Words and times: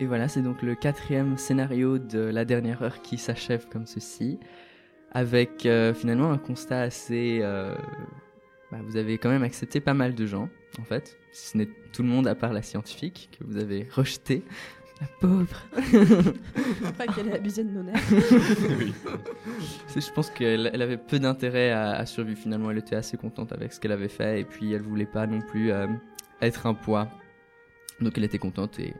Et 0.00 0.06
voilà, 0.06 0.28
c'est 0.28 0.40
donc 0.40 0.62
le 0.62 0.74
quatrième 0.74 1.36
scénario 1.36 1.98
de 1.98 2.20
la 2.20 2.46
dernière 2.46 2.82
heure 2.82 3.02
qui 3.02 3.18
s'achève 3.18 3.68
comme 3.68 3.86
ceci, 3.86 4.38
avec 5.12 5.66
euh, 5.66 5.92
finalement 5.92 6.32
un 6.32 6.38
constat 6.38 6.80
assez... 6.80 7.40
euh, 7.42 7.74
bah, 8.72 8.78
vous 8.82 8.96
avez 8.96 9.18
quand 9.18 9.28
même 9.28 9.42
accepté 9.42 9.78
pas 9.78 9.92
mal 9.92 10.14
de 10.14 10.24
gens, 10.24 10.48
en 10.78 10.84
fait, 10.84 11.18
si 11.32 11.50
ce 11.50 11.58
n'est 11.58 11.68
tout 11.92 12.02
le 12.02 12.08
monde 12.08 12.26
à 12.26 12.34
part 12.34 12.54
la 12.54 12.62
scientifique, 12.62 13.28
que 13.38 13.44
vous 13.44 13.58
avez 13.58 13.86
rejeté. 13.92 14.42
La 15.02 15.06
pauvre 15.20 15.66
Pas 16.98 17.06
qu'elle 17.06 17.28
ait 17.28 17.34
abusé 17.34 17.64
de 17.64 17.70
nos 17.70 17.82
nerfs. 17.82 18.00
oui. 18.78 18.94
Je 19.94 20.12
pense 20.12 20.30
qu'elle 20.30 20.70
elle 20.72 20.82
avait 20.82 20.98
peu 20.98 21.18
d'intérêt 21.18 21.70
à, 21.72 21.92
à 21.92 22.04
survivre 22.06 22.38
finalement. 22.38 22.70
Elle 22.70 22.78
était 22.78 22.96
assez 22.96 23.16
contente 23.16 23.52
avec 23.52 23.72
ce 23.72 23.80
qu'elle 23.80 23.92
avait 23.92 24.08
fait 24.08 24.40
et 24.40 24.44
puis 24.44 24.72
elle 24.72 24.82
voulait 24.82 25.06
pas 25.06 25.26
non 25.26 25.40
plus 25.40 25.72
euh, 25.72 25.86
être 26.42 26.66
un 26.66 26.74
poids. 26.74 27.08
Donc 28.02 28.18
elle 28.18 28.24
était 28.24 28.38
contente 28.38 28.78
et 28.78 28.92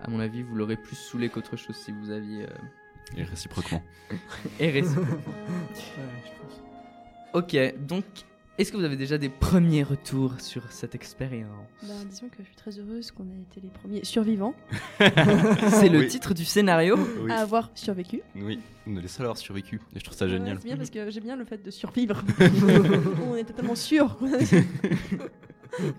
à 0.00 0.08
mon 0.10 0.20
avis 0.20 0.42
vous 0.42 0.54
l'aurez 0.54 0.76
plus 0.76 0.96
saoulé 0.96 1.28
qu'autre 1.28 1.56
chose 1.56 1.76
si 1.76 1.92
vous 1.92 2.10
aviez 2.10 2.44
euh, 2.44 3.16
Et 3.16 3.22
réciproquement. 3.24 3.82
et 4.60 4.70
réciproquement. 4.70 5.18
Ok, 7.32 7.56
donc 7.86 8.04
est-ce 8.56 8.70
que 8.70 8.76
vous 8.76 8.84
avez 8.84 8.96
déjà 8.96 9.18
des 9.18 9.28
premiers 9.30 9.82
retours 9.82 10.40
sur 10.40 10.70
cette 10.70 10.94
expérience? 10.94 11.50
Ben, 11.82 12.04
disons 12.08 12.28
que 12.28 12.36
je 12.38 12.44
suis 12.44 12.54
très 12.54 12.78
heureuse 12.78 13.10
qu'on 13.10 13.24
ait 13.24 13.40
été 13.50 13.60
les 13.60 13.68
premiers 13.70 14.04
survivants 14.04 14.54
C'est 15.00 15.88
le 15.88 15.98
Oui. 16.00 16.06
titre 16.06 16.34
du 16.34 16.44
scénario 16.44 16.96
Oui. 17.22 17.32
à 17.32 17.38
avoir 17.40 17.70
survécu. 17.74 18.20
Oui, 18.36 18.60
on 18.86 18.96
est 18.96 19.00
les 19.00 19.08
seuls 19.08 19.26
à 19.26 19.30
avoir 19.30 19.38
survécu. 19.38 19.80
Et 19.94 19.98
je 19.98 20.04
trouve 20.04 20.16
ça 20.16 20.26
Ouais, 20.26 20.30
génial. 20.30 20.58
c'est 20.60 20.68
bien 20.68 20.76
parce 20.76 20.90
que 20.90 21.10
j'aime 21.10 21.24
bien 21.24 21.34
le 21.36 21.44
fait 21.44 21.58
de 21.64 21.70
survivre. 21.72 22.22
on 23.28 23.34
est 23.34 23.42
totalement 23.44 23.74
sûr. 23.74 24.16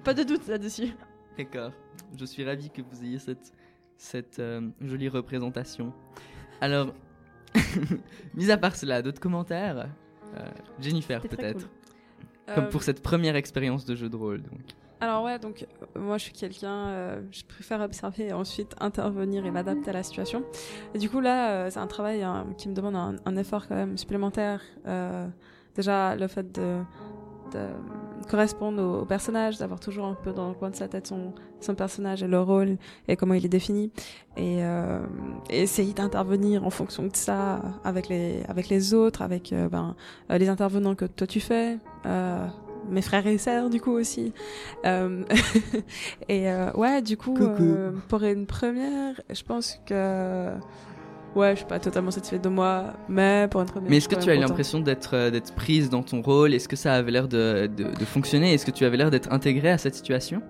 Pas 0.06 0.14
de 0.14 0.24
doute 0.24 0.48
là-dessus. 0.48 0.94
D'accord. 1.38 1.74
Je 2.18 2.24
suis 2.24 2.46
ravi 2.46 2.70
que 2.70 2.82
vous 2.82 3.04
ayez 3.04 3.20
cette, 3.20 3.52
cette 3.98 4.40
euh, 4.40 4.62
jolie 4.82 5.10
représentation. 5.10 5.94
Alors, 6.62 6.94
mis 8.36 8.52
à 8.52 8.58
part 8.58 8.76
cela, 8.76 9.02
d'autres 9.02 9.20
commentaires? 9.20 9.88
Euh, 10.36 10.40
Jennifer, 10.80 11.22
peut-être. 11.22 11.60
cool. 11.68 12.54
Comme 12.54 12.64
Euh, 12.66 12.70
pour 12.70 12.84
cette 12.84 13.02
première 13.02 13.36
expérience 13.36 13.86
de 13.86 13.96
jeu 13.96 14.08
de 14.10 14.16
rôle. 14.16 14.44
Donc. 14.44 14.62
Alors 15.02 15.24
ouais, 15.24 15.40
donc 15.40 15.66
euh, 15.96 16.00
moi 16.00 16.18
je 16.18 16.24
suis 16.26 16.34
quelqu'un, 16.34 16.88
euh, 16.90 17.22
je 17.32 17.44
préfère 17.44 17.82
observer 17.82 18.28
et 18.28 18.34
ensuite 18.34 18.76
intervenir 18.80 19.46
et 19.46 19.52
m'adapter 19.52 19.90
à 19.90 19.94
la 19.94 20.04
situation. 20.04 20.44
Et 20.94 21.00
du 21.00 21.10
coup 21.10 21.20
là, 21.22 21.52
euh, 21.52 21.70
c'est 21.70 21.80
un 21.80 21.88
travail 21.88 22.22
hein, 22.24 22.46
qui 22.58 22.70
me 22.70 22.74
demande 22.76 22.96
un, 22.96 23.16
un 23.26 23.36
effort 23.36 23.68
quand 23.68 23.76
même 23.76 23.98
supplémentaire. 23.98 24.62
Euh, 24.88 25.28
déjà 25.76 26.16
le 26.16 26.28
fait 26.28 26.52
de, 26.52 26.80
de 27.52 27.68
correspondre 28.30 28.82
au, 28.82 29.02
au 29.02 29.06
personnage, 29.06 29.58
d'avoir 29.58 29.80
toujours 29.80 30.06
un 30.06 30.16
peu 30.16 30.32
dans 30.32 30.50
le 30.50 30.54
coin 30.54 30.70
de 30.70 30.76
sa 30.76 30.88
tête 30.88 31.08
son, 31.08 31.34
son 31.60 31.76
personnage 31.76 32.24
et 32.24 32.28
le 32.28 32.42
rôle 32.42 32.78
et 33.08 33.16
comment 33.16 33.34
il 33.34 33.46
est 33.46 33.50
défini, 33.50 33.92
et, 34.38 34.64
euh, 34.64 35.00
essayer 35.50 35.94
d'intervenir 35.94 36.66
en 36.66 36.70
fonction 36.70 37.04
de 37.04 37.16
ça 37.16 37.62
avec 37.84 38.10
les 38.10 38.44
avec 38.48 38.70
les 38.70 38.94
autres, 38.94 39.22
avec 39.22 39.52
euh, 39.54 39.68
ben, 39.70 39.96
euh, 40.32 40.38
les 40.38 40.50
intervenants 40.50 40.96
que 40.96 41.06
toi 41.06 41.28
tu 41.28 41.40
fais. 41.40 41.78
Euh, 42.06 42.48
mes 42.88 43.02
frères 43.02 43.26
et 43.26 43.40
sœurs 43.40 43.72
du 43.72 43.82
coup 43.82 43.94
aussi 43.94 44.32
euh, 44.86 45.24
et 46.30 46.52
euh, 46.52 46.72
ouais 46.74 47.02
du 47.02 47.18
coup 47.18 47.36
pour 48.08 48.24
une 48.24 48.46
première 48.46 49.20
je 49.32 49.42
pense 49.42 49.80
que 49.88 50.52
ouais 51.36 51.52
je 51.52 51.58
suis 51.58 51.66
pas 51.66 51.80
totalement 51.80 52.12
satisfaite 52.12 52.44
de 52.44 52.50
moi 52.50 52.94
mais 53.10 53.48
pour 53.52 53.62
une 53.62 53.68
première 53.68 53.90
Mais 53.90 53.98
est-ce 53.98 54.08
que 54.10 54.16
tu 54.16 54.30
as 54.30 54.36
eu 54.36 54.40
l'impression 54.40 54.80
d'être 54.80 55.16
euh, 55.16 55.30
d'être 55.32 55.54
prise 55.54 55.90
dans 55.90 56.04
ton 56.04 56.22
rôle? 56.22 56.54
Est-ce 56.54 56.68
que 56.68 56.76
ça 56.76 56.94
avait 56.94 57.12
l'air 57.12 57.28
de, 57.28 57.68
de, 57.68 57.84
de 57.84 58.06
fonctionner? 58.06 58.54
Est-ce 58.54 58.66
que 58.66 58.72
tu 58.72 58.86
avais 58.86 58.98
l'air 58.98 59.12
d'être 59.12 59.32
intégrée 59.32 59.72
à 59.72 59.78
cette 59.78 59.96
situation? 59.96 60.42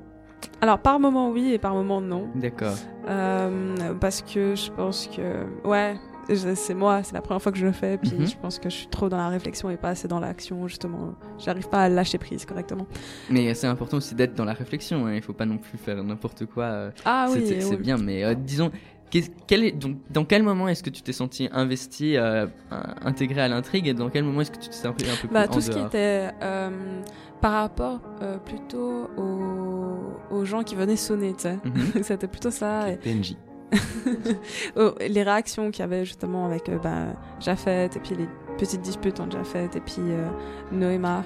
Alors 0.61 0.79
par 0.79 0.99
moment 0.99 1.29
oui 1.31 1.51
et 1.53 1.57
par 1.57 1.73
moment 1.73 2.01
non 2.01 2.27
D'accord. 2.35 2.75
Euh, 3.09 3.93
parce 3.99 4.21
que 4.21 4.55
je 4.55 4.71
pense 4.71 5.07
que 5.07 5.45
ouais 5.67 5.95
c'est 6.33 6.73
moi 6.73 7.03
c'est 7.03 7.13
la 7.13 7.21
première 7.21 7.41
fois 7.41 7.51
que 7.51 7.57
je 7.57 7.65
le 7.67 7.71
fais 7.71 7.97
puis 7.99 8.11
Mhm. 8.17 8.25
je 8.27 8.35
pense 8.37 8.57
que 8.57 8.67
je 8.69 8.75
suis 8.75 8.87
trop 8.87 9.09
dans 9.09 9.17
la 9.17 9.29
réflexion 9.29 9.69
et 9.69 9.77
pas 9.77 9.89
assez 9.89 10.07
dans 10.07 10.19
l'action 10.19 10.67
justement 10.67 11.13
j'arrive 11.37 11.69
pas 11.69 11.83
à 11.83 11.89
lâcher 11.89 12.17
prise 12.17 12.45
correctement 12.45 12.87
Mais 13.29 13.53
c'est 13.53 13.67
important 13.67 13.97
aussi 13.97 14.15
d'être 14.15 14.33
dans 14.33 14.45
la 14.45 14.53
réflexion. 14.53 15.05
hein. 15.05 15.13
Il 15.13 15.21
faut 15.21 15.33
pas 15.33 15.45
non 15.45 15.57
plus 15.59 15.77
faire 15.77 16.03
n'importe 16.03 16.45
quoi. 16.47 16.63
euh, 16.63 16.91
ah 17.05 17.27
oui 17.31 17.43
c'est- 17.45 17.61
c'est 17.61 17.75
oui. 17.75 17.81
bien, 17.81 17.97
mais 17.97 18.23
euh, 18.23 18.33
disons, 18.33 18.71
qu'est-ce- 19.09 19.29
quel 19.47 19.63
est, 19.63 19.71
donc, 19.71 19.97
dans 20.09 20.25
quel 20.25 20.43
moment 20.43 20.67
est-ce 20.67 20.83
que 20.83 20.89
tu 20.89 21.01
t'es 21.01 21.13
senti 21.13 21.49
investi, 21.51 22.17
euh, 22.17 22.47
in- 22.71 22.95
intégré 23.05 23.41
à 23.41 23.47
l'intrigue, 23.47 23.87
et 23.87 23.93
dans 23.93 24.09
quel 24.09 24.23
moment 24.23 24.41
est-ce 24.41 24.51
que 24.51 24.59
tu 24.59 24.69
t'es 24.69 24.75
senti 24.75 25.05
un 25.05 25.15
peu 25.21 25.27
plus 25.27 25.33
Bah, 25.33 25.45
en 25.49 25.53
tout 25.53 25.61
ce 25.61 25.71
qui 25.71 25.79
était 25.79 26.29
euh, 26.43 27.01
par 27.41 27.53
rapport 27.53 27.99
euh, 28.21 28.37
plutôt 28.37 29.09
aux, 29.17 30.35
aux 30.35 30.45
gens 30.45 30.63
qui 30.63 30.75
venaient 30.75 30.95
sonner, 30.95 31.33
tu 31.33 31.43
sais. 31.43 31.59
Mhm. 31.63 31.91
C'était 32.03 32.27
plutôt 32.27 32.51
ça. 32.51 32.89
et- 32.91 32.97
PNJ. 32.97 33.35
oh, 34.75 34.91
les 35.07 35.23
réactions 35.23 35.71
qu'il 35.71 35.79
y 35.81 35.83
avait 35.83 36.05
justement 36.05 36.45
avec 36.45 36.69
euh, 36.69 36.77
bah, 36.77 37.07
Jafet 37.39 37.87
et 37.95 37.99
puis 37.99 38.15
les 38.15 38.27
petites 38.57 38.81
disputes 38.81 39.19
entre 39.19 39.37
Jafet 39.37 39.65
et 39.75 39.79
puis 39.79 39.95
euh, 39.99 40.27
Noéma. 40.71 41.23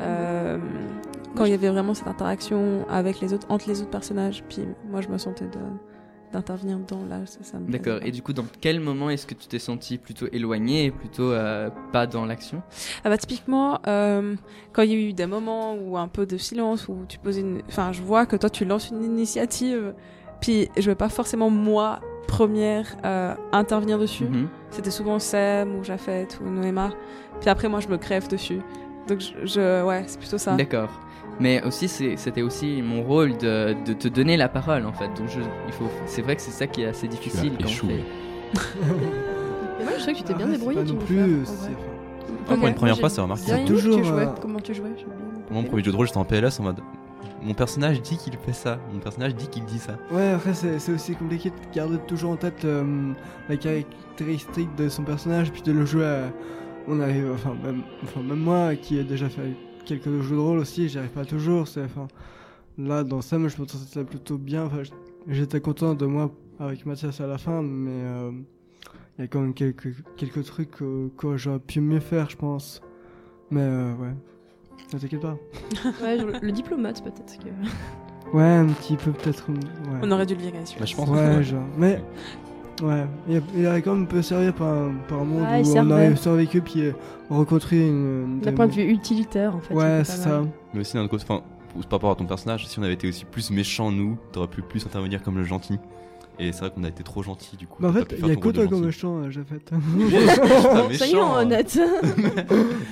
Euh, 0.00 0.58
quand 1.36 1.44
il 1.44 1.50
y 1.52 1.54
avait 1.54 1.68
vraiment 1.68 1.94
cette 1.94 2.08
interaction 2.08 2.84
avec 2.90 3.20
les 3.20 3.32
autres, 3.32 3.46
entre 3.50 3.68
les 3.68 3.80
autres 3.80 3.90
personnages, 3.90 4.42
puis 4.48 4.64
moi 4.90 5.00
je 5.00 5.08
me 5.08 5.18
sentais 5.18 5.46
de 5.46 5.58
d'intervenir 6.32 6.78
dedans 6.78 7.04
là, 7.08 7.24
ça, 7.26 7.38
ça 7.42 7.58
me 7.58 7.70
D'accord. 7.70 8.00
Et 8.02 8.10
du 8.10 8.22
coup, 8.22 8.32
dans 8.32 8.44
quel 8.60 8.80
moment 8.80 9.10
est-ce 9.10 9.26
que 9.26 9.34
tu 9.34 9.46
t'es 9.48 9.58
senti 9.58 9.98
plutôt 9.98 10.26
éloigné 10.32 10.86
et 10.86 10.90
plutôt 10.90 11.32
euh, 11.32 11.70
pas 11.92 12.06
dans 12.06 12.24
l'action? 12.24 12.62
Ah 13.04 13.10
bah 13.10 13.16
typiquement, 13.18 13.80
euh, 13.86 14.34
quand 14.72 14.82
il 14.82 14.90
y 14.90 14.94
a 14.94 14.98
eu 14.98 15.12
des 15.12 15.26
moments 15.26 15.74
où 15.74 15.96
un 15.96 16.08
peu 16.08 16.26
de 16.26 16.36
silence, 16.36 16.88
où 16.88 16.96
tu 17.08 17.18
poses 17.18 17.38
une... 17.38 17.62
Enfin, 17.68 17.92
je 17.92 18.02
vois 18.02 18.26
que 18.26 18.36
toi, 18.36 18.50
tu 18.50 18.64
lances 18.64 18.90
une 18.90 19.04
initiative, 19.04 19.94
puis 20.40 20.68
je 20.76 20.90
vais 20.90 20.94
pas 20.94 21.08
forcément, 21.08 21.50
moi, 21.50 22.00
première, 22.26 22.86
euh, 23.04 23.34
intervenir 23.52 23.98
dessus. 23.98 24.24
Mhm. 24.26 24.48
C'était 24.70 24.90
souvent 24.90 25.18
Sam 25.18 25.76
ou 25.76 25.84
Jafet 25.84 26.28
ou 26.44 26.48
Noéma. 26.50 26.90
Puis 27.40 27.48
après, 27.48 27.68
moi, 27.68 27.80
je 27.80 27.88
me 27.88 27.96
crève 27.96 28.28
dessus. 28.28 28.60
Donc, 29.08 29.20
je... 29.20 29.46
je- 29.46 29.82
ouais, 29.84 30.04
c'est 30.06 30.18
plutôt 30.18 30.36
ça. 30.38 30.54
D'accord. 30.56 30.90
Mais 31.40 31.62
aussi, 31.64 31.86
c'est- 31.88 32.16
c'était 32.16 32.42
aussi 32.42 32.82
mon 32.82 33.02
rôle 33.02 33.36
de, 33.38 33.76
de 33.86 33.92
te 33.92 34.08
donner 34.08 34.36
la 34.36 34.48
parole, 34.48 34.84
en 34.86 34.92
fait. 34.92 35.06
Donc, 35.16 35.28
je, 35.28 35.40
il 35.66 35.72
faut, 35.72 35.88
c'est 36.06 36.22
vrai 36.22 36.34
que 36.36 36.42
c'est 36.42 36.50
ça 36.50 36.66
qui 36.66 36.82
est 36.82 36.86
assez 36.86 37.06
difficile 37.08 37.52
quand 37.58 37.64
on 37.64 37.68
échoué. 37.68 37.94
fait. 38.52 38.54
Mais 39.78 39.84
moi, 39.84 39.92
je 39.94 39.98
trouvais 39.98 40.12
que 40.12 40.18
tu 40.18 40.24
t'es 40.24 40.34
bien 40.34 40.46
c'est 40.46 40.52
débrouillé, 40.52 40.78
pas 40.80 40.84
tu 40.84 40.92
non 40.94 40.98
plus, 40.98 41.16
fais, 41.16 41.22
en 41.22 41.44
c'est- 41.44 41.70
vrai. 41.70 41.82
Ah, 42.50 42.56
pour 42.56 42.66
une 42.66 42.74
première 42.74 42.98
fois, 42.98 43.08
c'est 43.10 43.20
remarqué. 43.20 43.50
aimé 43.52 43.64
toujours, 43.66 43.96
tu 43.98 44.04
jouais, 44.04 44.22
euh, 44.26 44.32
comment 44.40 44.58
tu 44.60 44.74
jouais. 44.74 44.88
Mon 45.50 45.62
premier 45.64 45.82
jeu 45.84 45.92
de 45.92 45.96
rôle, 45.96 46.06
j'étais 46.06 46.18
en 46.18 46.24
PLS 46.24 46.58
en 46.60 46.64
mode. 46.64 46.80
Mon 47.42 47.54
personnage 47.54 48.00
dit 48.02 48.16
qu'il 48.16 48.32
fait 48.38 48.52
ça. 48.52 48.78
Mon 48.92 48.98
personnage 48.98 49.34
dit 49.36 49.46
qu'il 49.48 49.64
dit 49.64 49.78
ça. 49.78 49.92
Ouais, 50.10 50.30
après, 50.30 50.54
c'est 50.54 50.78
c'est 50.78 50.92
aussi 50.92 51.14
compliqué 51.14 51.50
de 51.50 51.54
garder 51.74 51.98
toujours 52.06 52.32
en 52.32 52.36
tête 52.36 52.64
euh, 52.64 53.12
la 53.48 53.56
caractéristique 53.56 54.74
de 54.76 54.88
son 54.88 55.04
personnage, 55.04 55.52
puis 55.52 55.62
de 55.62 55.72
le 55.72 55.84
jouer 55.86 56.06
à... 56.06 56.32
On 56.88 57.00
arrive, 57.00 57.30
enfin 57.34 57.54
même, 57.62 57.82
enfin, 58.02 58.20
même 58.22 58.38
moi 58.40 58.74
qui 58.74 58.98
ai 58.98 59.04
déjà 59.04 59.28
fait 59.28 59.52
quelques 59.88 60.20
jeux 60.20 60.36
de 60.36 60.40
rôle 60.40 60.58
aussi, 60.58 60.88
j'y 60.88 60.98
arrive 60.98 61.10
pas 61.10 61.24
toujours. 61.24 61.66
c'est 61.66 61.82
Enfin, 61.82 62.06
là, 62.76 63.04
dans 63.04 63.20
Sam, 63.20 63.48
je 63.48 63.60
me 63.60 63.66
sentais 63.66 64.04
plutôt 64.04 64.36
bien. 64.36 64.64
Enfin, 64.66 64.82
j'étais 65.26 65.60
content 65.60 65.94
de 65.94 66.06
moi 66.06 66.30
avec 66.60 66.84
Mathias 66.86 67.20
à 67.20 67.26
la 67.26 67.38
fin, 67.38 67.62
mais 67.62 67.90
euh, 67.90 68.30
il 69.18 69.22
y 69.22 69.24
a 69.24 69.28
quand 69.28 69.40
même 69.40 69.54
quelques, 69.54 69.94
quelques 70.16 70.44
trucs 70.44 70.82
euh, 70.82 71.08
que 71.16 71.36
j'aurais 71.36 71.58
pu 71.58 71.80
mieux 71.80 72.00
faire, 72.00 72.28
je 72.30 72.36
pense. 72.36 72.82
Mais 73.50 73.62
euh, 73.62 73.94
ouais, 73.94 74.14
ne 74.92 74.98
t'inquiète 74.98 75.20
pas. 75.20 75.36
Ouais, 76.02 76.18
genre, 76.18 76.30
le 76.40 76.52
diplomate, 76.52 77.02
peut-être. 77.02 77.38
Que... 77.38 78.36
Ouais, 78.36 78.44
un 78.44 78.66
petit 78.66 78.96
peu 78.96 79.12
peut-être. 79.12 79.48
Ouais. 79.48 80.00
On 80.02 80.10
aurait 80.10 80.26
dû 80.26 80.34
le 80.34 80.40
virer, 80.42 80.58
celui-là. 80.64 80.80
Bah, 80.80 80.86
je 80.86 80.96
pense. 80.96 81.08
Ouais, 81.08 81.42
genre. 81.42 81.64
Mais. 81.78 82.02
Ouais, 82.82 83.04
il, 83.28 83.42
il 83.56 83.66
aurait 83.66 83.82
quand 83.82 83.94
même 83.94 84.06
peut 84.06 84.22
servir 84.22 84.54
par 84.54 84.68
un, 84.68 84.92
par 85.08 85.20
un 85.20 85.24
monde 85.24 85.44
Ah, 85.46 85.56
où 85.58 85.60
on 85.60 85.64
servait. 85.64 85.92
aurait 85.92 86.16
survécu 86.16 86.60
puis 86.60 86.82
euh, 86.82 86.92
on 87.30 87.38
reconstruit 87.38 87.88
une. 87.88 88.40
D'un 88.40 88.52
point 88.52 88.66
de 88.68 88.72
vue 88.72 88.84
utilitaire, 88.84 89.56
en 89.56 89.60
fait. 89.60 89.74
Ouais, 89.74 90.02
c'est 90.04 90.16
ça. 90.18 90.42
Mais 90.74 90.80
aussi 90.80 90.94
d'un 90.94 91.00
autre 91.00 91.10
côté, 91.10 91.24
enfin, 91.28 91.42
par 91.82 91.98
rapport 91.98 92.10
à 92.12 92.14
ton 92.14 92.26
personnage, 92.26 92.66
si 92.68 92.78
on 92.78 92.82
avait 92.82 92.94
été 92.94 93.08
aussi 93.08 93.24
plus 93.24 93.50
méchants, 93.50 93.90
nous, 93.90 94.16
t'aurais 94.32 94.48
pu 94.48 94.62
plus 94.62 94.84
intervenir 94.86 95.22
comme 95.22 95.36
le 95.36 95.44
gentil. 95.44 95.78
Et 96.40 96.52
c'est 96.52 96.60
vrai 96.60 96.70
qu'on 96.70 96.84
a 96.84 96.88
été 96.88 97.02
trop 97.02 97.20
gentil 97.20 97.56
du 97.56 97.66
coup. 97.66 97.82
Bah 97.82 97.88
en 97.88 97.92
fait, 97.92 98.14
il 98.16 98.24
y 98.24 98.30
a 98.30 98.36
que 98.36 98.48
toi 98.50 98.66
comme 98.68 98.84
méchant, 98.84 99.22
euh, 99.24 99.30
j'ai 99.30 99.42
fait. 99.42 99.58
Pas 99.70 99.76
Soyons 99.76 100.88
méchant, 100.88 101.34
hein. 101.34 101.42
honnêtes. 101.42 101.80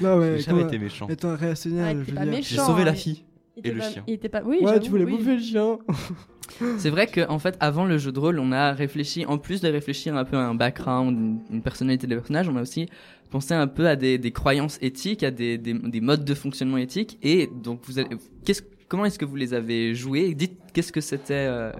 non, 0.03 0.19
ouais, 0.19 0.33
J'ai 0.38 0.43
jamais 0.43 0.62
été 0.62 0.79
méchant. 0.81 1.06
Étant 1.09 1.29
Ah, 1.33 1.37
réactionnaire, 1.37 1.93
il 1.93 1.99
je 2.05 2.11
veux 2.11 2.12
dire. 2.12 2.25
méchant. 2.27 2.43
J'ai 2.43 2.56
sauvé 2.56 2.83
la 2.85 2.91
hein. 2.91 2.94
fille. 2.94 3.23
Il 3.56 3.67
Et 3.67 3.70
le 3.73 3.79
pas- 3.79 3.91
chien. 3.91 4.05
Il 4.06 4.14
était 4.14 4.29
pas. 4.29 4.43
Oui, 4.44 4.58
Ouais, 4.62 4.79
tu 4.81 4.91
voulais 4.91 5.05
oui. 5.05 5.12
bouffer 5.17 5.37
le 5.37 5.43
chien. 5.43 5.79
C'est 6.79 6.91
vrai 6.91 7.06
qu'en 7.06 7.38
fait, 7.38 7.56
avant 7.61 7.85
le 7.85 7.99
jeu 7.99 8.12
de 8.12 8.19
rôle, 8.19 8.38
on 8.38 8.53
a 8.53 8.73
réfléchi, 8.73 9.26
en 9.26 9.37
plus 9.38 9.61
de 9.61 9.69
réfléchir 9.69 10.17
un 10.17 10.25
peu 10.25 10.37
à 10.37 10.47
un 10.47 10.55
background, 10.55 11.19
une, 11.19 11.56
une 11.56 11.62
personnalité 11.62 12.06
des 12.06 12.14
personnages, 12.14 12.49
on 12.49 12.56
a 12.56 12.62
aussi 12.62 12.87
pensé 13.31 13.53
un 13.55 13.67
peu 13.67 13.88
à 13.88 13.97
des, 13.97 14.17
des 14.19 14.31
croyances 14.31 14.79
éthiques, 14.81 15.23
à 15.23 15.31
des, 15.31 15.58
des, 15.58 15.75
des 15.75 16.00
modes 16.00 16.25
de 16.25 16.35
fonctionnement 16.35 16.76
éthiques. 16.79 17.19
Et 17.23 17.49
donc, 17.62 17.81
vous 17.85 18.00
qu'est-ce, 18.44 18.62
comment 18.88 19.05
est-ce 19.06 19.19
que 19.19 19.25
vous 19.25 19.37
les 19.37 19.55
avez 19.55 19.94
joués? 19.94 20.35
Dites, 20.35 20.59
qu'est-ce 20.73 20.93
que 20.93 21.00
c'était 21.00 21.35
euh, 21.49 21.73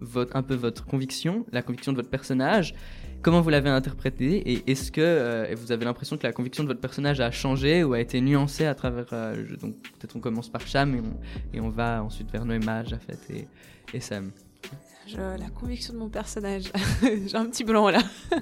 votre, 0.00 0.36
un 0.36 0.42
peu 0.42 0.54
votre 0.54 0.86
conviction, 0.86 1.44
la 1.52 1.62
conviction 1.62 1.90
de 1.92 1.96
votre 1.96 2.10
personnage? 2.10 2.74
Comment 3.24 3.40
vous 3.40 3.48
l'avez 3.48 3.70
interprété 3.70 4.52
Et 4.52 4.70
est-ce 4.70 4.92
que 4.92 5.00
euh, 5.00 5.54
vous 5.56 5.72
avez 5.72 5.86
l'impression 5.86 6.18
que 6.18 6.24
la 6.26 6.32
conviction 6.34 6.62
de 6.62 6.68
votre 6.68 6.80
personnage 6.82 7.20
a 7.20 7.30
changé 7.30 7.82
ou 7.82 7.94
a 7.94 8.00
été 8.00 8.20
nuancée 8.20 8.66
à 8.66 8.74
travers 8.74 9.06
euh, 9.14 9.34
le 9.34 9.46
jeu? 9.46 9.56
Donc, 9.56 9.76
peut-être 9.98 10.14
on 10.14 10.20
commence 10.20 10.50
par 10.50 10.60
Cham 10.66 10.94
et 10.94 11.00
on, 11.00 11.56
et 11.56 11.60
on 11.62 11.70
va 11.70 12.04
ensuite 12.04 12.30
vers 12.30 12.44
Noéma, 12.44 12.84
Jafet 12.84 13.16
et, 13.30 13.46
et 13.94 14.00
Sam. 14.00 14.30
Je- 15.06 15.16
la 15.16 15.48
conviction 15.58 15.94
de 15.94 15.98
mon 15.98 16.10
personnage. 16.10 16.64
J'ai 17.02 17.36
un 17.36 17.46
petit 17.46 17.64
blanc 17.64 17.88
là. 17.88 18.00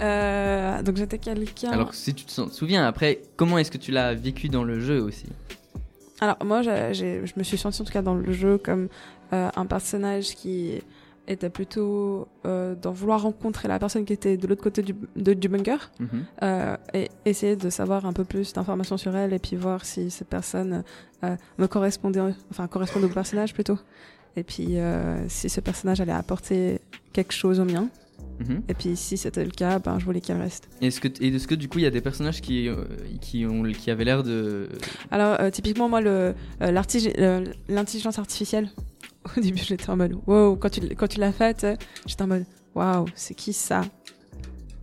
Euh, 0.00 0.82
donc 0.82 0.96
j'étais 0.96 1.18
quelqu'un. 1.18 1.70
Alors, 1.70 1.94
si 1.94 2.12
tu 2.12 2.24
te 2.24 2.32
souviens, 2.32 2.84
après, 2.86 3.20
comment 3.36 3.58
est-ce 3.58 3.70
que 3.70 3.78
tu 3.78 3.92
l'as 3.92 4.14
vécu 4.14 4.48
dans 4.48 4.64
le 4.64 4.80
jeu 4.80 5.00
aussi? 5.00 5.26
Alors 6.20 6.38
moi, 6.44 6.62
je 6.62 7.38
me 7.38 7.42
suis 7.44 7.58
sentie 7.58 7.82
en 7.82 7.84
tout 7.84 7.92
cas 7.92 8.02
dans 8.02 8.14
le 8.16 8.32
jeu 8.32 8.58
comme 8.58 8.88
euh, 9.32 9.48
un 9.54 9.66
personnage 9.66 10.34
qui 10.34 10.80
était 11.28 11.50
plutôt 11.50 12.26
euh, 12.46 12.74
dans 12.74 12.90
vouloir 12.92 13.22
rencontrer 13.22 13.68
la 13.68 13.78
personne 13.78 14.04
qui 14.04 14.12
était 14.12 14.36
de 14.36 14.46
l'autre 14.46 14.62
côté 14.62 14.82
du, 14.82 14.94
de- 15.16 15.34
du 15.34 15.48
bunker 15.48 15.90
Mhm. 16.00 16.08
euh, 16.42 16.76
et 16.94 17.08
essayer 17.24 17.54
de 17.56 17.70
savoir 17.70 18.06
un 18.06 18.12
peu 18.12 18.24
plus 18.24 18.52
d'informations 18.52 18.96
sur 18.96 19.14
elle 19.16 19.32
et 19.32 19.38
puis 19.38 19.54
voir 19.56 19.84
si 19.84 20.10
cette 20.10 20.28
personne 20.28 20.82
euh, 21.24 21.36
me 21.58 21.66
correspondait, 21.68 22.20
enfin 22.50 22.66
correspondait 22.66 23.06
au 23.06 23.10
personnage 23.10 23.54
plutôt. 23.54 23.78
Et 24.36 24.42
puis 24.42 24.78
euh, 24.78 25.28
si 25.28 25.48
ce 25.48 25.60
personnage 25.60 26.00
allait 26.00 26.10
apporter 26.12 26.80
quelque 27.12 27.32
chose 27.32 27.60
au 27.60 27.64
mien. 27.64 27.88
Mhm. 28.40 28.62
Et 28.68 28.74
puis 28.74 28.96
si 28.96 29.16
c'était 29.16 29.44
le 29.44 29.50
cas, 29.50 29.78
ben 29.78 29.98
je 30.00 30.04
voulais 30.04 30.20
qu'elle 30.20 30.40
reste. 30.40 30.68
Est-ce 30.80 31.00
que, 31.00 31.08
et 31.22 31.28
est-ce 31.28 31.46
que 31.46 31.54
du 31.54 31.68
coup, 31.68 31.78
il 31.78 31.82
y 31.82 31.86
a 31.86 31.90
des 31.90 32.00
personnages 32.00 32.40
qui, 32.40 32.68
qui, 33.20 33.46
ont, 33.46 33.62
qui 33.64 33.90
avaient 33.90 34.04
l'air 34.04 34.22
de. 34.22 34.68
Alors, 35.10 35.38
typiquement, 35.52 35.88
moi, 35.88 36.00
le, 36.00 36.34
l'intelligence 37.68 38.18
artificielle, 38.18 38.70
au 39.36 39.40
début, 39.40 39.62
j'étais 39.62 39.90
en 39.90 39.96
mode, 39.96 40.18
wow, 40.26 40.56
quand 40.56 40.70
tu, 40.70 40.80
quand 40.94 41.08
tu 41.08 41.20
l'as 41.20 41.32
faite, 41.32 41.66
j'étais 42.06 42.22
en 42.22 42.28
mode, 42.28 42.44
waouh, 42.74 43.06
c'est 43.14 43.34
qui 43.34 43.52
ça? 43.52 43.82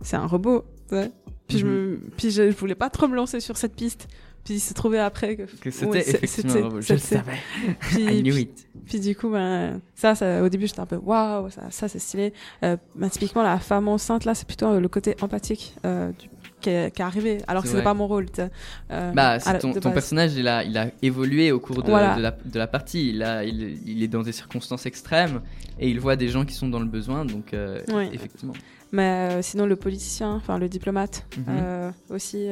C'est 0.02 0.16
un 0.16 0.26
robot. 0.26 0.64
ouais. 0.92 1.10
Puis, 1.46 1.58
je, 1.58 1.66
me, 1.66 2.00
puis 2.16 2.30
je, 2.30 2.50
je 2.50 2.56
voulais 2.56 2.76
pas 2.76 2.90
trop 2.90 3.08
me 3.08 3.16
lancer 3.16 3.40
sur 3.40 3.56
cette 3.56 3.74
piste. 3.74 4.06
Puis 4.44 4.54
il 4.54 4.60
s'est 4.60 4.72
trouvé 4.74 4.98
après 4.98 5.36
que, 5.36 5.42
Que 5.42 5.70
c'était 5.70 5.86
Ouais, 5.86 5.98
effectivement 6.00 6.54
un 6.54 6.62
robot. 6.62 6.80
Je 6.80 6.92
le 6.94 6.98
savais. 6.98 7.32
Puis, 7.80 8.02
I 8.04 8.22
knew 8.22 8.46
puis, 8.86 8.98
du 8.98 9.14
coup, 9.14 9.30
ben, 9.30 9.80
ça, 9.94 10.14
ça, 10.16 10.42
au 10.42 10.48
début, 10.48 10.66
j'étais 10.66 10.80
un 10.80 10.86
peu 10.86 10.96
waouh, 10.96 11.48
ça, 11.50 11.70
ça 11.70 11.86
c'est 11.86 11.98
stylé. 12.00 12.32
Euh, 12.64 12.76
ben, 12.96 13.08
typiquement, 13.08 13.42
la 13.42 13.58
femme 13.58 13.86
enceinte, 13.86 14.24
là, 14.24 14.34
c'est 14.34 14.46
plutôt 14.46 14.66
euh, 14.66 14.80
le 14.80 14.88
côté 14.88 15.14
empathique 15.20 15.74
euh, 15.84 16.10
du, 16.18 16.28
qui, 16.60 16.70
est, 16.70 16.94
qui 16.94 17.02
est 17.02 17.04
arrivé, 17.04 17.38
alors 17.48 17.62
que 17.62 17.68
C'est 17.68 17.74
c'était 17.74 17.84
pas 17.84 17.94
mon 17.94 18.06
rôle. 18.06 18.26
Euh, 18.38 19.12
Bah, 19.12 19.38
ton, 19.60 19.72
personnage, 19.92 20.34
il 20.34 20.46
a, 20.46 20.62
il 20.64 20.76
a 20.78 20.86
évolué 21.02 21.50
au 21.52 21.60
cours 21.60 21.82
de, 21.82 21.90
Voilà. 21.90 22.14
de, 22.16 22.20
la, 22.22 22.30
de 22.30 22.58
la 22.58 22.66
partie. 22.66 23.10
Il, 23.10 23.22
a, 23.22 23.44
il, 23.44 23.78
il 23.88 24.02
est 24.02 24.08
dans 24.08 24.22
des 24.22 24.32
circonstances 24.32 24.86
extrêmes 24.86 25.40
et 25.78 25.88
il 25.88 25.98
voit 26.00 26.16
des 26.16 26.28
gens 26.28 26.44
qui 26.44 26.54
sont 26.54 26.68
dans 26.68 26.80
le 26.80 26.86
besoin, 26.86 27.24
donc 27.24 27.54
euh, 27.54 27.80
Oui. 27.92 28.08
effectivement. 28.12 28.54
Mais 28.92 29.02
euh, 29.38 29.42
sinon, 29.42 29.66
le 29.66 29.76
politicien, 29.76 30.32
enfin 30.32 30.58
le 30.58 30.68
diplomate 30.68 31.26
Mhm. 31.36 31.92
aussi, 32.10 32.48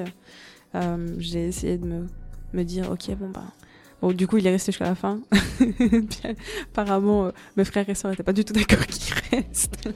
j'ai 1.18 1.46
essayé 1.48 1.78
de 1.78 1.86
me, 1.86 2.06
me 2.52 2.62
dire, 2.64 2.90
ok, 2.90 3.14
bon, 3.16 3.30
bah. 3.30 3.44
Bon, 4.00 4.12
du 4.12 4.26
coup, 4.28 4.36
il 4.38 4.46
est 4.46 4.50
resté 4.50 4.70
jusqu'à 4.70 4.84
la 4.84 4.94
fin. 4.94 5.20
Puis, 5.58 6.20
apparemment, 6.72 7.26
euh, 7.26 7.30
mes 7.56 7.64
frères 7.64 7.88
et 7.88 7.94
sœurs 7.94 8.10
n'étaient 8.12 8.22
pas 8.22 8.32
du 8.32 8.44
tout 8.44 8.52
d'accord 8.52 8.78
qu'il 8.86 9.14
reste. 9.32 9.88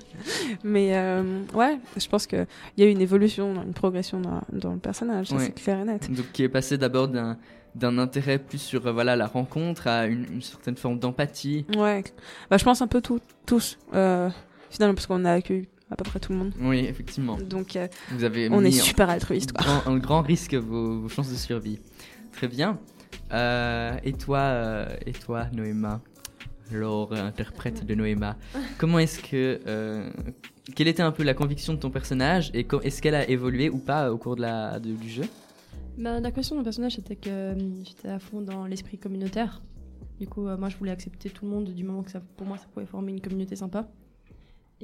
Mais 0.64 0.96
euh, 0.96 1.40
ouais, 1.54 1.78
je 1.96 2.08
pense 2.08 2.26
qu'il 2.26 2.46
y 2.78 2.82
a 2.82 2.87
eu 2.87 2.90
une 2.90 3.00
évolution, 3.00 3.62
une 3.62 3.72
progression 3.75 4.20
dans, 4.20 4.43
dans 4.52 4.72
le 4.72 4.78
personnage, 4.78 5.31
Ouais. 5.32 5.44
c'est 5.46 5.52
clair 5.54 5.81
et 5.81 5.84
net. 5.84 6.10
Donc, 6.12 6.32
qui 6.32 6.43
est 6.43 6.49
passé 6.49 6.78
d'abord 6.78 7.08
d'un 7.08 7.38
d'un 7.75 7.96
intérêt 7.96 8.38
plus 8.38 8.58
sur 8.58 8.87
euh, 8.87 8.93
voilà 8.93 9.16
la 9.16 9.26
rencontre 9.26 9.87
à 9.87 10.04
une, 10.06 10.26
une 10.31 10.43
certaine 10.43 10.76
forme 10.76 10.99
d'empathie. 10.99 11.64
Ouais, 11.75 12.04
bah, 12.50 12.58
je 12.58 12.64
pense 12.64 12.82
un 12.82 12.87
peu 12.87 13.00
tout, 13.00 13.19
tous, 13.46 13.78
euh, 13.94 14.28
finalement, 14.69 14.94
parce 14.94 15.06
qu'on 15.06 15.25
a 15.25 15.32
accueilli 15.32 15.69
à 15.90 15.96
peu 15.96 16.04
près 16.04 16.20
tout 16.20 16.32
le 16.32 16.38
monde. 16.38 16.52
Oui, 16.60 16.81
effectivement. 16.81 17.38
Donc, 17.38 17.78
Vous 18.10 18.25
avez 18.25 18.49
on 18.50 18.62
est 18.62 18.70
super 18.72 19.08
altruiste, 19.08 19.52
quoi. 19.52 19.64
grand, 19.64 19.90
un 19.90 19.96
grand 19.96 20.20
risque 20.20 20.52
vos, 20.54 20.99
vos 21.00 21.08
chances 21.08 21.31
de 21.31 21.34
survie. 21.37 21.78
Très 22.32 22.46
bien. 22.49 22.78
Euh, 23.32 23.96
et 24.05 24.12
toi, 24.12 24.38
euh, 24.38 24.87
et 25.06 25.12
toi, 25.12 25.46
Noéma, 25.52 26.00
Laure, 26.70 27.12
interprète 27.12 27.84
de 27.87 27.94
Noéma, 27.94 28.37
comment 28.79 28.99
est-ce 28.99 29.20
que, 29.20 29.61
euh, 29.67 30.11
quelle 30.75 30.88
était 30.88 31.02
un 31.02 31.12
peu 31.12 31.23
la 31.23 31.34
conviction 31.34 31.75
de 31.75 31.79
ton 31.79 31.90
personnage 31.90 32.50
et 32.55 32.67
est-ce 32.82 33.00
qu'elle 33.02 33.14
a 33.14 33.29
évolué 33.29 33.70
ou 33.70 33.79
pas 33.79 34.12
au 34.12 34.19
cours 34.19 34.37
de 34.37 34.43
la, 34.43 34.79
du 34.79 35.08
jeu? 35.08 35.25
Bah, 35.99 36.20
la 36.20 36.31
question 36.31 36.55
de 36.55 36.61
mon 36.61 36.64
personnage, 36.64 36.96
c'était 36.96 37.17
que 37.17 37.55
j'étais 37.84 38.08
à 38.08 38.19
fond 38.19 38.40
dans 38.40 38.67
l'esprit 38.67 38.99
communautaire. 38.99 39.62
Du 40.20 40.26
coup, 40.26 40.43
moi, 40.43 40.69
je 40.69 40.76
voulais 40.76 40.93
accepter 40.93 41.31
tout 41.31 41.44
le 41.44 41.50
monde 41.50 41.64
du 41.73 41.85
moment 41.85 42.02
que 42.02 42.11
ça, 42.11 42.20
pour 42.37 42.46
moi, 42.46 42.56
ça 42.56 42.67
pouvait 42.73 42.87
former 42.87 43.12
une 43.12 43.20
communauté 43.20 43.56
sympa. 43.56 43.88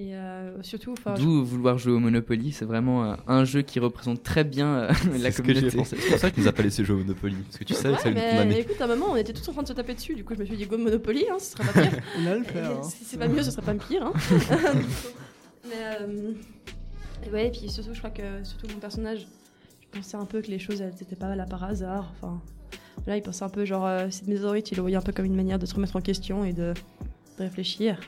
Et 0.00 0.14
euh, 0.14 0.62
surtout, 0.62 0.92
enfin, 0.92 1.16
je- 1.16 1.22
D'où 1.22 1.44
vouloir 1.44 1.76
jouer 1.76 1.92
au 1.92 1.98
Monopoly, 1.98 2.52
c'est 2.52 2.64
vraiment 2.64 3.04
euh, 3.04 3.14
un 3.26 3.44
jeu 3.44 3.62
qui 3.62 3.80
représente 3.80 4.22
très 4.22 4.44
bien 4.44 4.68
euh, 4.68 4.88
la 5.18 5.32
C'est 5.32 5.42
que 5.42 5.46
communauté. 5.48 5.82
C'est 5.84 5.96
pour 5.96 6.18
ça 6.18 6.30
que 6.30 6.36
tu 6.36 6.40
nous 6.42 6.46
as 6.46 6.52
pas 6.52 6.62
laissé 6.62 6.84
jouer 6.84 6.94
au 6.94 6.98
Monopoly. 7.00 7.34
Parce 7.34 7.58
que 7.58 7.64
tu 7.64 7.74
savais 7.74 7.96
que 7.96 8.02
ça 8.02 8.08
Ouais, 8.08 8.16
allait 8.16 8.32
nous 8.44 8.48
mais, 8.48 8.54
mais 8.54 8.60
écoute, 8.60 8.80
à 8.80 8.84
un 8.84 8.86
moment, 8.86 9.06
on 9.10 9.16
était 9.16 9.32
tous 9.32 9.48
en 9.48 9.52
train 9.54 9.62
de 9.64 9.68
se 9.68 9.72
taper 9.72 9.94
dessus. 9.94 10.14
Du 10.14 10.22
coup, 10.24 10.34
je 10.36 10.38
me 10.40 10.44
suis 10.44 10.56
dit, 10.56 10.66
go 10.66 10.78
Monopoly, 10.78 11.24
hein, 11.28 11.38
ce 11.40 11.50
serait 11.50 11.64
pas 11.64 11.82
pire. 11.82 12.00
On 12.22 12.26
a 12.26 12.34
le 12.36 12.44
faire. 12.44 12.70
hein. 12.70 12.82
Si 12.84 13.04
c'est 13.04 13.16
pas 13.18 13.26
mieux, 13.26 13.42
ce 13.42 13.50
serait 13.50 13.62
pas 13.62 13.74
pire. 13.74 14.04
Hein. 14.06 14.12
Mais 15.64 15.74
euh, 16.00 16.32
et 17.26 17.30
ouais, 17.30 17.48
et 17.48 17.50
puis 17.50 17.68
surtout, 17.68 17.92
je 17.92 17.98
crois 17.98 18.10
que 18.10 18.44
surtout 18.44 18.68
mon 18.72 18.78
personnage, 18.78 19.26
je 19.80 19.98
pensais 19.98 20.16
un 20.16 20.24
peu 20.26 20.40
que 20.40 20.46
les 20.48 20.60
choses 20.60 20.80
elles 20.80 20.94
étaient 21.02 21.16
pas 21.16 21.34
là 21.34 21.44
par 21.44 21.64
hasard. 21.64 22.12
Enfin, 22.16 22.40
là, 23.08 23.16
il 23.16 23.22
pensait 23.22 23.42
un 23.44 23.48
peu 23.48 23.64
genre 23.64 23.84
euh, 23.86 24.06
cette 24.10 24.28
météorite, 24.28 24.70
il 24.70 24.76
le 24.76 24.82
voyait 24.82 24.96
un 24.96 25.00
peu 25.02 25.12
comme 25.12 25.24
une 25.26 25.34
manière 25.36 25.58
de 25.58 25.66
se 25.66 25.74
remettre 25.74 25.96
en 25.96 26.00
question 26.00 26.44
et 26.44 26.52
de, 26.52 26.72
de 27.38 27.42
réfléchir. 27.42 27.98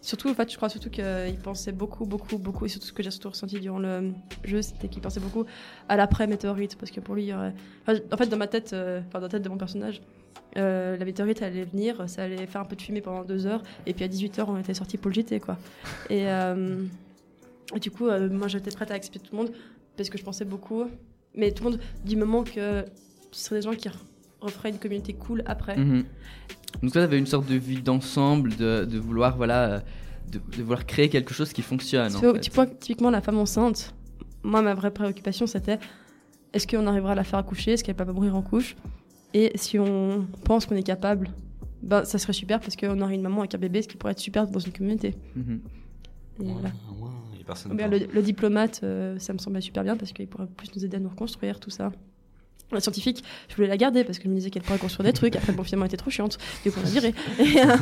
Surtout, 0.00 0.28
en 0.28 0.34
fait, 0.34 0.50
je 0.50 0.56
crois 0.56 0.68
surtout 0.68 0.90
qu'il 0.90 1.38
pensait 1.42 1.72
beaucoup, 1.72 2.06
beaucoup, 2.06 2.38
beaucoup, 2.38 2.66
et 2.66 2.68
surtout 2.68 2.86
ce 2.86 2.92
que 2.92 3.02
j'ai 3.02 3.10
surtout 3.10 3.30
ressenti 3.30 3.58
durant 3.58 3.80
le 3.80 4.12
jeu, 4.44 4.62
c'était 4.62 4.88
qu'il 4.88 5.02
pensait 5.02 5.20
beaucoup 5.20 5.44
à 5.88 5.96
l'après-météorite, 5.96 6.76
parce 6.76 6.92
que 6.92 7.00
pour 7.00 7.16
lui, 7.16 7.32
aurait... 7.34 7.52
enfin, 7.82 7.98
en 8.12 8.16
fait, 8.16 8.26
dans 8.26 8.36
ma 8.36 8.46
tête, 8.46 8.72
euh, 8.72 9.00
enfin, 9.08 9.18
dans 9.18 9.26
la 9.26 9.30
tête 9.30 9.42
de 9.42 9.48
mon 9.48 9.58
personnage, 9.58 10.00
euh, 10.56 10.96
la 10.96 11.04
météorite 11.04 11.42
allait 11.42 11.64
venir, 11.64 12.08
ça 12.08 12.22
allait 12.22 12.46
faire 12.46 12.60
un 12.60 12.64
peu 12.64 12.76
de 12.76 12.82
fumée 12.82 13.00
pendant 13.00 13.24
deux 13.24 13.46
heures, 13.46 13.62
et 13.86 13.92
puis 13.92 14.04
à 14.04 14.08
18h, 14.08 14.44
on 14.46 14.58
était 14.58 14.74
sorti 14.74 14.98
pour 14.98 15.10
le 15.10 15.14
JT, 15.14 15.40
quoi. 15.40 15.58
Et, 16.10 16.28
euh, 16.28 16.84
du 17.80 17.90
coup, 17.90 18.06
euh, 18.06 18.30
moi, 18.30 18.48
j'étais 18.48 18.70
prête 18.70 18.90
à 18.90 18.94
accepter 18.94 19.18
tout 19.18 19.32
le 19.32 19.38
monde, 19.38 19.52
parce 19.96 20.10
que 20.10 20.16
je 20.16 20.22
pensais 20.22 20.44
beaucoup, 20.44 20.84
mais 21.34 21.50
tout 21.52 21.64
le 21.64 21.70
monde, 21.70 21.80
du 22.04 22.16
moment 22.16 22.44
que 22.44 22.84
ce 23.32 23.44
serait 23.44 23.56
des 23.56 23.62
gens 23.62 23.74
qui 23.74 23.88
referaient 24.40 24.70
une 24.70 24.78
communauté 24.78 25.12
cool 25.14 25.42
après. 25.46 25.76
Mhm. 25.76 26.04
Donc 26.82 26.92
toi, 26.92 27.00
tu 27.02 27.04
avais 27.04 27.18
une 27.18 27.26
sorte 27.26 27.46
de 27.48 27.56
vue 27.56 27.76
d'ensemble, 27.80 28.54
de, 28.56 28.84
de 28.84 28.98
vouloir 28.98 29.36
voilà, 29.36 29.64
euh, 29.64 29.80
de, 30.30 30.38
de 30.56 30.62
vouloir 30.62 30.86
créer 30.86 31.08
quelque 31.08 31.32
chose 31.34 31.52
qui 31.52 31.62
fonctionne. 31.62 32.14
En 32.14 32.20
fait. 32.20 32.54
vois, 32.54 32.66
typiquement, 32.66 33.10
la 33.10 33.20
femme 33.20 33.38
enceinte, 33.38 33.94
moi, 34.42 34.62
ma 34.62 34.74
vraie 34.74 34.90
préoccupation, 34.92 35.46
c'était 35.46 35.78
est-ce 36.52 36.66
qu'on 36.66 36.86
arrivera 36.86 37.12
à 37.12 37.14
la 37.14 37.24
faire 37.24 37.38
accoucher? 37.38 37.72
Est-ce 37.72 37.84
qu'elle 37.84 37.96
va 37.96 38.04
pas 38.04 38.12
mourir 38.12 38.36
en 38.36 38.42
couche? 38.42 38.76
Et 39.34 39.52
si 39.56 39.78
on 39.78 40.26
pense 40.44 40.66
qu'on 40.66 40.76
est 40.76 40.82
capable, 40.82 41.30
ben, 41.82 42.04
ça 42.04 42.18
serait 42.18 42.32
super 42.32 42.60
parce 42.60 42.76
qu'on 42.76 43.00
aurait 43.00 43.14
une 43.14 43.22
maman 43.22 43.40
avec 43.40 43.54
un 43.54 43.58
bébé, 43.58 43.82
ce 43.82 43.88
qui 43.88 43.96
pourrait 43.96 44.12
être 44.12 44.18
super 44.18 44.46
dans 44.46 44.58
une 44.58 44.72
communauté. 44.72 45.14
Mhm. 45.36 45.60
Et 46.40 46.44
voilà. 46.44 46.68
Ouais, 46.68 47.02
ouais, 47.02 47.40
et 47.40 47.44
personne 47.44 47.72
Ou 47.72 47.74
bien 47.74 47.88
parle. 47.88 48.02
le, 48.02 48.06
le 48.12 48.22
diplomate, 48.22 48.80
euh, 48.84 49.18
ça 49.18 49.32
me 49.32 49.38
semblait 49.38 49.60
super 49.60 49.82
bien 49.84 49.96
parce 49.96 50.12
qu'il 50.12 50.26
pourrait 50.28 50.46
plus 50.46 50.74
nous 50.76 50.84
aider 50.84 50.96
à 50.96 51.00
nous 51.00 51.08
reconstruire, 51.08 51.60
tout 51.60 51.70
ça. 51.70 51.92
La 52.70 52.80
scientifique, 52.80 53.24
je 53.48 53.54
voulais 53.56 53.68
la 53.68 53.76
garder 53.78 54.04
parce 54.04 54.18
que 54.18 54.24
je 54.24 54.28
me 54.28 54.34
disais 54.34 54.50
qu'elle 54.50 54.62
pourrait 54.62 54.78
construire 54.78 55.06
des 55.06 55.14
trucs. 55.14 55.36
Après, 55.36 55.52
bon, 55.52 55.64
finalement, 55.64 55.84
elle 55.86 55.90
était 55.90 55.96
trop 55.96 56.10
chiante. 56.10 56.36
Du 56.64 56.70
coup, 56.70 56.80
on 56.80 56.84
l'a 56.84 56.90
virée. 56.90 57.14
Et, 57.38 57.60
euh, 57.64 57.76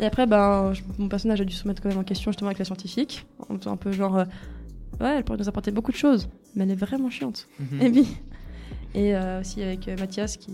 et 0.00 0.04
après, 0.06 0.26
ben, 0.26 0.72
je- 0.74 0.82
mon 0.98 1.08
personnage 1.08 1.40
a 1.40 1.44
dû 1.44 1.54
se 1.54 1.66
mettre 1.68 1.82
quand 1.82 1.88
même 1.90 1.98
en 1.98 2.04
question 2.04 2.30
justement 2.30 2.48
avec 2.48 2.58
la 2.58 2.64
scientifique. 2.64 3.26
En 3.50 3.58
faisant 3.58 3.72
un 3.72 3.76
peu 3.76 3.92
genre, 3.92 4.16
euh, 4.18 4.24
ouais, 5.00 5.16
elle 5.18 5.24
pourrait 5.24 5.38
nous 5.38 5.48
apporter 5.48 5.70
beaucoup 5.70 5.92
de 5.92 5.96
choses, 5.96 6.28
mais 6.54 6.64
elle 6.64 6.70
est 6.70 6.74
vraiment 6.74 7.10
chiante. 7.10 7.48
Mhm. 7.60 7.80
Et 7.82 7.90
puis, 7.90 8.06
et 8.94 9.14
euh, 9.14 9.40
aussi 9.40 9.62
avec 9.62 9.86
Mathias, 9.98 10.36
qui, 10.38 10.52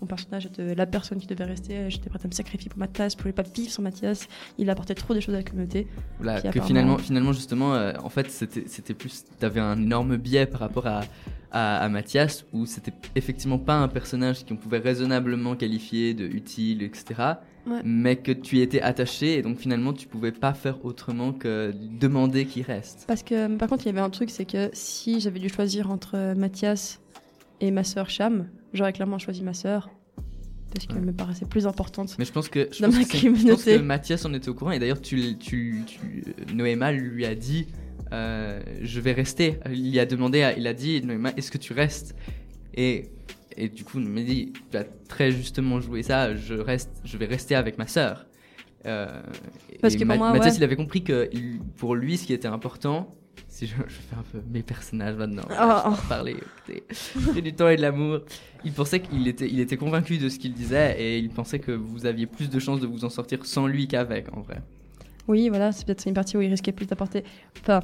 mon 0.00 0.06
personnage 0.06 0.46
était 0.46 0.74
la 0.76 0.86
personne 0.86 1.18
qui 1.18 1.26
devait 1.26 1.44
rester. 1.44 1.90
J'étais 1.90 2.08
prête 2.08 2.24
à 2.24 2.28
me 2.28 2.32
sacrifier 2.32 2.68
pour 2.68 2.78
Mathias, 2.78 3.12
je 3.14 3.16
pouvais 3.18 3.32
pas 3.32 3.42
vivre 3.42 3.70
sans 3.72 3.82
Mathias. 3.82 4.28
Il 4.58 4.70
apportait 4.70 4.94
trop 4.94 5.12
des 5.14 5.20
choses 5.20 5.34
à 5.34 5.38
la 5.38 5.44
communauté. 5.44 5.88
Voilà, 6.18 6.34
Puis 6.34 6.42
que 6.42 6.48
apparemment- 6.50 6.66
finalement, 6.68 6.98
finalement 6.98 7.32
justement, 7.32 7.72
en 8.02 8.08
fait, 8.08 8.30
c'était 8.30 8.64
c'était 8.68 8.94
plus, 8.94 9.24
t'avais 9.40 9.58
un 9.60 9.76
énorme 9.80 10.16
biais 10.16 10.46
par 10.46 10.60
rapport 10.60 10.86
à, 10.86 11.00
à, 11.52 11.78
à 11.78 11.88
Mathias, 11.88 12.44
où 12.52 12.66
c'était 12.66 12.92
effectivement 13.16 13.58
pas 13.58 13.74
un 13.74 13.88
personnage 13.88 14.44
qu'on 14.44 14.56
pouvait 14.56 14.78
raisonnablement 14.78 15.56
qualifier 15.56 16.14
de 16.14 16.24
utile, 16.26 16.82
etc. 16.82 17.04
Ouais. 17.66 17.80
Mais 17.84 18.16
que 18.16 18.32
tu 18.32 18.56
y 18.56 18.60
étais 18.62 18.80
attaché, 18.80 19.38
et 19.38 19.42
donc 19.42 19.58
finalement, 19.58 19.92
tu 19.92 20.06
pouvais 20.08 20.32
pas 20.32 20.54
faire 20.54 20.84
autrement 20.84 21.32
que 21.32 21.72
demander 22.00 22.46
qu'il 22.46 22.62
reste. 22.62 23.04
Parce 23.06 23.22
que, 23.22 23.54
par 23.56 23.68
contre, 23.68 23.84
il 23.84 23.86
y 23.86 23.90
avait 23.90 24.00
un 24.00 24.10
truc, 24.10 24.30
c'est 24.30 24.44
que 24.46 24.70
si 24.72 25.20
j'avais 25.20 25.40
dû 25.40 25.48
choisir 25.48 25.90
entre 25.90 26.16
euh, 26.16 26.34
Mathias 26.34 27.00
et 27.60 27.70
ma 27.70 27.84
sœur 27.84 28.08
Cham, 28.08 28.48
j'aurais 28.72 28.92
clairement 28.92 29.18
choisi 29.18 29.42
ma 29.42 29.52
sœur. 29.54 29.90
Parce 30.72 30.86
qu'elle 30.86 30.98
Ouais. 30.98 31.06
me 31.06 31.12
paraissait 31.12 31.46
plus 31.46 31.66
importante. 31.66 32.14
Mais 32.18 32.24
je 32.24 32.30
pense 32.32 32.48
que, 32.48 32.68
je 32.72 32.80
Dans 32.80 32.86
pense 32.90 32.98
ma 32.98 33.04
que, 33.04 33.18
je 33.18 33.50
pense 33.50 33.64
que 33.64 33.78
Mathias 33.78 34.24
en 34.24 34.32
était 34.34 34.48
au 34.48 34.54
courant, 34.54 34.70
et 34.70 34.78
d'ailleurs, 34.78 35.00
tu, 35.00 35.36
tu, 35.36 35.82
tu, 35.84 35.98
Noéma 36.54 36.92
lui 36.92 37.26
a 37.26 37.34
dit, 37.34 37.66
euh, 38.12 38.60
je 38.82 39.00
vais 39.00 39.12
rester. 39.12 39.58
Il 39.72 39.98
a 39.98 40.06
demandé, 40.06 40.42
à- 40.42 40.56
il 40.56 40.66
a 40.66 40.74
dit, 40.74 41.02
est-ce 41.36 41.50
que 41.50 41.58
tu 41.58 41.72
restes? 41.72 42.14
Et 42.74 43.10
et 43.56 43.68
du 43.68 43.84
coup, 43.84 43.98
il 43.98 44.06
m'a 44.08 44.22
dit, 44.22 44.52
tu 44.70 44.76
as 44.76 44.84
très 45.08 45.32
justement 45.32 45.80
joué 45.80 46.02
ça, 46.02 46.34
je, 46.36 46.54
reste, 46.54 46.90
je 47.04 47.16
vais 47.18 47.26
rester 47.26 47.54
avec 47.56 47.76
ma 47.78 47.86
sœur. 47.86 48.26
Euh, 48.86 49.20
Parce 49.82 49.96
que 49.96 50.04
pour 50.04 50.16
moi, 50.16 50.32
Mathias, 50.32 50.52
ouais. 50.54 50.58
il 50.60 50.64
avait 50.64 50.76
compris 50.76 51.02
que 51.02 51.28
il- 51.32 51.58
pour 51.76 51.94
lui, 51.96 52.16
ce 52.16 52.26
qui 52.26 52.32
était 52.32 52.48
important, 52.48 53.10
si 53.48 53.66
je, 53.66 53.74
je 53.74 53.94
fais 53.94 54.16
un 54.16 54.22
peu 54.32 54.38
mes 54.50 54.62
personnages 54.62 55.16
maintenant, 55.16 55.42
Oh, 55.50 55.52
voilà, 55.54 55.82
je 55.84 55.88
oh. 55.88 55.90
vais 55.90 55.96
en 56.04 56.08
parler, 56.08 56.36
j'ai 57.34 57.42
du 57.42 57.52
temps 57.52 57.68
et 57.68 57.76
de 57.76 57.82
l'amour. 57.82 58.20
Il 58.64 58.72
pensait 58.72 59.00
qu'il 59.00 59.26
était, 59.28 59.48
il 59.50 59.60
était 59.60 59.76
convaincu 59.76 60.16
de 60.16 60.28
ce 60.28 60.38
qu'il 60.38 60.52
disait 60.54 60.96
et 60.98 61.18
il 61.18 61.28
pensait 61.28 61.58
que 61.58 61.72
vous 61.72 62.06
aviez 62.06 62.26
plus 62.26 62.48
de 62.48 62.58
chances 62.60 62.80
de 62.80 62.86
vous 62.86 63.04
en 63.04 63.10
sortir 63.10 63.44
sans 63.44 63.66
lui 63.66 63.88
qu'avec, 63.88 64.32
en 64.34 64.40
vrai. 64.40 64.62
Oui, 65.28 65.48
voilà, 65.48 65.72
c'est 65.72 65.84
peut-être 65.86 66.06
une 66.06 66.14
partie 66.14 66.36
où 66.36 66.40
il 66.40 66.48
risquait 66.50 66.72
plus 66.72 66.86
d'apporter. 66.86 67.24
Enfin, 67.60 67.80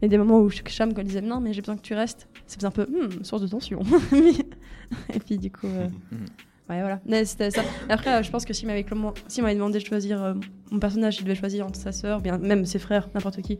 il 0.00 0.06
y 0.06 0.06
a 0.06 0.08
des 0.08 0.18
moments 0.18 0.40
où 0.40 0.50
Cham, 0.50 0.92
quand 0.92 1.02
il 1.02 1.06
disait 1.06 1.20
non, 1.20 1.40
mais 1.40 1.52
j'ai 1.52 1.60
besoin 1.60 1.76
que 1.76 1.82
tu 1.82 1.94
restes, 1.94 2.28
ça 2.46 2.56
faisait 2.56 2.66
un 2.66 2.70
peu 2.70 2.86
hmm, 2.86 3.22
source 3.24 3.42
de 3.42 3.48
tension. 3.48 3.80
Et 5.14 5.18
puis 5.20 5.38
du 5.38 5.50
coup, 5.50 5.66
euh, 5.68 5.88
Mhm. 6.10 6.26
ouais, 6.70 6.80
voilà. 6.80 7.00
Mais 7.06 7.24
c'était 7.24 7.50
ça. 7.50 7.62
Après, 7.88 8.14
euh, 8.14 8.22
je 8.22 8.30
pense 8.30 8.44
que 8.44 8.52
s'il 8.52 8.66
m'avait 8.66 8.84
m'avait 8.84 9.54
demandé 9.54 9.78
de 9.78 9.84
choisir 9.84 10.22
euh, 10.22 10.34
mon 10.70 10.78
personnage, 10.78 11.18
il 11.18 11.24
devait 11.24 11.36
choisir 11.36 11.66
entre 11.66 11.78
sa 11.78 11.92
sœur, 11.92 12.20
bien 12.20 12.38
même 12.38 12.64
ses 12.64 12.78
frères, 12.78 13.08
n'importe 13.14 13.40
qui, 13.42 13.58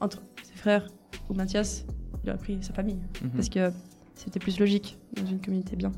entre 0.00 0.22
ses 0.42 0.56
frères 0.56 0.86
ou 1.28 1.34
Mathias, 1.34 1.86
il 2.24 2.30
aurait 2.30 2.38
pris 2.38 2.58
sa 2.60 2.72
famille. 2.72 2.98
Mhm. 3.22 3.30
Parce 3.30 3.48
que 3.48 3.70
c'était 4.14 4.40
plus 4.40 4.58
logique 4.58 4.98
dans 5.16 5.26
une 5.26 5.40
communauté 5.40 5.76
bien. 5.76 5.92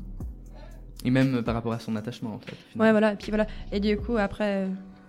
Et 1.05 1.09
même 1.09 1.35
euh, 1.35 1.41
par 1.41 1.55
rapport 1.55 1.73
à 1.73 1.79
son 1.79 1.95
attachement, 1.95 2.33
en 2.35 2.39
fait. 2.39 2.55
Ouais, 2.77 2.91
voilà. 2.91 3.13
Et 3.13 3.15
puis 3.15 3.29
voilà. 3.31 3.47
Et 3.71 3.79
du 3.79 3.97
coup, 3.97 4.17
après, 4.17 4.67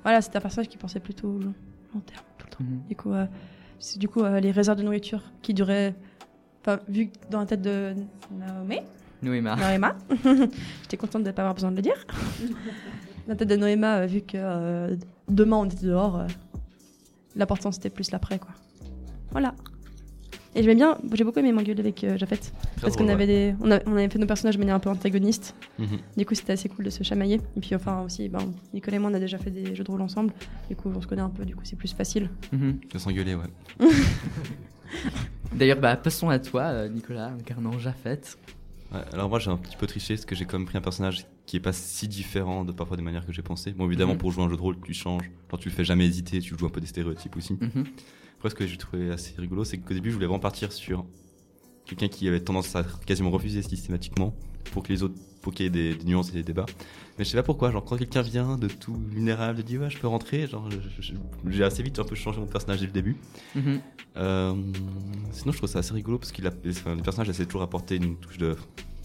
voilà, 0.09 0.23
c'était 0.23 0.39
un 0.39 0.41
personnage 0.41 0.69
qui 0.69 0.79
pensait 0.79 1.01
plutôt 1.01 1.39
long, 1.39 1.55
long 1.95 2.01
terme 2.01 2.25
tout 2.39 2.47
le 2.47 2.51
temps. 2.51 2.65
Mhm. 2.65 2.83
Du 2.89 2.97
coup, 2.97 3.13
euh, 3.13 3.27
c'est 3.79 3.99
du 3.99 4.09
coup 4.09 4.23
euh, 4.23 4.41
les 4.41 4.51
réserves 4.51 4.79
de 4.79 4.83
nourriture 4.83 5.23
qui 5.43 5.55
duraient. 5.55 5.95
Enfin, 6.61 6.81
vu 6.89 7.09
que 7.09 7.13
dans 7.31 7.41
la 7.41 7.47
tête 7.47 7.63
de 7.63 7.95
Naomi, 8.31 8.81
Noéma. 9.23 9.57
Noéma, 9.57 9.97
j'étais 10.83 10.97
contente 10.97 11.23
de 11.23 11.29
ne 11.29 11.33
pas 11.33 11.43
avoir 11.43 11.55
besoin 11.55 11.71
de 11.71 11.77
le 11.77 11.83
dire. 11.83 12.07
dans 13.27 13.33
la 13.33 13.37
tête 13.37 13.49
de 13.49 13.57
Noéma, 13.57 13.99
euh, 13.99 14.07
vu 14.07 14.23
que 14.23 14.37
euh, 14.37 14.97
demain 15.29 15.57
on 15.57 15.65
était 15.65 15.87
dehors, 15.87 16.21
euh, 16.21 16.27
l'important 17.35 17.73
c'était 17.73 17.91
plus 17.91 18.11
l'après, 18.13 18.39
quoi. 18.39 18.51
Voilà. 19.33 19.55
Et 20.55 20.63
j'aimais 20.63 20.75
bien, 20.75 20.99
j'ai 21.13 21.25
beaucoup 21.25 21.39
aimé 21.39 21.53
m'engueuler 21.53 21.81
avec 21.81 22.03
euh, 22.05 22.17
Jafet. 22.17 22.37
Très 22.39 22.51
Parce 22.81 22.97
qu'on 22.97 23.09
avait, 23.09 23.27
ouais. 23.27 23.27
des, 23.27 23.55
on, 23.61 23.71
a- 23.71 23.81
on 23.87 23.93
avait 23.93 24.09
fait 24.09 24.19
nos 24.19 24.27
personnages 24.27 24.55
de 24.55 24.59
manière 24.59 24.75
un 24.75 24.81
peu 24.81 24.89
antagoniste. 24.91 25.55
Mhm. 25.79 25.99
Du 26.17 26.25
coup, 26.27 26.35
c'était 26.35 26.55
assez 26.55 26.69
cool 26.69 26.85
de 26.87 26.91
se 26.91 27.03
chamailler. 27.05 27.41
Et 27.57 27.61
puis, 27.61 27.75
enfin, 27.75 28.01
aussi, 28.03 28.29
ben, 28.29 28.41
Nicolas 28.75 28.97
et 28.97 28.99
moi, 29.01 29.11
on 29.11 29.15
a 29.15 29.21
déjà 29.21 29.39
fait 29.39 29.51
des 29.51 29.75
jeux 29.77 29.85
de 29.85 29.91
rôle 29.91 30.01
ensemble. 30.03 30.33
Du 30.69 30.75
coup, 30.75 30.91
on 30.95 31.01
se 31.01 31.07
connaît 31.07 31.23
un 31.23 31.29
peu, 31.29 31.45
du 31.45 31.55
coup, 31.55 31.63
c'est 31.65 31.77
plus 31.77 31.93
facile. 31.93 32.31
Mhm. 32.53 32.81
De 32.93 32.99
s'engueuler, 32.99 33.35
ouais. 33.35 33.45
D'ailleurs, 35.53 35.79
bah, 35.81 35.97
passons 35.97 36.29
à 36.31 36.39
toi, 36.39 36.63
euh, 36.63 36.89
Nicolas, 36.89 37.27
incarnant 37.39 37.79
Jafet. 37.79 38.21
Ouais, 38.93 39.01
alors 39.13 39.29
moi 39.29 39.39
j'ai 39.39 39.51
un 39.51 39.57
petit 39.59 39.77
peu 39.77 39.87
triché 39.87 40.15
parce 40.15 40.25
que 40.25 40.35
j'ai 40.35 40.47
quand 40.47 40.59
même 40.59 40.67
pris 40.67 40.79
un 40.79 40.81
personnage 40.81 41.27
qui 41.49 41.57
est 41.57 41.61
pas 41.61 41.73
si 41.73 42.09
différent 42.09 42.63
de 42.67 42.73
parfois 42.73 42.99
des 42.99 43.03
manières 43.03 43.25
que 43.25 43.33
j'ai 43.33 43.41
pensé. 43.43 43.73
Bon 43.73 43.87
évidemment 43.87 44.13
Mhm. 44.13 44.19
pour 44.19 44.31
jouer 44.33 44.45
un 44.45 44.51
jeu 44.51 44.57
de 44.57 44.61
rôle 44.61 44.77
tu 44.85 44.93
changes, 44.93 45.31
genre 45.51 45.59
tu 45.59 45.71
le 45.71 45.75
fais 45.75 45.83
jamais 45.85 46.05
hésiter, 46.05 46.41
tu 46.41 46.55
joues 46.59 46.67
un 46.67 46.69
peu 46.69 46.81
des 46.83 46.87
stéréotypes 46.87 47.35
aussi. 47.39 47.55
Mhm. 47.55 47.85
Après 48.37 48.51
ce 48.51 48.55
que 48.55 48.67
j'ai 48.67 48.77
trouvé 48.77 49.11
assez 49.11 49.35
rigolo 49.39 49.65
c'est 49.65 49.79
qu'au 49.79 49.95
début 49.95 50.11
je 50.11 50.15
voulais 50.15 50.27
vraiment 50.27 50.41
partir 50.41 50.71
sur 50.73 51.07
quelqu'un 51.87 52.09
qui 52.09 52.29
avait 52.29 52.41
tendance 52.41 52.77
à 52.77 52.85
quasiment 53.07 53.31
refuser 53.31 53.63
systématiquement 53.63 54.35
pour 54.73 54.83
que 54.83 54.93
les 54.93 55.03
autres, 55.03 55.15
pour 55.41 55.55
qu'il 55.55 55.65
y 55.65 55.69
ait 55.69 55.71
des, 55.71 55.95
des 55.95 56.05
nuances 56.05 56.29
et 56.29 56.33
des 56.35 56.43
débats. 56.43 56.67
Mais 57.19 57.25
je 57.25 57.31
sais 57.31 57.39
pas 57.39 57.43
pourquoi, 57.43 57.71
genre 57.71 57.83
quand 57.83 57.97
quelqu'un 57.97 58.21
vient 58.21 58.59
de 58.59 58.69
tout 58.69 58.95
vulnérable, 59.09 59.57
de 59.57 59.63
dire 59.63 59.81
ouais 59.81 59.89
je 59.91 59.97
peux 59.99 60.07
rentrer, 60.07 60.47
genre 60.47 60.69
j'ai 61.49 61.65
assez 61.65 61.83
vite 61.83 61.99
un 61.99 62.05
peu 62.05 62.15
changé 62.15 62.39
mon 62.41 62.47
personnage 62.47 62.81
dès 62.81 62.87
le 62.87 62.93
début. 62.93 63.17
Mhm. 63.55 63.81
Euh, 64.19 64.55
sinon, 65.33 65.53
je 65.53 65.57
trouve 65.57 65.69
ça 65.71 65.79
assez 65.79 65.95
rigolo 65.95 66.19
parce 66.19 66.31
que 66.33 66.43
enfin, 66.69 66.95
le 66.95 67.03
personnage 67.03 67.31
essaie 67.31 67.47
toujours 67.47 67.63
d'apporter 67.63 67.97
une 67.97 68.17
touche 68.17 68.37
de 68.37 68.55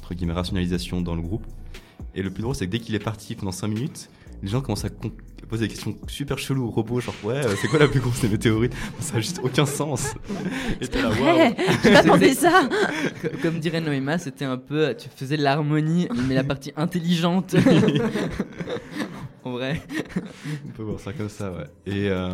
entre 0.01 0.13
guillemets, 0.13 0.33
rationalisation 0.33 1.01
dans 1.01 1.15
le 1.15 1.21
groupe. 1.21 1.45
Et 2.15 2.21
le 2.21 2.29
plus 2.29 2.41
drôle, 2.43 2.55
c'est 2.55 2.65
que 2.67 2.71
dès 2.71 2.79
qu'il 2.79 2.95
est 2.95 2.99
parti 2.99 3.35
pendant 3.35 3.51
5 3.51 3.67
minutes, 3.67 4.09
les 4.41 4.49
gens 4.49 4.61
commencent 4.61 4.85
à 4.85 4.89
poser 5.49 5.67
des 5.67 5.73
questions 5.73 5.95
super 6.07 6.37
cheloues 6.37 6.67
au 6.67 6.69
robot, 6.71 6.99
genre 6.99 7.13
ouais, 7.23 7.45
euh, 7.45 7.55
c'est 7.61 7.67
quoi 7.67 7.79
la 7.79 7.87
plus 7.87 7.99
grosse 7.99 8.21
des 8.21 8.27
météorites 8.29 8.73
Ça 8.99 9.17
a 9.17 9.19
juste 9.19 9.39
aucun 9.43 9.65
sens. 9.65 10.13
Et 10.81 10.87
t'es 10.87 11.01
là, 11.01 11.09
waouh. 11.09 11.53
J'ai 11.83 11.91
pas 11.93 12.03
pensé 12.03 12.33
ça 12.33 12.69
Co- 13.21 13.27
Comme 13.41 13.59
dirait 13.59 13.81
Noéma, 13.81 14.17
c'était 14.17 14.45
un 14.45 14.57
peu. 14.57 14.95
Tu 14.97 15.07
faisais 15.15 15.37
de 15.37 15.43
l'harmonie, 15.43 16.07
mais 16.27 16.35
la 16.35 16.43
partie 16.43 16.71
intelligente. 16.75 17.55
en 19.43 19.51
vrai. 19.51 19.81
On 20.65 20.69
peut 20.69 20.83
voir 20.83 20.99
ça 20.99 21.13
comme 21.13 21.29
ça, 21.29 21.51
ouais. 21.51 21.65
Et 21.85 22.09
euh, 22.09 22.29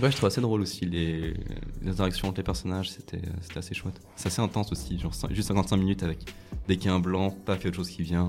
ouais, 0.00 0.10
je 0.10 0.16
trouve 0.16 0.26
assez 0.26 0.40
drôle 0.40 0.60
aussi 0.62 0.84
les, 0.86 1.34
les 1.82 1.90
interactions 1.90 2.28
entre 2.28 2.38
les 2.38 2.42
personnages, 2.44 2.90
c'était 2.90 3.22
c'était 3.40 3.58
assez 3.58 3.74
chouette. 3.74 4.00
C'est 4.16 4.28
assez 4.28 4.40
intense 4.42 4.70
aussi, 4.72 4.98
genre 4.98 5.12
cin- 5.12 5.32
juste 5.32 5.48
55 5.48 5.76
minutes 5.76 6.02
avec 6.02 6.18
dès 6.68 6.76
qu'il 6.76 6.86
y 6.86 6.88
a 6.90 6.94
un 6.94 7.00
blanc, 7.00 7.30
paf, 7.30 7.58
il 7.60 7.64
y 7.64 7.66
a 7.66 7.68
autre 7.68 7.76
chose 7.76 7.90
qui 7.90 8.02
vient. 8.02 8.26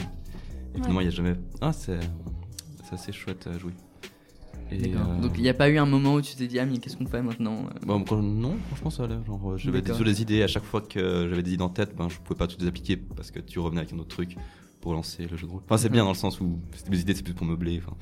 Et 0.73 0.77
finalement, 0.77 1.01
il 1.01 1.05
y 1.05 1.07
a 1.07 1.11
jamais. 1.11 1.35
Ah, 1.61 1.71
c'est 1.73 1.99
c'est 2.83 2.93
assez 2.93 3.11
chouette 3.11 3.47
à 3.47 3.57
jouer. 3.57 3.73
Euh, 4.71 5.21
Donc 5.21 5.33
il 5.35 5.43
n'y 5.43 5.49
a 5.49 5.53
pas 5.53 5.69
eu 5.69 5.77
un 5.77 5.85
moment 5.85 6.15
où 6.15 6.21
tu 6.21 6.35
t'es 6.35 6.47
dit, 6.47 6.57
ah, 6.57 6.65
mais 6.65 6.79
qu'est-ce 6.79 6.97
qu'on 6.97 7.05
fait 7.05 7.21
maintenant 7.21 7.65
euh? 7.67 7.85
Bon, 7.85 8.03
quand- 8.03 8.21
non, 8.21 8.55
franchement, 8.67 8.89
ça 8.89 9.03
allait. 9.03 9.17
Genre, 9.27 9.51
euh, 9.51 9.57
j'avais 9.57 9.81
des, 9.81 10.03
des 10.03 10.21
idées 10.21 10.41
à 10.41 10.47
chaque 10.47 10.63
fois 10.63 10.81
que 10.81 11.27
j'avais 11.29 11.43
des 11.43 11.53
idées 11.53 11.63
en 11.63 11.69
tête, 11.69 11.95
ben, 11.95 12.09
je 12.09 12.17
pouvais 12.19 12.37
pas 12.37 12.47
toutes 12.47 12.61
les 12.61 12.67
appliquer 12.67 12.97
parce 12.97 13.29
que 13.29 13.39
tu 13.39 13.59
revenais 13.59 13.81
avec 13.81 13.93
un 13.93 13.99
autre 13.99 14.07
truc 14.09 14.35
pour 14.81 14.93
lancer 14.93 15.27
le 15.27 15.37
jeu 15.37 15.45
de 15.45 15.51
rôle. 15.51 15.61
Enfin, 15.65 15.77
c'est 15.77 15.89
bien 15.89 16.03
dans 16.03 16.09
le 16.11 16.15
sens 16.17 16.41
où 16.41 16.59
mes 16.89 16.97
idées, 16.99 17.13
c'est 17.13 17.21
plus 17.23 17.33
pour 17.35 17.45
meubler. 17.45 17.79
enfin. 17.85 17.95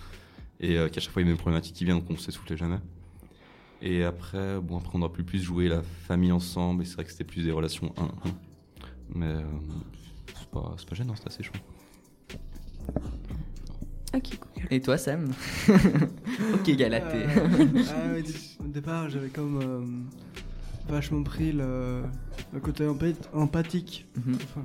Et 0.61 0.77
euh, 0.77 0.87
qu'à 0.87 1.01
chaque 1.01 1.11
fois, 1.11 1.21
il 1.21 1.25
y 1.25 1.27
a 1.29 1.31
une 1.31 1.37
problématique 1.37 1.73
qui 1.75 1.83
vient, 1.83 1.95
donc 1.95 2.05
on 2.09 2.17
s'essoufflait 2.17 2.55
jamais. 2.57 2.77
Et 3.81 4.03
après, 4.03 4.59
bon, 4.59 4.77
après, 4.77 4.91
on 4.97 5.01
aurait 5.01 5.11
pu 5.11 5.23
plus 5.23 5.41
jouer 5.41 5.67
la 5.67 5.81
famille 5.81 6.31
ensemble, 6.31 6.83
et 6.83 6.85
c'est 6.85 6.95
vrai 6.95 7.03
que 7.05 7.11
c'était 7.11 7.23
plus 7.23 7.43
des 7.43 7.51
relations 7.51 7.93
1-1. 7.97 8.31
Mais 9.15 9.25
euh, 9.25 9.41
c'est 10.37 10.49
pas, 10.49 10.75
c'est 10.77 10.87
pas 10.87 10.95
gênant, 10.95 11.15
c'est 11.15 11.27
assez 11.27 11.43
chouette. 11.43 11.63
Ok, 14.13 14.37
cool. 14.39 14.63
Et 14.69 14.81
toi, 14.81 14.97
Sam 14.97 15.31
Ok, 16.53 16.69
Galatée. 16.75 17.23
Euh, 17.25 17.67
ah 17.89 18.13
ouais, 18.13 18.23
au 18.59 18.67
départ, 18.67 19.09
j'avais 19.09 19.29
comme 19.29 19.59
euh, 19.61 20.91
vachement 20.91 21.23
pris 21.23 21.51
le, 21.53 22.03
le 22.53 22.59
côté 22.59 22.85
empathique. 23.33 24.05
Mhm. 24.15 24.35
Enfin, 24.35 24.63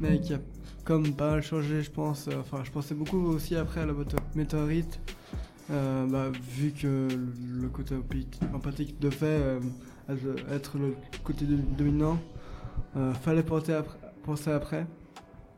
mais 0.00 0.20
qui 0.20 0.34
a 0.34 0.40
comme 0.84 1.14
pas 1.14 1.30
mal 1.30 1.42
changé, 1.42 1.82
je 1.82 1.90
pense. 1.90 2.28
Euh, 2.28 2.40
Enfin, 2.40 2.62
je 2.64 2.70
pensais 2.70 2.94
beaucoup 2.94 3.18
aussi 3.26 3.54
après 3.56 3.80
à 3.80 3.86
la 3.86 3.92
moto- 3.92 4.16
météorite. 4.34 5.00
Euh, 5.70 6.06
bah, 6.06 6.30
vu 6.56 6.72
que 6.72 7.08
le 7.60 7.68
côté 7.68 7.94
empathique 8.54 9.00
de 9.00 9.08
fait 9.10 9.24
euh, 9.26 9.60
être- 10.52 10.76
le 10.78 10.94
côté 11.24 11.46
do- 11.46 11.56
dominant, 11.78 12.18
euh, 12.96 13.12
fallait 13.14 13.42
penser 13.42 13.72
après. 13.72 13.96
Penser 14.24 14.50
après. 14.50 14.86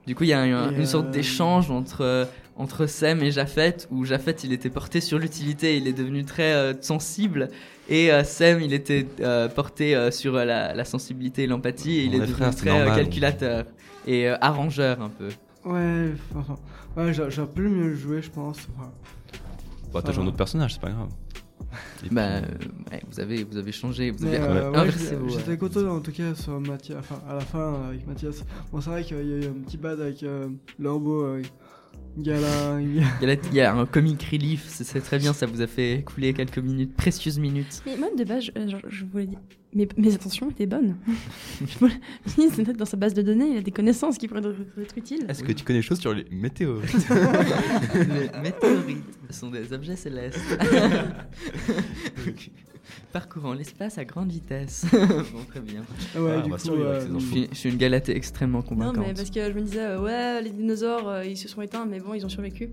Du 0.07 0.15
coup, 0.15 0.23
il 0.25 0.29
y 0.29 0.33
a 0.33 0.47
eu 0.47 0.53
un- 0.53 0.71
une 0.73 0.87
sorte 0.87 1.07
euh, 1.09 1.11
d'échange 1.11 1.71
entre, 1.73 2.03
euh, 2.03 2.25
entre 2.57 2.87
Sam 2.87 3.21
et 3.25 3.33
Jafet, 3.33 3.77
où 3.91 4.05
Jafet, 4.05 4.37
il 4.45 4.53
était 4.53 4.71
porté 4.71 5.01
sur 5.01 5.19
l'utilité, 5.19 5.77
il 5.77 5.89
est 5.89 5.93
devenu 5.93 6.25
très 6.25 6.53
euh, 6.55 6.75
sensible, 6.81 7.49
et 7.89 8.13
euh, 8.13 8.23
Sam, 8.23 8.61
il 8.61 8.73
était 8.73 9.07
euh, 9.21 9.49
porté 9.49 9.97
euh, 9.97 10.13
sur 10.13 10.35
la, 10.35 10.73
la 10.75 10.85
sensibilité 10.85 11.43
et 11.43 11.47
l'empathie, 11.49 11.99
et 11.99 12.05
il 12.05 12.11
On 12.11 12.13
est 12.13 12.17
est 12.17 12.27
devenu 12.29 12.51
très 12.55 12.71
normal. 12.71 12.97
calculateur 12.97 13.65
et 14.07 14.29
euh, 14.29 14.37
arrangeur 14.41 15.03
un 15.03 15.09
peu. 15.09 15.29
Ouais, 15.65 16.13
enfin, 16.37 16.55
ouais, 16.97 17.13
j'a- 17.13 17.29
j'aurais 17.29 17.51
pu 17.51 17.63
mieux 17.63 17.97
jouer, 17.97 18.23
je 18.23 18.31
pense. 18.31 18.59
Enfin, 18.77 18.93
Bah, 20.05 20.13
joué 20.13 20.25
un 20.25 20.27
autre 20.29 20.37
personnage, 20.37 20.75
c'est 20.75 20.81
pas 20.81 20.91
grave. 20.91 21.09
Bah, 22.11 22.21
euh, 22.23 22.41
ouais, 22.93 23.03
vous, 23.11 23.21
avez, 23.21 23.43
vous 23.45 23.57
avez 23.57 23.73
changé, 23.73 24.11
vous 24.11 24.25
Mais, 24.25 24.37
avez 24.37 24.59
euh, 24.59 24.71
ouais, 24.71 24.79
inversé 24.79 24.99
j'étais- 25.05 25.17
vos, 25.17 25.29
J'étais 25.29 25.51
euh, 25.53 25.57
content 25.57 25.87
en 25.97 26.01
tout 26.01 26.13
cas 26.13 26.35
sur 26.35 26.61
Mathias, 26.61 26.99
enfin 27.01 27.21
à 27.29 27.35
la 27.35 27.41
fin 27.41 27.75
avec 27.89 28.07
Mathias. 28.07 28.45
Bon, 28.73 28.81
c'est 28.81 28.91
vrai 28.91 29.03
qu'il 29.05 29.17
y 29.17 29.21
a 29.21 29.23
eu 29.23 29.49
un 29.49 29.63
petit 29.65 29.77
bad 29.77 30.01
avec 30.01 30.23
euh, 30.23 30.49
euh. 32.19 32.81
Il 32.81 32.97
y, 32.97 33.01
a, 33.25 33.27
la- 33.27 33.35
il 33.35 33.55
y 33.55 33.61
a 33.61 33.75
un 33.75 33.87
comic 33.87 34.23
relief, 34.33 34.65
c'est- 34.69 35.01
très 35.01 35.19
bien, 35.19 35.33
ça 35.33 35.47
vous 35.47 35.61
a 35.61 35.67
fait 35.67 36.03
couler 36.05 36.33
quelques 36.33 36.59
minutes, 36.59 36.95
précieuses 36.95 37.39
minutes. 37.39 37.83
Mais 37.87 37.97
moi, 37.97 38.09
de 38.17 38.25
base, 38.25 38.45
je, 38.45 38.51
euh, 38.59 38.69
genre, 38.69 38.81
je 38.89 39.05
voulais 39.05 39.27
dire. 39.27 39.39
Mes, 39.75 39.87
mes 39.99 40.15
intentions 40.15 40.49
étaient 40.51 40.65
bonnes. 40.67 40.97
je 41.67 41.79
voulais- 41.79 41.93
je 42.27 42.31
c'est 42.51 42.63
peut-être 42.65 42.79
dans 42.79 42.87
sa 42.87 42.97
base 42.97 43.13
de 43.13 43.21
données, 43.23 43.49
il 43.51 43.59
a 43.59 43.63
des 43.63 43.71
connaissances 43.71 44.17
qui 44.17 44.27
pourraient 44.29 44.41
être, 44.41 44.55
être 44.81 44.97
utiles. 44.97 45.27
Est-ce 45.29 45.43
que 45.45 45.53
tu 45.53 45.65
connais 45.65 45.81
des 45.81 45.83
choses 45.83 46.01
sur 46.01 46.15
les 46.15 46.25
météorites 46.31 46.95
Les 47.95 48.41
météorites 48.41 49.05
sont 49.31 49.51
des 49.51 49.71
objets 49.75 49.97
célestes. 49.97 50.39
Parcourant 53.13 53.53
l'espace 53.55 53.99
à 53.99 54.05
grande 54.05 54.31
vitesse. 54.31 54.85
bon, 54.93 55.45
très 55.49 55.61
bien. 55.61 55.83
Ah 56.15 56.23
ouais, 56.23 56.35
Ah, 56.39 56.41
du 56.43 56.51
bah, 56.51 56.57
coup, 56.59 56.71
euh, 56.71 57.07
Je 57.19 57.19
suis, 57.27 57.49
je 57.51 57.57
suis 57.57 57.71
une 57.71 57.77
galatée 57.79 58.17
extrêmement 58.17 58.59
Non, 58.59 58.65
convaincante. 58.65 59.07
mais 59.07 59.15
parce 59.15 59.31
que 59.31 59.43
je 59.51 59.53
me 59.55 59.63
disais, 59.63 59.81
euh, 59.81 60.01
ouais, 60.01 60.43
les 60.43 60.51
dinosaures, 60.51 61.09
euh, 61.09 61.25
ils 61.25 61.37
se 61.37 61.49
sont 61.49 61.63
éteints, 61.63 61.87
mais 61.87 62.01
bon, 62.01 62.15
ils 62.15 62.25
ont 62.25 62.29
survécu. 62.29 62.71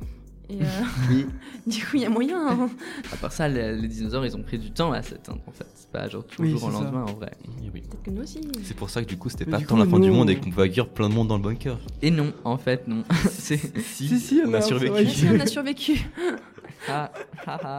Et 0.50 0.62
euh, 0.62 0.66
Oui. 1.10 1.26
du 1.68 1.80
coup, 1.86 1.92
il 1.96 2.02
y 2.02 2.06
a 2.06 2.10
moyen. 2.10 2.38
hein. 2.48 2.70
À 3.12 3.16
part 3.16 3.32
ça, 3.32 3.48
les, 3.48 3.76
les 3.76 3.88
dinosaures, 3.88 4.26
ils 4.26 4.36
ont 4.36 4.44
pris 4.44 4.60
du 4.60 4.72
temps 4.72 4.92
à 4.92 5.02
s'éteindre 5.02 5.40
en 5.48 5.52
fait. 5.52 5.66
C'est 5.76 5.90
pas 5.90 6.08
genre 6.10 6.24
Oui, 6.40 6.52
toujours 6.54 6.68
au 6.70 6.72
c'est 6.72 6.78
ça. 6.78 6.84
lendemain 6.84 7.04
en 7.04 7.14
vrai. 7.14 7.32
Oui, 7.62 7.72
oui. 7.74 7.82
Peut-être 7.82 8.04
que 8.04 8.10
nous 8.12 8.22
aussi. 8.24 8.42
C'est 8.64 8.76
pour 8.76 8.90
ça 8.90 9.02
que 9.02 9.08
du 9.08 9.18
coup, 9.18 9.30
c'était 9.30 9.46
pas 9.46 9.62
tant 9.62 9.78
la 9.78 9.86
fin 9.86 10.00
du 10.00 10.12
monde 10.12 10.30
et 10.30 10.38
on- 10.38 10.44
qu'on 10.44 10.52
peut 10.52 10.62
accueillir 10.64 10.90
plein 10.90 11.08
de 11.10 11.14
monde 11.14 11.28
dans 11.30 11.38
le 11.38 11.44
bunker. 11.44 11.80
Et 12.02 12.12
non, 12.12 12.34
en 12.44 12.58
fait, 12.58 12.88
non. 12.88 13.04
C'est. 13.32 13.58
Si, 13.58 14.08
Si, 14.10 14.20
si, 14.20 14.42
on 14.46 14.50
a 14.54 14.58
on 14.58 14.60
a- 14.60 14.62
survécu. 14.62 15.10
Si, 15.10 15.28
on 15.34 15.40
a 15.40 15.46
survécu. 15.46 16.06
Ah, 16.90 17.12
ah, 17.48 17.60
ah. 17.64 17.78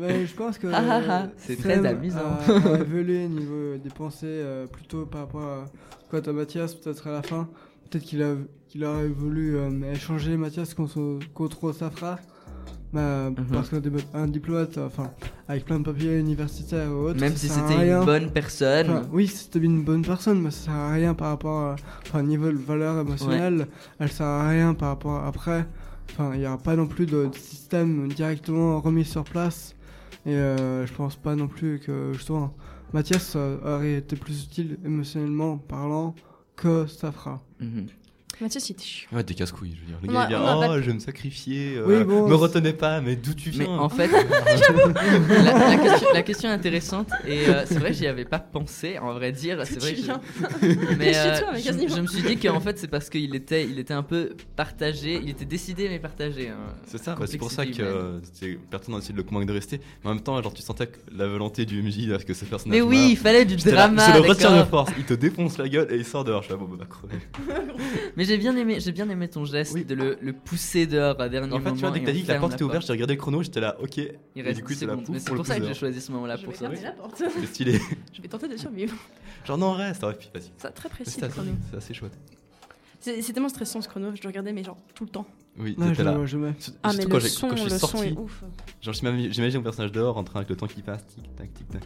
bah, 0.00 0.24
je 0.24 0.34
pense 0.34 0.58
que. 0.58 0.66
Ah, 0.68 0.82
ah, 0.88 1.00
ah, 1.08 1.26
c'est 1.36 1.56
très 1.56 1.84
amusant. 1.84 2.38
Évolué 2.80 3.28
niveau 3.28 3.76
des 3.76 3.90
pensées 3.90 4.26
euh, 4.26 4.66
plutôt 4.66 5.04
par 5.06 5.22
rapport 5.22 5.42
à 5.42 5.64
quoi 6.08 6.20
à 6.26 6.32
Mathias, 6.32 6.74
peut-être 6.74 7.06
à 7.08 7.12
la 7.12 7.22
fin. 7.22 7.48
Peut-être 7.90 8.04
qu'il 8.04 8.22
a 8.22 8.34
qu'il 8.72 8.84
aurait 8.86 9.08
voulu 9.08 9.56
euh, 9.56 9.92
échanger 9.92 10.34
Mathias 10.38 10.72
contre, 10.72 11.18
contre 11.34 11.72
sa 11.72 11.90
frère. 11.90 12.18
Bah, 12.92 13.28
Mhm. 13.30 13.46
Parce 13.52 13.68
qu'un 13.68 14.26
diplomate, 14.26 14.78
enfin, 14.78 15.10
avec 15.48 15.64
plein 15.66 15.78
de 15.78 15.84
papiers 15.84 16.18
universitaires 16.18 16.90
ou 16.90 17.08
autres, 17.08 17.20
Même 17.20 17.36
si 17.36 17.48
c'était 17.48 17.86
une 17.86 18.04
bonne 18.04 18.30
personne. 18.30 18.90
Enfin, 18.90 19.02
oui, 19.12 19.26
c'était 19.26 19.58
une 19.60 19.82
bonne 19.82 20.02
personne, 20.02 20.40
mais 20.40 20.50
ça 20.50 20.64
sert 20.66 20.74
à 20.74 20.92
rien 20.92 21.14
par 21.14 21.28
rapport 21.28 21.60
à. 21.60 21.76
Enfin, 22.06 22.22
niveau 22.22 22.50
de 22.50 22.56
valeur 22.56 22.98
émotionnelle, 23.00 23.66
elle 23.98 24.10
sert 24.10 24.26
à 24.26 24.48
rien 24.48 24.74
par 24.74 24.88
rapport 24.88 25.16
à 25.16 25.26
après. 25.28 25.66
Enfin, 26.10 26.32
il 26.34 26.40
n'y 26.40 26.46
aura 26.46 26.58
pas 26.58 26.76
non 26.76 26.86
plus 26.86 27.06
de, 27.06 27.26
de 27.26 27.34
système 27.36 28.08
directement 28.08 28.80
remis 28.80 29.04
sur 29.04 29.24
place. 29.24 29.74
Et 30.24 30.34
euh, 30.34 30.86
je 30.86 30.92
pense 30.92 31.16
pas 31.16 31.34
non 31.34 31.48
plus 31.48 31.78
que 31.80 32.12
justement 32.12 32.54
Mathias 32.92 33.34
euh, 33.36 33.56
aurait 33.64 33.94
été 33.94 34.16
plus 34.16 34.44
utile 34.44 34.78
émotionnellement 34.84 35.56
parlant 35.58 36.14
que 36.56 36.86
Safra. 36.86 37.40
Il 38.40 38.46
était 38.46 38.58
chiant. 38.82 39.08
Ouais, 39.12 39.22
des 39.22 39.34
casse-couilles, 39.34 39.74
je 39.76 39.80
veux 39.80 39.86
dire. 39.86 39.98
Le 40.02 40.08
gars, 40.12 40.20
a- 40.20 40.24
il 40.24 40.28
dit 40.28 40.34
a 40.34 40.58
Oh, 40.58 40.74
je 40.80 40.86
vais 40.86 40.94
me 40.94 40.98
sacrifier. 40.98 41.76
euh, 41.76 41.84
Oui, 41.86 42.04
bon, 42.04 42.28
me 42.28 42.34
retenez 42.34 42.72
pas, 42.72 43.00
mais 43.00 43.14
d'où 43.16 43.34
tu 43.34 43.50
Mais 43.56 43.64
viens 43.64 43.78
en 43.78 43.88
fait, 43.88 44.08
la, 44.08 44.22
la 45.68 45.76
question, 45.76 46.08
la 46.12 46.22
question 46.22 46.50
intéressante 46.50 47.08
et 47.26 47.46
euh, 47.48 47.64
c'est 47.66 47.78
vrai 47.78 47.92
j'y 47.92 48.06
avais 48.06 48.24
pas 48.24 48.38
pensé. 48.38 48.98
En 48.98 49.12
vrai 49.14 49.32
dire, 49.32 49.60
c'est 49.64 49.78
vrai. 49.80 49.94
je- 49.96 50.02
viens. 50.02 50.20
Mais 50.98 51.16
euh, 51.16 51.40
mais 51.52 51.60
je, 51.60 51.94
je 51.94 52.00
me 52.00 52.06
suis 52.06 52.22
dit 52.22 52.36
qu'en 52.36 52.60
fait 52.60 52.78
c'est 52.78 52.88
parce 52.88 53.08
qu'il 53.10 53.34
était, 53.34 53.64
il 53.64 53.78
était 53.78 53.94
un 53.94 54.02
peu 54.02 54.30
partagé, 54.56 55.20
il 55.22 55.28
était 55.30 55.44
décidé 55.44 55.88
mais 55.88 55.98
partagé. 55.98 56.48
hein. 56.48 56.56
C'est 56.86 56.98
ça, 56.98 57.14
bah, 57.14 57.26
c'est 57.28 57.38
pour 57.38 57.50
ça 57.50 57.66
que 57.66 57.80
euh, 57.82 58.18
c'est- 58.32 58.58
personne 58.70 58.94
n'a 58.94 58.98
essayé 58.98 59.12
de 59.12 59.18
le 59.18 59.24
convaincre 59.24 59.46
de 59.46 59.52
rester. 59.52 59.80
Mais 60.04 60.10
en 60.10 60.14
même 60.14 60.22
temps, 60.22 60.40
genre, 60.42 60.52
tu 60.54 60.62
sentais 60.62 60.86
que 60.86 60.98
la 61.14 61.26
volonté 61.26 61.64
du 61.66 61.82
MJ 61.82 62.10
à 62.12 62.18
ce 62.18 62.24
que 62.24 62.34
ce 62.34 62.44
personnage. 62.44 62.76
Mais 62.76 62.82
oui, 62.82 63.08
il 63.10 63.16
fallait 63.16 63.44
du 63.44 63.56
J'étais 63.58 63.70
là, 63.72 63.88
drama. 63.88 64.06
je 64.16 64.22
le 64.22 64.28
retiens 64.28 64.56
de 64.58 64.64
force. 64.64 64.90
Il 64.98 65.04
te 65.04 65.14
défonce 65.14 65.58
la 65.58 65.68
gueule 65.68 65.88
et 65.90 65.96
il 65.96 66.04
sort 66.04 66.24
dehors. 66.24 66.42
Je 66.42 66.46
suis 66.48 66.54
là, 66.54 66.60
bon, 66.60 66.68
bah, 66.76 66.84
crever. 66.88 67.22
Mais 68.22 68.26
j'ai 68.28 68.38
bien 68.38 68.54
aimé, 68.56 68.78
j'ai 68.78 68.92
bien 68.92 69.08
aimé 69.10 69.26
ton 69.28 69.44
geste 69.44 69.74
Oui. 69.74 69.84
de 69.84 69.96
le, 69.96 70.16
le 70.22 70.32
pousser 70.32 70.86
dehors 70.86 71.20
à 71.20 71.28
dernier 71.28 71.52
En 71.52 71.58
fait, 71.58 71.72
tu 71.72 71.78
vois, 71.80 71.90
moment 71.90 71.92
dès 71.94 71.98
que 71.98 72.04
et 72.04 72.06
t'as 72.06 72.12
dit 72.12 72.22
que 72.22 72.28
la 72.28 72.38
porte 72.38 72.52
était 72.52 72.62
ouverte, 72.62 72.86
j'ai 72.86 72.92
regardé 72.92 73.14
le 73.14 73.20
chrono, 73.20 73.42
j'étais 73.42 73.58
là, 73.60 73.76
ok. 73.82 73.96
Il 73.96 74.06
et 74.36 74.42
reste 74.42 74.58
du 74.58 74.62
coup, 74.62 74.72
10 74.72 74.78
c'est 74.78 74.86
pour 74.86 74.94
le 74.96 75.36
pour 75.38 75.46
ça 75.46 75.58
que 75.58 75.66
j'ai 75.66 75.74
choisi 75.74 76.00
ce 76.00 76.12
moment-là 76.12 76.38
pour 76.38 76.52
ça. 76.54 76.60
fermer 76.70 76.80
la 76.82 76.92
porte. 76.92 77.16
C'est 77.34 77.46
stylé. 77.46 77.80
Je 78.12 78.22
vais 78.22 78.28
tenter 78.28 78.46
de 78.46 78.56
survivre. 78.56 78.94
Genre, 79.44 79.58
non, 79.58 79.72
reste. 79.72 80.04
Ouais, 80.04 80.14
puis 80.14 80.30
vas-y. 80.32 80.52
C'est 80.56 80.70
très 80.70 80.88
précis 80.88 81.10
C'est 81.10 81.20
le 81.22 81.26
assez, 81.26 81.34
chrono. 81.36 81.50
c'est 81.70 81.76
assez 81.78 81.94
chouette. 81.94 82.16
C'est 83.00 83.32
tellement 83.32 83.48
stressant 83.48 83.80
ce 83.80 83.88
chrono, 83.88 84.12
je 84.14 84.22
le 84.22 84.28
regardais 84.28 84.52
mais 84.52 84.62
genre 84.62 84.76
tout 84.94 85.02
le 85.04 85.10
temps. 85.10 85.26
Oui, 85.58 85.74
Non, 85.76 85.92
je 85.92 86.02
là. 86.04 86.12
vois 86.12 86.52
Ah, 86.84 86.92
mais 86.96 87.04
quand 87.06 87.14
le 87.14 87.20
j'ai- 87.20 87.28
son, 87.28 87.48
quand 87.48 87.56
je 87.56 87.64
le 87.64 87.70
suis 87.70 87.78
son 87.80 87.86
sorti, 87.88 88.06
est 88.10 88.16
ouf. 88.16 88.44
genre, 88.80 88.94
j'imagine 88.94 89.32
j'imagine 89.32 89.58
mon 89.58 89.64
personnage 89.64 89.90
dehors 89.90 90.16
en 90.16 90.22
train 90.22 90.36
avec 90.38 90.48
le 90.50 90.54
temps 90.56 90.68
qui 90.68 90.80
passe, 90.82 91.04
tic 91.08 91.24
tac, 91.34 91.52
tic 91.52 91.68
tac. 91.68 91.82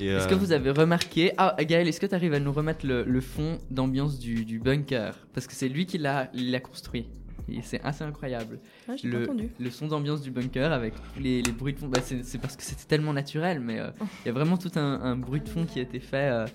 Est-ce 0.00 0.26
euh, 0.26 0.28
que 0.28 0.34
vous 0.34 0.52
avez 0.52 0.70
remarqué 0.70 1.32
Ah, 1.38 1.54
Gaël, 1.60 1.86
est-ce 1.88 2.00
que 2.00 2.06
tu 2.06 2.14
arrives 2.14 2.34
à 2.34 2.40
nous 2.40 2.52
remettre 2.52 2.84
le, 2.86 3.04
le 3.04 3.20
fond 3.20 3.58
d'ambiance 3.70 4.18
du, 4.18 4.44
du 4.44 4.58
bunker? 4.58 5.14
Parce 5.32 5.46
que 5.46 5.52
c'est 5.54 5.68
lui 5.68 5.86
qui 5.86 5.98
l'a 5.98 6.28
construit. 6.62 7.06
Et 7.48 7.60
c'est 7.62 7.80
assez 7.84 8.02
incroyable. 8.02 8.58
Ah, 8.88 8.92
Le, 9.04 9.24
entendu. 9.24 9.50
le 9.60 9.70
son 9.70 9.86
d'ambiance 9.86 10.22
du 10.22 10.30
bunker 10.30 10.72
avec 10.72 10.94
tous 10.94 11.20
les, 11.20 11.42
les 11.42 11.52
bruits 11.52 11.74
de 11.74 11.78
fond, 11.78 11.88
bah, 11.88 12.00
c'est 12.02 12.38
parce 12.38 12.56
que 12.56 12.62
c'était 12.62 12.84
tellement 12.88 13.12
naturel, 13.12 13.60
mais 13.60 13.78
euh, 13.80 13.90
Oh. 14.00 14.04
il 14.24 14.28
y 14.28 14.30
a 14.30 14.32
vraiment 14.32 14.56
tout 14.56 14.70
un, 14.76 14.80
un 15.02 15.14
bruit 15.16 15.40
de 15.42 15.48
fond 15.48 15.64
qui 15.66 15.78
a 15.78 15.82
été 15.82 16.00
fait. 16.00 16.30
euh, 16.32 16.46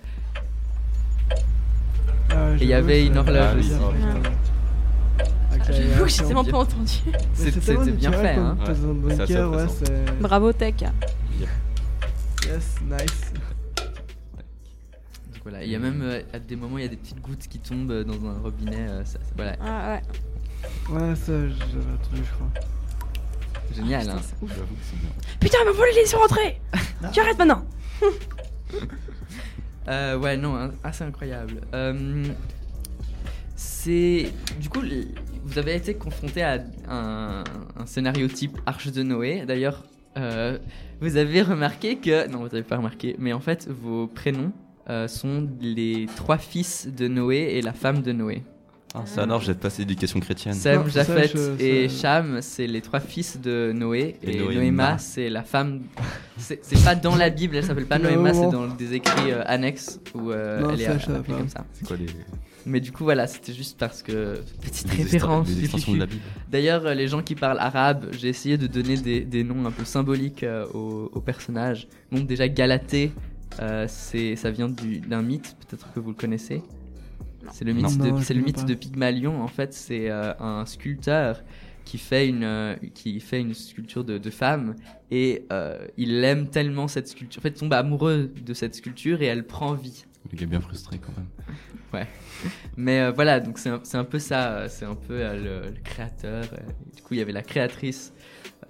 Ah, 2.30 2.52
Et 2.60 2.62
il 2.62 2.68
y 2.68 2.74
avait 2.74 3.06
une 3.06 3.16
horloge 3.18 3.36
Ah, 3.54 3.56
aussi. 3.58 3.70
la- 3.70 4.30
J'avoue 5.72 6.04
que 6.04 6.10
j'ai 6.10 6.24
tellement 6.24 6.44
pas 6.44 6.58
entendu. 6.58 6.92
C'était 7.34 7.76
bien 7.92 8.12
fait, 8.12 8.34
hein. 8.34 8.56
Ouais, 8.66 9.16
bunker, 9.16 9.50
ouais. 9.52 9.66
Bravo 10.20 10.52
Tech. 10.52 10.74
Yes, 12.50 12.74
nice. 12.82 13.32
donc 15.32 15.42
voilà, 15.42 15.62
il 15.64 15.70
y 15.70 15.76
a 15.76 15.78
même 15.78 16.02
euh, 16.02 16.20
à 16.32 16.38
des 16.40 16.56
moments 16.56 16.78
il 16.78 16.82
y 16.82 16.86
a 16.86 16.88
des 16.88 16.96
petites 16.96 17.20
gouttes 17.20 17.46
qui 17.48 17.58
tombent 17.60 17.90
euh, 17.92 18.04
dans 18.04 18.24
un 18.28 18.38
robinet. 18.40 18.88
euh, 18.88 19.04
ça- 19.04 19.18
ça- 19.18 19.32
voilà, 19.36 19.56
Ah 19.60 19.94
ouais. 19.94 20.02
Ouais, 20.94 21.14
ça, 21.16 21.32
j'avais 21.48 21.92
entendu, 21.94 22.22
je 22.24 22.34
crois. 22.34 22.50
génial. 23.74 24.08
hein. 24.10 24.20
J'avoue 24.42 24.46
que 24.74 24.82
c'est 24.82 24.98
bien. 25.00 25.10
Putain, 25.38 25.58
ils 25.62 25.66
m'ont 25.68 25.74
volé 25.74 25.92
les 25.94 26.06
sont 26.06 26.18
rentrés 26.18 26.60
Tu 27.12 27.20
arrêtes 27.20 27.38
maintenant 27.38 27.64
Euh, 29.88 30.16
ouais, 30.18 30.36
non, 30.36 30.54
hein, 30.56 30.70
assez 30.84 31.02
incroyable. 31.04 31.62
Euh, 31.74 32.24
c'est. 33.56 34.30
Du 34.60 34.68
coup, 34.68 34.82
l- 34.82 35.08
vous 35.42 35.58
avez 35.58 35.74
été 35.74 35.94
confronté 35.94 36.42
à 36.42 36.58
un, 36.88 37.42
un 37.76 37.86
scénario 37.86 38.28
type 38.28 38.58
Arche 38.66 38.88
de 38.92 39.02
Noé. 39.02 39.44
D'ailleurs, 39.46 39.82
euh, 40.16 40.58
vous 41.00 41.16
avez 41.16 41.42
remarqué 41.42 41.96
que. 41.96 42.28
Non, 42.28 42.38
vous 42.38 42.48
n'avez 42.48 42.62
pas 42.62 42.76
remarqué, 42.76 43.16
mais 43.18 43.32
en 43.32 43.40
fait, 43.40 43.68
vos 43.68 44.06
prénoms 44.06 44.52
euh, 44.88 45.08
sont 45.08 45.48
les 45.60 46.06
trois 46.16 46.38
fils 46.38 46.88
de 46.88 47.08
Noé 47.08 47.56
et 47.56 47.62
la 47.62 47.72
femme 47.72 48.02
de 48.02 48.12
Noé. 48.12 48.42
Ah, 48.92 49.02
ça 49.06 49.22
alors, 49.22 49.40
j'ai 49.40 49.54
passé 49.54 49.82
l'éducation 49.82 50.18
chrétienne. 50.18 50.54
Sem, 50.54 50.88
Japheth 50.90 51.32
je- 51.36 51.62
et 51.62 51.88
Cham, 51.88 52.38
c'est 52.42 52.66
les 52.66 52.80
trois 52.80 52.98
fils 52.98 53.38
de 53.40 53.70
Noé. 53.72 54.16
Et 54.22 54.34
Et, 54.34 54.38
Noéma. 54.38 54.54
Noéma, 54.54 54.98
c'est 54.98 55.30
la 55.30 55.44
femme. 55.44 55.82
C'est 56.36 56.60
pas 56.82 56.96
dans 56.96 57.14
la 57.14 57.30
Bible, 57.30 57.54
elle 57.56 57.64
s'appelle 57.64 57.86
pas 57.86 57.98
Noéma, 58.00 58.34
c'est 58.34 58.50
dans 58.50 58.66
des 58.66 58.94
écrits 58.94 59.30
euh, 59.30 59.42
annexes 59.46 60.00
où 60.14 60.30
euh, 60.32 60.60
Non, 60.60 60.70
elle 60.70 60.80
est 60.80 60.84
ça, 60.86 60.92
appelée 60.94 61.20
pas. 61.22 61.38
comme 61.38 61.48
ça. 61.48 61.64
C'est 61.72 61.86
quoi 61.86 61.96
les, 61.96 62.06
Mais 62.66 62.80
du 62.80 62.90
coup, 62.90 63.04
voilà, 63.04 63.28
c'était 63.28 63.52
juste 63.52 63.78
parce 63.78 64.02
que. 64.02 64.40
Petite 64.60 64.90
les, 64.96 65.04
référence. 65.04 65.48
D'ailleurs, 66.50 66.84
euh, 66.86 66.94
les 66.94 67.06
gens 67.06 67.22
qui 67.22 67.36
parlent 67.36 67.60
arabe, 67.60 68.06
j'ai 68.18 68.28
essayé 68.28 68.58
de 68.58 68.66
donner 68.66 68.96
des, 68.96 69.20
des 69.20 69.44
noms 69.44 69.66
un 69.66 69.70
peu 69.70 69.84
symboliques 69.84 70.42
euh, 70.42 70.66
aux, 70.74 71.10
aux 71.12 71.20
personnages. 71.20 71.86
Donc, 72.10 72.26
déjà, 72.26 72.48
Galatée, 72.48 73.12
euh, 73.60 73.86
ça 73.86 74.50
vient 74.50 74.68
du- 74.68 74.98
d'un 74.98 75.22
mythe, 75.22 75.54
peut-être 75.60 75.92
que 75.92 76.00
vous 76.00 76.08
le 76.10 76.16
connaissez. 76.16 76.60
C'est 77.52 77.64
le 77.64 77.72
mythe, 77.72 77.98
Non, 77.98 78.12
de, 78.12 78.18
je 78.18 78.24
c'est 78.24 78.34
le 78.34 78.40
connais 78.40 78.46
mythe 78.52 78.56
pas. 78.56 78.62
de 78.64 78.74
Pygmalion. 78.74 79.42
En 79.42 79.48
fait, 79.48 79.72
c'est 79.72 80.10
euh, 80.10 80.32
un 80.38 80.66
sculpteur 80.66 81.42
qui 81.84 81.98
fait 81.98 82.28
une, 82.28 82.44
euh, 82.44 82.76
qui 82.94 83.18
fait 83.20 83.40
une 83.40 83.54
sculpture 83.54 84.04
de, 84.04 84.18
de 84.18 84.30
femme 84.30 84.76
et 85.10 85.46
euh, 85.52 85.86
il 85.96 86.22
aime 86.24 86.48
tellement 86.48 86.86
cette 86.88 87.08
sculpture. 87.08 87.40
En 87.40 87.42
fait, 87.42 87.48
il 87.50 87.54
tombe 87.60 87.72
amoureux 87.72 88.30
de 88.44 88.54
cette 88.54 88.74
sculpture 88.74 89.22
et 89.22 89.26
elle 89.26 89.46
prend 89.46 89.72
vie. 89.74 90.04
Le 90.30 90.36
gars 90.36 90.44
est 90.44 90.46
bien 90.46 90.60
frustré 90.60 90.98
quand 90.98 91.12
même. 91.16 91.26
Mais 92.76 93.00
euh, 93.00 93.10
voilà, 93.10 93.40
donc 93.40 93.58
c'est 93.58 93.70
un, 93.70 93.80
c'est 93.82 93.96
un 93.96 94.04
peu 94.04 94.18
ça, 94.20 94.68
c'est 94.68 94.84
un 94.84 94.94
peu 94.94 95.14
euh, 95.20 95.62
le, 95.64 95.70
le 95.70 95.80
créateur. 95.82 96.44
euh, 96.52 96.56
du 96.94 97.02
coup, 97.02 97.14
il 97.14 97.18
y 97.18 97.20
avait 97.20 97.32
la 97.32 97.42
créatrice 97.42 98.12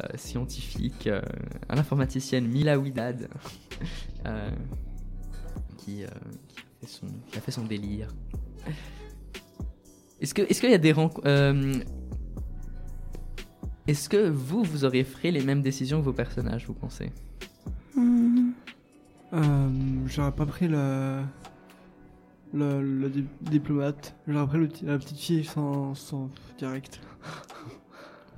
euh, 0.02 0.06
scientifique, 0.16 1.06
euh, 1.06 1.20
l'informaticienne 1.68 2.46
Mila 2.48 2.78
Widad, 2.78 3.28
euh, 4.26 4.50
qui, 5.76 6.04
euh, 6.04 6.06
qui, 6.48 6.56
a 6.60 6.80
fait 6.80 6.86
son, 6.86 7.06
qui 7.30 7.38
a 7.38 7.40
fait 7.42 7.50
son 7.50 7.64
délire. 7.64 8.08
Est-ce 10.20 10.34
que, 10.34 10.42
est-ce 10.42 10.60
qu'il 10.60 10.70
y 10.70 10.74
a 10.74 10.78
des 10.78 10.92
rencontres 10.92 11.26
Est-ce 13.86 14.08
que 14.08 14.28
vous, 14.28 14.62
vous 14.62 14.84
auriez 14.84 15.04
fait 15.04 15.30
les 15.30 15.42
mêmes 15.42 15.62
décisions 15.62 16.00
que 16.00 16.04
vos 16.04 16.12
personnages, 16.12 16.66
vous 16.66 16.74
pensez? 16.74 17.10
Euh, 19.32 19.68
J'aurais 20.06 20.32
pas 20.32 20.46
pris 20.46 20.68
le. 20.68 21.20
Le, 22.52 22.82
le 22.82 23.08
di- 23.08 23.24
diplomate. 23.42 24.16
J'aurais 24.26 24.46
pris 24.48 24.58
le 24.58 24.68
la 24.82 24.98
petite 24.98 25.18
fille 25.18 25.44
sans, 25.44 25.94
sans 25.94 26.28
direct. 26.58 27.00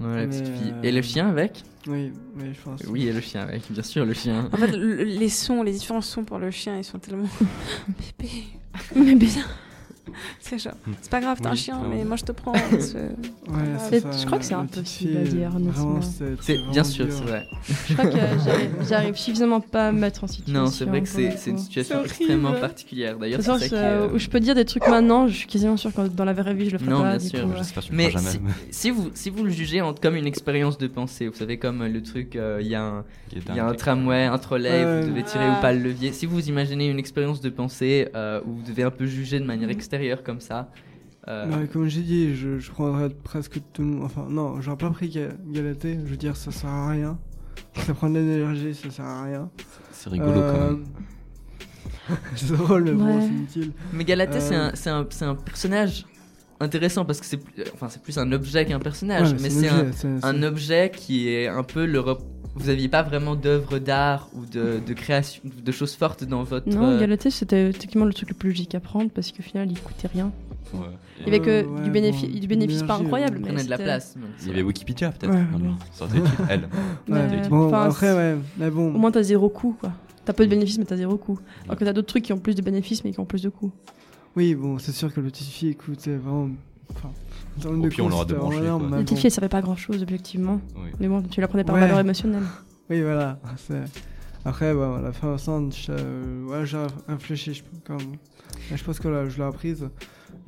Ouais, 0.01 0.07
la 0.17 0.27
Mais, 0.27 0.29
petite 0.29 0.49
fille. 0.49 0.73
euh, 0.77 0.83
Et 0.83 0.93
le 0.93 1.01
chien 1.01 1.29
avec? 1.31 1.63
Oui, 1.87 2.13
mais 2.37 2.53
je 2.53 2.61
pense. 2.61 2.83
Oui, 2.89 3.07
et 3.09 3.13
le 3.13 3.21
chien 3.23 3.41
avec, 3.43 3.63
bien 3.73 3.83
sûr, 3.83 4.05
le 4.05 4.13
chien. 4.13 4.51
En 4.53 4.57
fait, 4.59 4.73
le- 4.77 5.03
les 5.05 5.29
sons, 5.31 5.63
les 5.63 5.73
différents 5.73 6.03
sons 6.03 6.25
pour 6.25 6.39
le 6.39 6.51
chien, 6.51 6.77
ils 6.77 6.85
sont 6.85 6.99
tellement. 6.99 7.29
Bébé. 8.19 8.33
Mais 8.95 9.15
bien. 9.15 9.45
C'est 10.41 10.59
genre. 10.59 10.75
C'est 11.01 11.11
pas 11.11 11.21
grave, 11.21 11.41
t'es 11.41 11.47
un 11.49 11.55
chien, 11.55 11.81
mais 11.89 12.05
moi 12.05 12.17
je 12.17 12.25
te 12.25 12.33
prends. 12.33 12.53
c'est- 12.81 12.97
Ouais, 13.49 13.59
C'est- 13.91 14.01
ça, 14.01 14.11
je 14.11 14.27
crois 14.27 14.39
que 14.39 14.45
c'est 14.45 14.55
dire, 15.05 15.55
honnêtement. 15.55 15.99
Vraiment, 16.01 16.01
c'est 16.41 16.59
bien 16.71 16.85
sûr, 16.85 17.07
dur. 17.07 17.15
c'est 17.15 17.25
vrai. 17.25 17.47
Je 17.89 17.95
crois 17.95 18.07
que 18.07 18.17
j'arrive- 18.45 18.75
j'arrive 18.89 19.17
suffisamment 19.17 19.61
pas 19.61 19.89
à 19.89 19.93
me 19.93 20.01
mettre 20.01 20.25
en 20.25 20.27
situation. 20.27 20.61
Non, 20.61 20.67
c'est 20.69 20.85
vrai 20.85 21.03
que 21.03 21.09
c'est 21.09 21.51
une 21.51 21.59
situation 21.59 22.05
extrêmement 22.05 22.53
particulière. 22.53 23.19
D'ailleurs, 23.19 23.41
c'est 23.43 23.73
euh, 23.73 24.09
euh, 24.09 24.15
où 24.15 24.19
je 24.19 24.29
peux 24.29 24.41
dire 24.41 24.55
des 24.55 24.65
trucs 24.65 24.87
maintenant, 24.89 25.29
je 25.29 25.35
suis 25.35 25.47
quasiment 25.47 25.77
sûr 25.77 25.93
que 25.93 26.09
dans 26.09 26.25
la 26.25 26.33
vraie 26.33 26.55
vie 26.55 26.67
je 26.67 26.73
le 26.73 26.79
ferai 26.79 26.91
Non, 26.91 27.03
pas. 27.03 27.17
bien 27.17 27.19
du 27.19 27.29
sûr, 27.29 27.39
euh, 27.41 27.81
Mais 27.93 28.13
si, 28.71 28.91
vous, 28.91 29.11
si 29.15 29.31
vous 29.31 29.45
le 29.45 29.51
jugez 29.51 29.83
comme 30.01 30.17
une 30.17 30.27
expérience 30.27 30.79
de 30.79 30.87
pensée, 30.87 31.29
vous 31.29 31.35
savez, 31.37 31.59
comme 31.59 31.85
le 31.85 32.03
truc, 32.03 32.37
euh, 32.37 32.59
il 32.61 32.69
y 32.69 32.75
a 32.75 32.83
un, 32.83 33.05
un 33.59 33.75
tramway, 33.75 34.25
un 34.25 34.39
trolley, 34.39 35.01
vous 35.03 35.09
devez 35.09 35.23
tirer 35.23 35.49
ou 35.49 35.61
pas 35.61 35.73
le 35.73 35.81
levier. 35.81 36.13
Si 36.13 36.27
vous 36.27 36.49
imaginez 36.49 36.89
une 36.89 36.99
expérience 36.99 37.41
de 37.41 37.51
pensée 37.51 38.09
euh, 38.15 38.41
où 38.47 38.53
vous 38.55 38.63
devez 38.63 38.83
un 38.83 38.91
peu 38.91 39.07
juger 39.07 39.39
de 39.41 39.45
manière 39.45 39.71
comme 40.25 40.41
ça, 40.41 40.71
euh, 41.29 41.47
Ouais, 41.61 41.67
comme 41.69 41.87
j'ai 41.87 42.03
dit, 42.03 42.35
je, 42.35 42.59
je 42.59 42.71
prendrais 42.71 43.11
presque 43.11 43.61
tout 43.73 43.83
le 43.83 43.89
monde. 43.89 44.05
Enfin, 44.05 44.27
non, 44.29 44.61
j'aurais 44.61 44.77
pas 44.79 44.91
pris 44.91 45.09
Ga- 45.09 45.29
Galatée. 45.47 45.99
Je 46.05 46.11
veux 46.11 46.17
dire, 46.17 46.37
ça 46.37 46.51
sert 46.51 46.71
à 46.71 46.91
rien. 46.91 47.19
Ça 47.77 47.95
prend 47.95 48.09
de 48.11 48.15
l'énergie, 48.19 48.75
ça 48.75 48.91
sert 48.91 49.05
à 49.05 49.25
rien. 49.25 49.51
C'est 49.93 50.11
rigolo 50.11 50.33
quand 50.33 50.41
Euh, 50.41 50.71
même. 50.73 50.85
c'est 52.37 52.57
drôle, 52.57 52.85
mais 52.85 52.93
bon, 52.93 53.05
Ouais. 53.17 53.21
c'est 53.23 53.29
inutile. 53.29 53.73
mais 53.93 54.05
Galatée, 54.05 54.41
c'est 54.41 54.55
Euh. 54.57 54.69
un, 54.69 54.75
c'est 54.75 54.91
un, 54.91 55.07
c'est 55.11 55.25
un 55.25 55.35
personnage 55.35 56.07
intéressant 56.61 57.05
parce 57.05 57.21
que 57.21 57.27
c'est, 57.27 57.37
plus- 57.39 57.65
enfin, 57.75 57.89
c'est 57.89 58.03
plus 58.03 58.19
un 58.19 58.31
objet 58.33 58.65
qu'un 58.67 58.79
personnage, 58.81 59.33
Ouais, 59.33 59.39
mais 59.41 59.47
un 59.47 59.51
c'est 59.61 59.69
un, 59.69 59.79
objet, 59.81 59.93
c'est- 59.93 60.19
c'est- 60.21 60.27
un 60.27 60.43
objet 60.43 60.91
qui 60.95 61.29
est 61.29 61.49
un 61.49 61.63
peu 61.63 61.87
le 61.87 62.01
rep- 62.01 62.23
vous 62.55 62.69
aviez 62.69 62.89
pas 62.89 63.03
vraiment 63.03 63.35
d'œuvre 63.35 63.79
d'art 63.79 64.29
ou 64.35 64.45
de, 64.47 64.81
de 64.87 64.93
création 64.95 65.43
de 65.65 65.73
choses 65.73 65.95
fortes 65.95 66.25
dans 66.25 66.43
votre 66.43 66.69
Non, 66.69 66.91
euh, 66.91 67.01
Galatée 67.01 67.31
c'était 67.31 67.71
techniquement 67.73 68.05
le 68.05 68.13
truc 68.13 68.29
le 68.29 68.35
plus 68.35 68.51
logique 68.51 68.75
à 68.75 68.81
prendre 68.81 69.11
parce 69.11 69.33
qu'au 69.33 69.43
final 69.43 69.71
il 69.71 69.81
coûtait 69.81 70.09
rien. 70.09 70.31
Ouais. 70.75 70.81
Il 71.21 71.25
y 71.27 71.29
avait 71.29 71.41
que 71.41 71.51
Euh, 71.67 71.83
du, 71.85 71.91
bénéfice, 71.91 72.29
bon, 72.31 72.39
du 72.41 72.47
bénéfice 72.47 72.83
pas 72.83 72.95
incroyable. 72.97 73.39
mais 73.41 73.49
prenait 73.49 73.65
de 73.65 73.71
la 73.71 73.79
place. 73.79 74.17
donc 74.17 74.25
Il 74.43 74.49
y 74.49 74.51
avait 74.51 74.63
Wikipédia 74.63 75.11
peut-être. 75.13 75.33
Ouais, 75.33 75.45
ça 75.93 76.05
aurait 76.05 76.19
été 76.19 76.27
utile. 76.27 76.45
Elle. 76.49 76.69
Mais, 77.09 77.21
Ouais. 77.21 77.49
Bon, 77.49 77.67
enfin, 77.69 77.83
après, 77.85 78.15
ouais, 78.15 78.37
mais 78.59 78.71
bon. 78.71 78.89
Au 78.95 78.99
moins, 78.99 79.11
t'as 79.11 79.23
zéro 79.23 79.49
coût, 79.51 79.77
quoi. 79.79 79.93
T'as 80.25 80.33
peu 80.33 80.45
de 80.45 80.51
bénéfices, 80.51 80.79
mais 80.79 80.85
t'as 80.87 80.97
zéro 80.97 81.17
coût. 81.19 81.39
Alors 81.65 81.77
que 81.77 81.85
t'as 81.85 81.93
d'autres 81.93 82.09
trucs 82.09 82.25
qui 82.25 82.33
ont 82.33 82.39
plus 82.39 82.55
de 82.55 82.63
bénéfices, 82.63 83.05
mais 83.05 83.13
qui 83.13 83.21
ont 83.21 83.25
plus 83.27 83.43
de 83.43 83.49
coûts. 83.51 83.73
Oui, 84.37 84.55
bon, 84.55 84.79
c'est 84.79 84.93
sûr 84.93 85.13
que 85.13 85.21
le 85.21 85.31
Tiffy 85.31 85.75
coûtait 85.77 86.17
vraiment. 86.17 86.49
Enfin, 86.95 87.11
en 87.59 87.61
termes 87.61 87.85
Au 87.85 87.89
pire, 87.89 88.05
on 88.05 88.09
l'aura 88.09 88.25
débranché, 88.25 88.59
énorme, 88.59 88.89
quoi. 88.89 88.99
Le 88.99 89.05
ça 89.31 89.41
fait 89.41 89.49
pas 89.49 89.61
grand 89.63 89.77
chose, 89.77 90.03
objectivement. 90.03 90.61
Oui. 90.77 90.91
Mais 91.01 91.09
bon, 91.09 91.23
tu 91.23 91.41
la 91.41 91.49
prenais 91.49 91.65
par 91.65 91.75
Ouais. 91.75 91.81
valeur 91.83 91.99
émotionnelle. 92.01 92.43
Oui, 92.91 93.01
voilà. 93.03 93.39
Après, 94.45 94.75
bon, 94.75 94.97
la 95.01 95.13
fin 95.13 95.37
je- 95.71 95.87
euh, 95.93 96.45
ouais, 96.47 96.67
j'ai 96.67 96.79
réfléchi. 97.09 97.55
Je, 97.55 97.63
quand 97.85 97.97
même. 97.97 98.17
Mais 98.71 98.77
je 98.77 98.85
pense 98.85 98.99
que 98.99 99.09
là, 99.09 99.29
je 99.29 99.37
l'ai 99.39 99.45
apprise. 99.45 99.89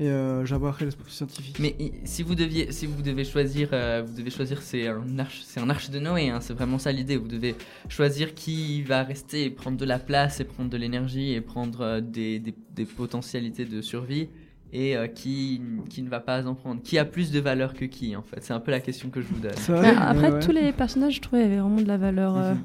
Et 0.01 0.09
euh, 0.09 0.45
j'ai 0.45 0.57
appris 0.57 0.87
les 0.87 0.91
scientifiques. 1.07 1.59
Mais 1.61 1.77
i- 1.79 1.93
si 2.05 2.25
vous 2.25 2.35
deviez, 2.35 2.73
si 2.73 2.87
vous 2.87 3.01
devez 3.03 3.25
choisir, 3.25 3.69
euh, 3.73 4.03
vous 4.05 4.17
devez 4.17 4.31
choisir, 4.31 4.61
c'est 4.63 4.89
un 4.89 5.19
arche, 5.21 5.43
c'est 5.45 5.61
un 5.61 5.71
arche 5.71 5.91
de 5.91 6.01
Noé. 6.01 6.31
hein, 6.31 6.41
c'est 6.41 6.55
vraiment 6.55 6.79
ça 6.81 6.91
l'idée. 6.91 7.17
Vous 7.17 7.29
devez 7.29 7.55
choisir 7.89 8.35
qui 8.35 8.83
va 8.83 9.05
rester 9.05 9.45
et 9.45 9.51
prendre 9.51 9.77
de 9.77 9.85
la 9.85 10.01
place 10.01 10.41
et 10.41 10.45
prendre 10.45 10.69
de 10.71 10.77
l'énergie 10.77 11.33
et 11.33 11.41
prendre 11.41 11.83
euh, 11.83 12.01
des, 12.01 12.41
des, 12.41 12.55
des 12.75 12.85
potentialités 12.87 13.65
de 13.67 13.81
survie 13.83 14.29
et 14.75 14.97
euh, 14.97 15.07
qui 15.07 15.63
qui 15.89 16.03
ne 16.03 16.09
va 16.11 16.21
pas 16.21 16.47
en 16.47 16.55
prendre. 16.55 16.83
Qui 16.83 16.99
a 16.99 17.05
plus 17.05 17.31
de 17.31 17.41
valeur 17.41 17.73
que 17.73 17.85
qui 17.87 18.15
en 18.17 18.23
fait. 18.23 18.43
C'est 18.43 18.53
un 18.53 18.61
peu 18.61 18.73
la 18.73 18.81
question 18.81 19.09
que 19.09 19.21
je 19.23 19.27
vous 19.29 19.41
donne. 19.41 19.53
Vrai, 19.69 19.95
après, 19.97 20.33
ouais. 20.33 20.41
tous 20.41 20.51
les 20.51 20.73
personnages, 20.73 21.15
je 21.15 21.21
trouvais, 21.23 21.45
avaient 21.45 21.59
vraiment 21.59 21.81
de 21.81 21.87
la 21.89 21.97
valeur. 21.97 22.37
euh, 22.37 22.53
Mhm. 22.55 22.63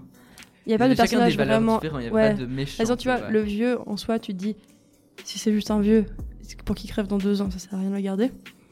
Il 0.66 0.70
n'y 0.70 0.76
a 0.76 0.78
pas 0.78 0.90
de 0.90 0.94
personnage 0.96 1.38
valeurs 1.38 1.62
vraiment. 1.62 1.80
Il 1.82 1.90
n'y 2.00 2.08
a 2.08 2.12
ouais. 2.12 2.30
pas 2.32 2.34
de 2.36 2.46
méchant. 2.46 2.78
Par 2.78 2.82
exemple, 2.82 3.02
tu 3.02 3.08
vois, 3.08 3.20
ouais. 3.20 3.32
le 3.32 3.42
vieux, 3.42 3.80
en 3.88 3.98
soi, 3.98 4.20
tu 4.20 4.34
te 4.34 4.38
dis, 4.38 4.56
si 5.24 5.40
c'est 5.40 5.52
juste 5.54 5.72
un 5.72 5.80
vieux, 5.80 6.06
c'est 6.42 6.62
pour 6.62 6.76
qu'il 6.76 6.90
crève 6.90 7.08
dans 7.08 7.18
deux 7.18 7.42
ans, 7.42 7.50
ça 7.50 7.58
sert 7.58 7.74
à 7.76 7.78
rien 7.80 7.90
de 7.90 7.96
le 7.96 8.02
garder. 8.02 8.32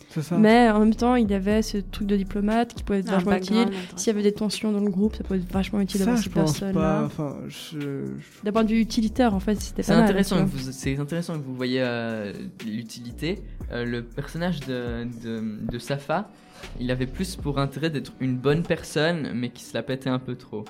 Ça. 0.09 0.37
Mais 0.37 0.69
en 0.69 0.79
même 0.79 0.95
temps, 0.95 1.15
il 1.15 1.31
avait 1.33 1.61
ce 1.61 1.77
truc 1.77 2.07
de 2.07 2.15
diplomate 2.15 2.73
qui 2.73 2.83
pouvait 2.83 2.99
être 2.99 3.09
Un 3.09 3.17
vachement 3.19 3.35
utile. 3.35 3.67
S'il 3.95 4.07
y 4.07 4.09
avait 4.15 4.23
des 4.23 4.31
tensions 4.31 4.71
dans 4.71 4.79
le 4.79 4.89
groupe, 4.89 5.15
ça 5.15 5.23
pouvait 5.23 5.39
être 5.39 5.51
vachement 5.51 5.79
utile 5.79 5.99
d'avoir 5.99 6.17
ces 6.17 6.29
personnes-là. 6.29 7.03
Enfin, 7.05 7.35
je. 7.47 8.05
D'un 8.43 8.51
point 8.51 8.63
de 8.63 8.69
vue 8.69 8.79
utilitaire, 8.79 9.33
en 9.33 9.39
fait, 9.39 9.59
c'était 9.61 9.83
C'est 9.83 9.91
pas 9.91 9.99
mal, 9.99 10.05
intéressant, 10.05 10.43
vous, 10.45 10.71
c'est 10.71 10.97
intéressant 10.97 11.33
que 11.33 11.43
vous 11.43 11.55
voyez 11.55 11.81
euh, 11.81 12.33
l'utilité. 12.65 13.43
Euh, 13.71 13.85
le 13.85 14.01
personnage 14.01 14.61
de, 14.61 15.05
de, 15.23 15.59
de 15.69 15.79
Safa, 15.79 16.29
il 16.79 16.89
avait 16.89 17.05
plus 17.05 17.35
pour 17.35 17.59
intérêt 17.59 17.89
d'être 17.89 18.13
une 18.19 18.37
bonne 18.37 18.63
personne, 18.63 19.31
mais 19.35 19.49
qui 19.49 19.63
se 19.63 19.73
la 19.73 19.83
pétait 19.83 20.09
un 20.09 20.19
peu 20.19 20.35
trop. 20.35 20.63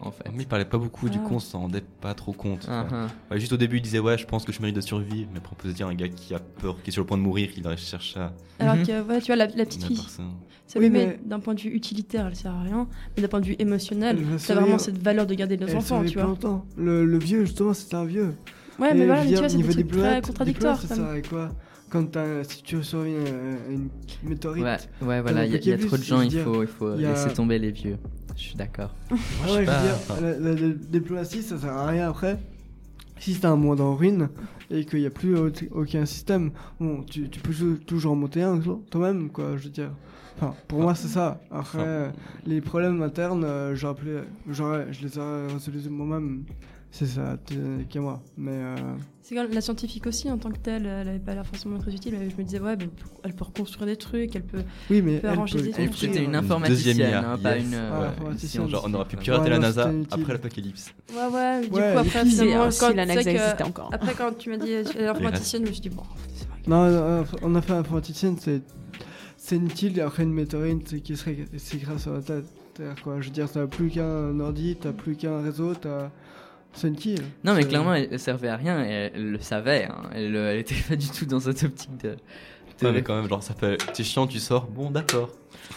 En 0.00 0.10
fait. 0.10 0.24
Mais 0.34 0.42
il 0.42 0.46
parlait 0.46 0.66
pas 0.66 0.76
beaucoup, 0.76 1.08
du 1.08 1.18
Ah. 1.22 1.26
coup 1.26 1.34
on 1.36 1.38
s'en 1.40 1.60
rendait 1.60 1.82
pas 2.02 2.12
trop 2.12 2.32
compte. 2.32 2.66
Ah, 2.68 2.86
ah. 2.92 3.06
Ouais, 3.30 3.40
juste 3.40 3.52
au 3.52 3.56
début 3.56 3.76
il 3.78 3.82
disait 3.82 3.98
ouais 3.98 4.18
je 4.18 4.26
pense 4.26 4.44
que 4.44 4.52
je 4.52 4.60
mérite 4.60 4.76
de 4.76 4.82
survivre, 4.82 5.28
mais 5.32 5.38
après 5.38 5.52
on 5.58 5.62
peut 5.62 5.70
se 5.70 5.74
dire 5.74 5.86
un 5.86 5.94
gars 5.94 6.08
qui 6.08 6.34
a 6.34 6.38
peur, 6.38 6.76
qui 6.82 6.90
est 6.90 6.92
sur 6.92 7.00
le 7.02 7.06
point 7.06 7.16
de 7.16 7.22
mourir, 7.22 7.48
il 7.56 7.66
arrive 7.66 7.78
chercher 7.78 8.20
à 8.20 8.32
Alors 8.58 8.76
Mhm. 8.76 8.86
que, 8.86 9.02
ouais, 9.02 9.20
tu 9.20 9.26
vois, 9.28 9.36
la, 9.36 9.46
la 9.46 9.64
petite 9.64 9.84
fille, 9.84 9.96
ça 9.96 10.22
Oui, 10.76 10.82
lui 10.86 10.90
met 10.90 11.06
mais- 11.06 11.20
d'un 11.24 11.40
point 11.40 11.54
de 11.54 11.60
vue 11.60 11.70
utilitaire, 11.70 12.26
elle 12.26 12.36
sert 12.36 12.52
à 12.52 12.62
rien, 12.62 12.86
mais 13.16 13.22
d'un 13.22 13.28
point 13.28 13.40
de 13.40 13.46
vue 13.46 13.56
émotionnel, 13.58 14.16
va 14.22 14.36
t'as 14.38 14.54
vraiment 14.54 14.78
cette 14.78 15.02
valeur 15.02 15.26
de 15.26 15.34
garder 15.34 15.56
nos 15.56 15.66
elle 15.66 15.76
enfants, 15.78 16.04
tu 16.04 16.14
vois. 16.14 16.24
longtemps. 16.24 16.66
Le, 16.76 17.04
le 17.06 17.18
vieux, 17.18 17.44
justement, 17.46 17.72
c'était 17.72 17.94
un 17.94 18.04
vieux. 18.04 18.34
Ouais, 18.78 18.90
Et 18.90 18.94
mais 18.94 19.06
voilà, 19.06 19.24
mais 19.24 19.30
tu 19.30 19.36
vois, 19.36 19.48
c'est 19.48 19.56
des 19.56 19.62
trucs 19.62 19.88
très 19.88 20.20
contradictoires. 20.20 20.78
ça 20.82 20.88
comme- 20.88 20.96
sert 20.98 21.06
à 21.06 21.20
quoi 21.22 21.48
Quand 21.90 22.16
si 22.44 22.62
tu 22.62 22.76
à 23.16 23.70
une 23.70 23.88
météorite. 24.24 24.64
Ouais, 24.64 25.06
ouais, 25.06 25.20
voilà, 25.22 25.46
il 25.46 25.52
y, 25.52 25.54
a- 25.54 25.58
y 25.70 25.72
trop 25.86 25.96
de 25.96 26.02
gens, 26.02 26.20
il 26.22 26.30
faut, 26.44 26.62
il 26.62 26.68
faut 26.68 26.96
a- 27.06 27.12
laisser 27.12 27.32
tomber 27.34 27.58
les 27.58 27.70
vieux. 27.70 27.96
Je 28.36 28.42
suis 28.42 28.56
d'accord. 28.56 28.94
Ouais, 29.10 29.18
je 29.48 29.58
veux 29.60 30.06
pas, 30.08 30.20
la, 30.20 30.38
la- 30.38 30.54
la 30.54 30.68
diplomatie, 30.74 31.42
ça 31.42 31.56
sert 31.58 31.72
à 31.72 31.86
rien 31.86 32.08
après. 32.10 32.38
Si 33.18 33.32
c'est 33.34 33.46
un 33.46 33.56
monde 33.56 33.80
en 33.80 33.94
ruine 33.94 34.28
et 34.70 34.84
qu'il 34.84 35.00
n'y 35.00 35.06
a 35.06 35.10
plus 35.10 35.36
au- 35.38 35.50
aucun 35.70 36.04
système, 36.04 36.50
bon, 36.80 37.02
tu, 37.04 37.30
tu 37.30 37.40
peux 37.40 37.52
jou- 37.52 37.78
toujours 37.78 38.12
en 38.12 38.16
monter 38.16 38.42
un 38.42 38.58
toi-même, 38.90 39.30
quoi, 39.30 39.56
je 39.56 39.64
veux 39.64 39.70
dire. 39.70 39.92
Enfin, 40.36 40.54
pour 40.68 40.80
moi, 40.80 40.94
c'est 40.94 41.08
ça. 41.08 41.40
Après, 41.50 41.78
euh, 41.80 42.10
les 42.46 42.60
problèmes 42.60 43.00
internes, 43.00 43.44
euh, 43.44 43.74
j'aurais- 44.48 44.88
je 44.92 45.02
les 45.02 45.16
aurais 45.18 45.46
résolus 45.46 45.88
moi-même. 45.88 46.44
C'est 46.98 47.04
ça, 47.06 47.36
t'es- 47.44 47.56
qu'à 47.90 48.00
moi. 48.00 48.22
Mais 48.38 48.52
euh, 48.54 48.74
C'est 49.20 49.34
comme 49.34 49.50
la 49.52 49.60
scientifique 49.60 50.06
aussi, 50.06 50.30
en 50.30 50.38
tant 50.38 50.50
que 50.50 50.56
telle, 50.56 50.86
elle 50.86 51.06
avait 51.08 51.18
pas 51.18 51.34
l'air 51.34 51.44
forcément 51.46 51.78
très 51.78 51.92
utile. 51.94 52.14
mais 52.18 52.30
Je 52.30 52.36
me 52.36 52.42
disais, 52.42 52.58
ouais, 52.58 52.74
mais 52.74 52.88
elle 53.22 53.34
peut 53.34 53.44
reconstruire 53.44 53.84
des 53.84 53.96
trucs, 53.96 54.34
elle 54.34 54.44
peut. 54.44 54.62
oui, 54.88 55.02
mais 55.02 55.18
peut 55.18 55.26
elle 55.26 55.34
arranger 55.34 55.56
peut 55.58 55.64
des 55.64 55.68
construire. 55.72 55.90
trucs. 55.90 56.00
C'était 56.10 56.24
une 56.24 56.30
Une 56.30 56.36
informaticienne, 56.36 57.02
hein, 57.02 57.20
IA, 57.34 57.38
pas 57.42 57.56
yes. 57.58 57.66
une. 57.66 57.74
Ah, 57.74 57.76
euh, 57.78 58.08
informaticienne. 58.08 58.48
scientifique. 58.50 58.70
Genre, 58.70 58.84
on 58.88 58.94
aurait 58.94 59.04
pu 59.04 59.16
pirater 59.18 59.42
Ouais, 59.44 59.50
la 59.50 59.56
non, 59.56 59.62
NASA 59.62 59.90
après 60.10 60.32
l'apocalypse. 60.32 60.94
Ouais, 61.12 61.16
ouais, 61.34 61.60
du 61.68 61.74
Ouais, 61.74 61.92
coup, 61.92 61.98
après, 61.98 62.24
finalement, 62.24 62.70
si 62.70 62.80
quand, 62.80 62.94
la 62.94 63.04
NASA 63.06 63.20
existait 63.30 63.62
encore. 63.64 63.90
après, 63.92 64.14
quand 64.14 64.38
tu 64.38 64.48
m'as 64.48 64.56
dit 64.56 64.72
euh, 64.72 64.84
l'informaticienne, 64.98 65.64
je 65.64 65.68
me 65.68 65.72
suis 65.72 65.82
dit, 65.82 65.90
bon, 65.90 66.02
c'est 66.34 66.68
Non, 66.70 67.24
on 67.42 67.54
a 67.56 67.60
fait 67.60 67.72
informaticienne, 67.74 68.36
c'est 68.40 68.62
c'est 69.36 69.56
inutile. 69.56 69.98
Et 69.98 70.00
après, 70.00 70.22
une 70.22 70.32
météorite 70.32 70.88
c'est 70.88 71.00
qui 71.00 71.14
serait 71.14 71.44
c'est 71.58 71.76
grave 71.76 71.98
sur 72.00 72.14
la 72.14 72.22
tête. 72.22 72.46
Terre, 72.72 72.94
quoi. 73.02 73.20
Je 73.20 73.26
veux 73.26 73.32
dire, 73.32 73.50
t'as 73.50 73.66
plus 73.66 73.88
qu'un 73.90 74.38
ordi, 74.40 74.76
t'as 74.80 74.92
plus 74.92 75.14
qu'un 75.16 75.42
réseau, 75.42 75.74
t'as. 75.74 76.10
C'est. 76.76 76.90
Non, 77.44 77.54
mais 77.54 77.64
clairement, 77.64 77.94
elle, 77.94 78.18
servait 78.18 78.48
à 78.48 78.56
rien 78.56 78.84
et 78.84 78.88
elle, 78.90 79.12
elle 79.14 79.30
le 79.32 79.40
savait. 79.40 79.84
hein. 79.84 80.02
Elle, 80.12 80.36
euh, 80.36 80.52
elle 80.52 80.58
était 80.60 80.74
pas 80.88 80.96
du 80.96 81.08
tout 81.08 81.24
dans 81.26 81.40
cette 81.40 81.62
optique 81.64 81.96
de. 82.02 82.10
de- 82.10 82.16
Ouais, 82.86 82.92
mais 82.92 83.02
quand 83.02 83.16
même, 83.16 83.28
genre 83.28 83.42
ça 83.42 83.54
fait. 83.54 83.78
T'es 83.94 84.04
chiant, 84.04 84.26
tu 84.26 84.38
sors, 84.38 84.66
bon 84.66 84.90
d'accord. 84.90 85.30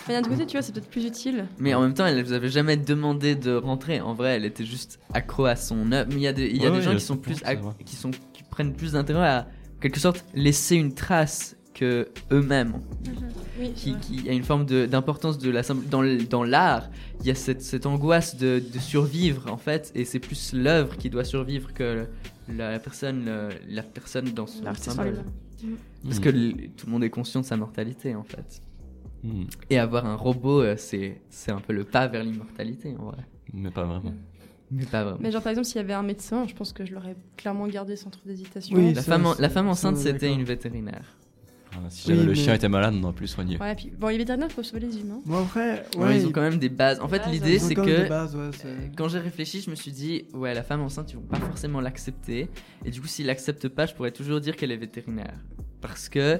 Mais 0.08 0.14
d'un 0.16 0.20
autre 0.20 0.30
côté, 0.30 0.46
tu 0.46 0.52
vois, 0.58 0.62
c'est 0.62 0.74
peut-être 0.74 0.90
plus 0.90 1.06
utile. 1.06 1.46
Mais 1.58 1.74
en 1.74 1.82
même 1.82 1.94
temps, 1.94 2.06
elle 2.06 2.22
vous 2.24 2.34
avait 2.34 2.50
jamais 2.50 2.76
demandé 2.78 3.36
de 3.36 3.56
rentrer. 3.56 4.02
En 4.02 4.14
vrai, 4.14 4.36
elle 4.36 4.46
était 4.46 4.66
juste 4.66 5.00
accro 5.14 5.46
à 5.46 5.56
son 5.56 5.92
œuvre. 5.94 6.10
Mais 6.10 6.16
il 6.18 6.22
y 6.22 6.28
a 6.28 6.34
des, 6.34 6.48
il 6.48 6.58
y 6.62 6.66
a 6.66 6.70
Ouais, 6.70 6.72
des 6.72 6.78
ouais, 6.80 6.84
gens 6.92 6.94
qui 6.94 7.02
sont 7.06 7.16
plus, 7.18 7.36
qui 7.86 7.96
sont, 7.96 8.12
qui 8.34 8.44
prennent 8.44 8.74
plus 8.76 8.92
d'intérêt 8.94 9.28
à, 9.28 9.48
en 9.78 9.80
quelque 9.82 10.00
sorte, 10.00 10.26
laisser 10.34 10.76
une 10.76 10.94
trace 10.94 11.56
que 11.80 12.10
eux-mêmes. 12.32 12.74
Oui, 13.60 13.72
Qui, 13.76 13.96
qui 13.98 14.16
il 14.16 14.26
y 14.26 14.30
a 14.30 14.34
une 14.34 14.44
forme 14.44 14.66
de- 14.66 14.86
d'importance 14.86 15.38
de, 15.38 15.50
la 15.50 15.62
dans 16.30 16.44
l'art. 16.44 16.90
Il 17.22 17.28
y 17.28 17.32
a 17.32 17.36
cette, 17.36 17.62
cette 17.62 17.86
angoisse 17.86 18.36
de, 18.38 18.62
de 18.74 18.80
survivre 18.80 19.52
en 19.52 19.58
fait, 19.58 19.92
et 19.96 20.06
c'est 20.06 20.20
plus 20.20 20.54
l'œuvre 20.54 20.96
qui 20.98 21.10
doit 21.10 21.24
survivre 21.26 21.74
que 21.74 22.06
la, 22.50 22.72
la 22.74 22.80
personne, 22.80 23.26
le- 23.26 23.50
la 23.70 23.84
personne 23.84 24.26
dans 24.32 24.48
son 24.48 24.64
L'artiste 24.64 24.92
symbole. 24.92 25.24
lui-même. 25.64 25.78
Parce 26.04 26.20
que 26.20 26.30
tout 26.30 26.86
le 26.86 26.92
monde 26.92 27.04
est 27.04 27.10
conscient 27.10 27.42
de 27.42 27.46
sa 27.46 27.58
mortalité 27.58 28.16
en 28.16 28.24
fait. 28.24 28.62
Hmm. 29.24 29.44
Et 29.70 29.78
avoir 29.78 30.06
un 30.06 30.16
robot, 30.16 30.62
euh, 30.62 30.76
c'est 30.78 31.20
c'est 31.30 31.52
un 31.52 31.60
peu 31.60 31.74
le 31.74 31.84
pas 31.84 32.08
vers 32.08 32.24
l'immortalité 32.24 32.96
en 32.98 33.06
vrai. 33.12 33.24
Mais 33.54 33.70
pas 33.72 33.84
vraiment. 33.84 34.14
Mais 34.72 34.86
pas 34.86 35.04
vraiment. 35.04 35.18
Mais 35.20 35.32
genre, 35.32 35.42
par 35.42 35.50
exemple, 35.50 35.66
s'il 35.68 35.78
y 35.78 35.80
avait 35.84 35.94
un 35.94 36.04
médecin, 36.04 36.46
je 36.48 36.54
pense 36.56 36.72
que 36.72 36.86
je 36.86 36.94
l'aurais 36.94 37.16
clairement 37.36 37.68
gardé 37.68 37.96
sans 37.98 38.10
trop 38.12 38.22
d'hésitation. 38.26 38.78
Oui, 38.78 38.94
La 38.94 39.02
femme, 39.02 39.26
en- 39.26 39.34
c'est- 39.34 39.42
la 39.42 39.50
femme 39.50 39.66
ça, 39.66 39.72
enceinte, 39.72 39.98
c'était 39.98 40.28
d'accord. 40.28 40.38
une 40.40 40.46
vétérinaire. 40.46 41.18
Si 41.90 42.08
Oui, 42.10 42.16
jamais 42.16 42.26
le 42.26 42.32
mais- 42.34 42.36
chien 42.36 42.54
était 42.54 42.68
malade, 42.70 42.96
on 43.00 43.04
aurait 43.04 43.14
pu 43.14 43.22
le 43.24 43.28
soigner. 43.28 43.58
Ouais, 43.58 43.76
puis 43.76 43.92
bon, 43.98 44.08
les 44.08 44.18
vétérinaires 44.18 44.52
faut 44.52 44.64
sauver 44.64 44.82
les 44.82 45.00
humains. 45.00 45.22
Bon, 45.26 45.44
après, 45.44 45.86
Ouais, 45.98 46.04
ouais, 46.06 46.18
ils 46.20 46.28
ont 46.28 46.32
quand 46.32 46.42
même 46.42 46.58
des 46.60 46.70
bases. 46.70 47.00
En 47.00 47.08
fait, 47.08 47.20
bases, 47.20 47.32
l'idée, 47.32 47.54
ils 47.56 47.62
c'est 47.62 47.76
que 47.76 48.04
des 48.04 48.10
bases, 48.10 48.36
ouais, 48.36 48.50
c'est- 48.54 48.92
quand 48.96 49.08
j'ai 49.08 49.20
réfléchi, 49.20 49.62
je 49.62 49.70
me 49.70 49.76
suis 49.76 49.92
dit, 49.92 50.26
ouais, 50.34 50.54
la 50.54 50.64
femme 50.64 50.82
enceinte, 50.82 51.12
ils 51.12 51.16
vont 51.16 51.22
pas 51.24 51.40
forcément 51.40 51.80
l'accepter. 51.82 52.50
Et 52.86 52.92
du 52.92 53.00
coup, 53.02 53.08
s'ils 53.08 53.28
l'acceptent 53.28 53.70
pas, 53.70 53.86
je 53.86 53.94
pourrais 53.94 54.12
toujours 54.12 54.40
dire 54.42 54.56
qu'elle 54.56 54.72
est 54.72 54.78
vétérinaire. 54.78 55.34
Parce 55.82 56.10
que 56.10 56.40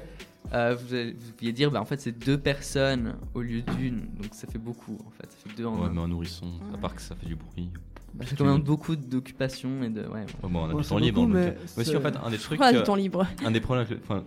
euh, 0.54 0.76
vous, 0.76 0.94
allez- 0.94 1.12
vous 1.14 1.32
pouviez 1.34 1.52
dire, 1.54 1.70
bah, 1.70 1.80
en 1.82 1.86
fait, 1.86 2.00
c'est 2.02 2.18
deux 2.18 2.38
personnes 2.38 3.16
au 3.34 3.42
lieu 3.42 3.62
d'une. 3.62 4.00
Donc 4.20 4.34
ça 4.34 4.48
fait 4.48 4.58
beaucoup, 4.58 4.98
en 5.06 5.12
fait. 5.12 5.30
Ça 5.32 5.38
fait 5.50 5.56
deux 5.56 5.66
en 5.66 5.78
Ouais, 5.80 5.88
un. 5.88 5.90
mais 5.92 6.02
un 6.02 6.08
nourrisson, 6.08 6.48
à 6.74 6.78
part 6.78 6.96
que 6.96 7.02
ça 7.02 7.16
fait 7.16 7.28
du 7.28 7.36
bruit. 7.36 7.70
Bah, 8.14 8.26
c'est 8.28 8.38
quand 8.38 8.46
même 8.46 8.62
beaucoup 8.62 8.96
d'occupations 8.96 9.84
et 9.84 9.90
de. 9.90 10.02
Ouais, 10.02 10.08
ouais. 10.08 10.26
Ouais, 10.44 10.50
bon, 10.50 10.60
on 10.62 10.78
a 10.78 10.82
du 10.82 10.88
temps 10.88 10.98
libre. 10.98 11.22
beaucoup, 11.22 11.34
donc, 11.34 11.42
mais 11.42 11.48
euh, 11.48 11.82
aussi, 11.82 11.96
en 11.96 12.02
fait, 12.02 12.16
un 12.24 12.30
des 12.30 12.38
trucs. 12.38 12.58
Voilà, 12.58 12.78
euh, 12.78 12.82
du 12.82 12.86
temps 12.86 12.96
libre. 12.96 13.28
un 13.46 13.52
des 13.52 13.62
problèmes, 13.62 13.88
enfin, 14.04 14.24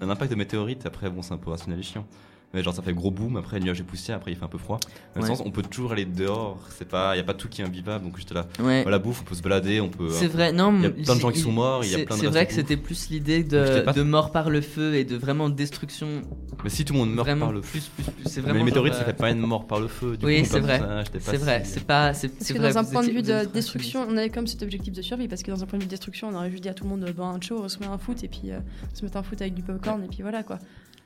un 0.00 0.10
impact 0.10 0.30
de 0.30 0.36
météorite, 0.36 0.86
après, 0.86 1.10
bon, 1.10 1.22
c'est 1.22 1.34
un 1.34 1.38
peu 1.38 1.50
rationnel 1.50 1.80
et 1.80 1.82
chiant. 1.82 2.06
Mais 2.54 2.62
genre, 2.62 2.72
ça 2.72 2.80
fait 2.80 2.94
gros 2.94 3.10
boom, 3.10 3.36
après, 3.36 3.60
nuage 3.60 3.80
et 3.80 3.82
poussière, 3.82 4.16
après, 4.16 4.30
il 4.30 4.36
fait 4.38 4.44
un 4.44 4.48
peu 4.48 4.56
froid. 4.56 4.78
Dans 5.14 5.20
le 5.20 5.22
Ouais. 5.22 5.28
sens, 5.36 5.42
on 5.44 5.50
peut 5.50 5.62
toujours 5.62 5.92
aller 5.92 6.04
dehors, 6.06 6.58
c'est 6.70 6.88
pas, 6.88 7.14
y 7.16 7.20
a 7.20 7.24
pas 7.24 7.34
tout 7.34 7.48
qui 7.48 7.60
est 7.60 7.64
invivable, 7.64 8.04
donc 8.04 8.16
juste 8.16 8.32
là. 8.32 8.46
Ouais. 8.60 8.82
La 8.88 8.98
bouffe, 8.98 9.20
on 9.20 9.24
peut 9.24 9.34
se 9.34 9.42
balader, 9.42 9.80
on 9.80 9.88
peut. 9.90 10.08
C'est 10.10 10.28
vrai, 10.28 10.52
non. 10.52 10.72
Il 10.76 10.82
y 10.82 10.86
a 10.86 10.88
mais 10.88 11.02
plein 11.02 11.16
de 11.16 11.20
gens 11.20 11.30
qui 11.32 11.40
il- 11.40 11.42
sont 11.42 11.52
morts, 11.52 11.84
il 11.84 11.90
y 11.90 11.94
a 11.94 11.98
c'est- 11.98 12.04
plein 12.06 12.16
de 12.16 12.20
C'est 12.20 12.26
vrai 12.28 12.46
que 12.46 12.52
c'était 12.54 12.76
plus 12.78 13.10
l'idée 13.10 13.42
de, 13.44 13.92
de 13.92 14.02
mort 14.02 14.30
par 14.32 14.48
le 14.48 14.60
feu 14.62 14.94
et 14.94 15.04
de 15.04 15.16
vraiment 15.16 15.50
destruction. 15.50 16.22
Mais 16.64 16.70
si 16.70 16.84
tout 16.84 16.94
le 16.94 17.00
monde 17.00 17.12
meurt 17.12 17.26
vraiment 17.28 17.46
par 17.46 17.52
le 17.54 17.60
plus, 17.60 17.80
plus, 17.88 18.04
plus. 18.04 18.12
C'est 18.24 18.36
Mais 18.36 18.42
vraiment. 18.44 18.58
les 18.60 18.64
météorites, 18.64 18.92
genre, 18.94 19.02
ça 19.02 19.08
euh, 19.08 19.12
fait 19.12 19.18
pas 19.18 19.30
une 19.30 19.40
mort 19.40 19.66
par 19.66 19.80
le 19.80 19.88
feu. 19.88 20.16
Du 20.16 20.24
Oui, 20.24 20.42
coup, 20.42 20.48
c'est 20.50 20.60
vrai. 20.60 20.80
C'est 21.20 21.36
vrai, 21.36 21.62
c'est 21.66 21.84
pas. 21.84 22.14
c'est- 22.14 22.28
Parce 22.28 22.44
c'est 22.46 22.54
que 22.54 22.58
vrai, 22.58 22.72
dans 22.72 22.78
un 22.78 22.84
point 22.84 23.02
de 23.04 23.10
vue 23.10 23.22
de 23.22 23.44
destruction, 23.52 24.06
on 24.08 24.16
avait 24.16 24.30
comme 24.30 24.46
cet 24.46 24.62
objectif 24.62 24.94
de 24.94 25.02
survie, 25.02 25.28
parce 25.28 25.42
que 25.42 25.50
dans 25.50 25.62
un 25.62 25.66
point 25.66 25.78
de 25.78 25.82
vue 25.82 25.88
de 25.88 25.90
destruction, 25.90 26.28
on 26.28 26.34
aurait 26.34 26.50
juste 26.50 26.62
dit 26.62 26.68
à 26.70 26.74
tout 26.74 26.84
le 26.84 26.90
monde, 26.90 27.04
ben, 27.14 27.24
un 27.24 27.40
show, 27.40 27.60
on 27.62 27.68
se 27.68 27.78
met 27.80 27.86
un 27.86 27.98
foot, 27.98 28.24
et 28.24 28.28
puis 28.28 28.50
euh, 28.52 28.60
on 28.92 28.96
se 28.96 29.04
met 29.04 29.14
un 29.16 29.22
foot 29.22 29.42
avec 29.42 29.52
du 29.54 29.62
popcorn, 29.62 30.02
et 30.02 30.08
puis 30.08 30.22
voilà 30.22 30.42
quoi. 30.42 30.58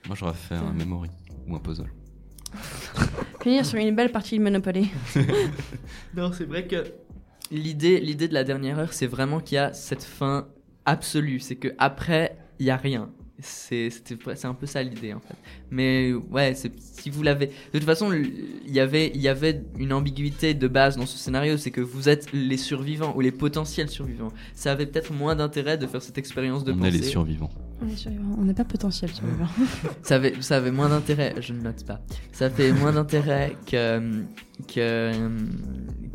Moi, 0.06 0.16
j'aurais 0.18 0.34
fait 0.34 0.54
un 0.54 0.72
memory 0.72 1.10
ou 1.46 1.54
un 1.56 1.58
puzzle. 1.58 1.90
Finir 3.42 3.64
sur 3.64 3.78
une 3.78 3.94
belle 3.94 4.10
partie 4.12 4.38
de 4.38 4.42
Monopoly. 4.42 4.88
Non, 6.16 6.32
c'est 6.32 6.44
vrai 6.44 6.66
que 6.66 6.84
l'idée, 7.50 8.00
l'idée 8.00 8.28
de 8.28 8.34
la 8.34 8.44
dernière 8.44 8.78
heure, 8.78 8.92
c'est 8.92 9.06
vraiment 9.06 9.40
qu'il 9.40 9.56
y 9.56 9.58
a 9.58 9.72
cette 9.72 10.02
fin 10.02 10.48
absolue. 10.84 11.40
C'est 11.40 11.56
que 11.56 11.68
après, 11.78 12.36
il 12.58 12.66
y 12.66 12.70
a 12.70 12.76
rien. 12.76 13.10
C'est, 13.42 13.88
c'était, 13.88 14.16
c'est 14.34 14.46
un 14.46 14.52
peu 14.52 14.66
ça 14.66 14.82
l'idée 14.82 15.14
en 15.14 15.20
fait. 15.20 15.34
Mais 15.70 16.12
ouais, 16.12 16.54
c'est, 16.54 16.78
si 16.78 17.08
vous 17.08 17.22
l'avez, 17.22 17.46
de 17.46 17.78
toute 17.78 17.84
façon, 17.84 18.12
il 18.12 18.70
y 18.70 18.80
avait, 18.80 19.10
il 19.14 19.20
y 19.22 19.28
avait 19.28 19.62
une 19.78 19.94
ambiguïté 19.94 20.52
de 20.52 20.68
base 20.68 20.98
dans 20.98 21.06
ce 21.06 21.16
scénario, 21.16 21.56
c'est 21.56 21.70
que 21.70 21.80
vous 21.80 22.10
êtes 22.10 22.30
les 22.34 22.58
survivants 22.58 23.16
ou 23.16 23.20
les 23.22 23.32
potentiels 23.32 23.88
survivants. 23.88 24.32
Ça 24.52 24.72
avait 24.72 24.84
peut-être 24.84 25.14
moins 25.14 25.36
d'intérêt 25.36 25.78
de 25.78 25.86
faire 25.86 26.02
cette 26.02 26.18
expérience 26.18 26.64
de 26.64 26.72
on 26.72 26.76
pensée. 26.76 26.88
est 26.88 26.92
les 26.98 27.02
survivants. 27.02 27.50
On 28.38 28.44
n'est 28.44 28.54
pas 28.54 28.64
potentiel 28.64 29.10
survivant. 29.10 29.46
Ça 30.02 30.16
avait, 30.16 30.34
ça 30.40 30.56
avait 30.56 30.70
moins 30.70 30.88
d'intérêt, 30.88 31.34
je 31.40 31.52
ne 31.52 31.60
note 31.62 31.84
pas. 31.84 32.00
Ça 32.32 32.50
fait 32.50 32.72
moins 32.72 32.92
d'intérêt 32.92 33.56
que, 33.66 34.22
que, 34.72 35.12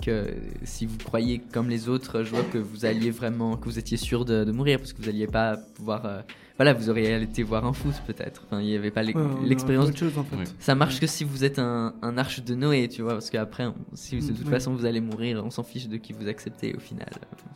que 0.01 0.33
si 0.63 0.85
vous 0.85 0.97
croyez 0.97 1.39
comme 1.39 1.69
les 1.69 1.89
autres, 1.89 2.23
je 2.23 2.29
vois 2.31 2.43
que 2.43 2.57
vous 2.57 2.85
alliez 2.85 3.11
vraiment, 3.11 3.57
que 3.57 3.65
vous 3.65 3.79
étiez 3.79 3.97
sûr 3.97 4.25
de, 4.25 4.51
mourir 4.51 4.79
parce 4.79 4.93
que 4.93 5.01
vous 5.01 5.09
alliez 5.09 5.27
pas 5.27 5.57
pouvoir. 5.75 6.05
euh, 6.05 6.21
voilà, 6.57 6.73
vous 6.73 6.89
auriez 6.89 7.21
été 7.21 7.43
voir 7.43 7.65
un 7.65 7.73
foot 7.73 7.93
peut-être. 8.07 8.43
Enfin, 8.45 8.61
il 8.61 8.67
n'y 8.67 8.75
avait 8.75 8.91
pas 8.91 9.03
Ouais, 9.03 9.13
l'expérience. 9.43 9.89
autre 9.89 9.97
chose, 9.97 10.17
en 10.17 10.23
fait. 10.23 10.35
Oui. 10.37 10.43
Ça 10.59 10.73
marche 10.73 10.99
que 11.01 11.07
si 11.07 11.23
vous 11.25 11.43
êtes 11.43 11.59
un, 11.59 11.93
un 12.01 12.17
arche 12.17 12.43
de 12.43 12.55
Noé, 12.55 12.87
tu 12.87 13.01
vois, 13.01 13.13
parce 13.13 13.29
qu'après, 13.29 13.65
si 13.93 14.15
de 14.17 14.21
Mm, 14.23 14.27
toute 14.27 14.45
oui. 14.45 14.49
façon 14.51 14.73
vous 14.73 14.85
allez 14.85 15.01
mourir, 15.01 15.43
on 15.45 15.49
s'en 15.51 15.63
fiche 15.63 15.87
de 15.89 15.97
qui 15.97 16.13
vous 16.13 16.27
acceptez 16.29 16.73
au 16.73 16.79
final. 16.79 17.09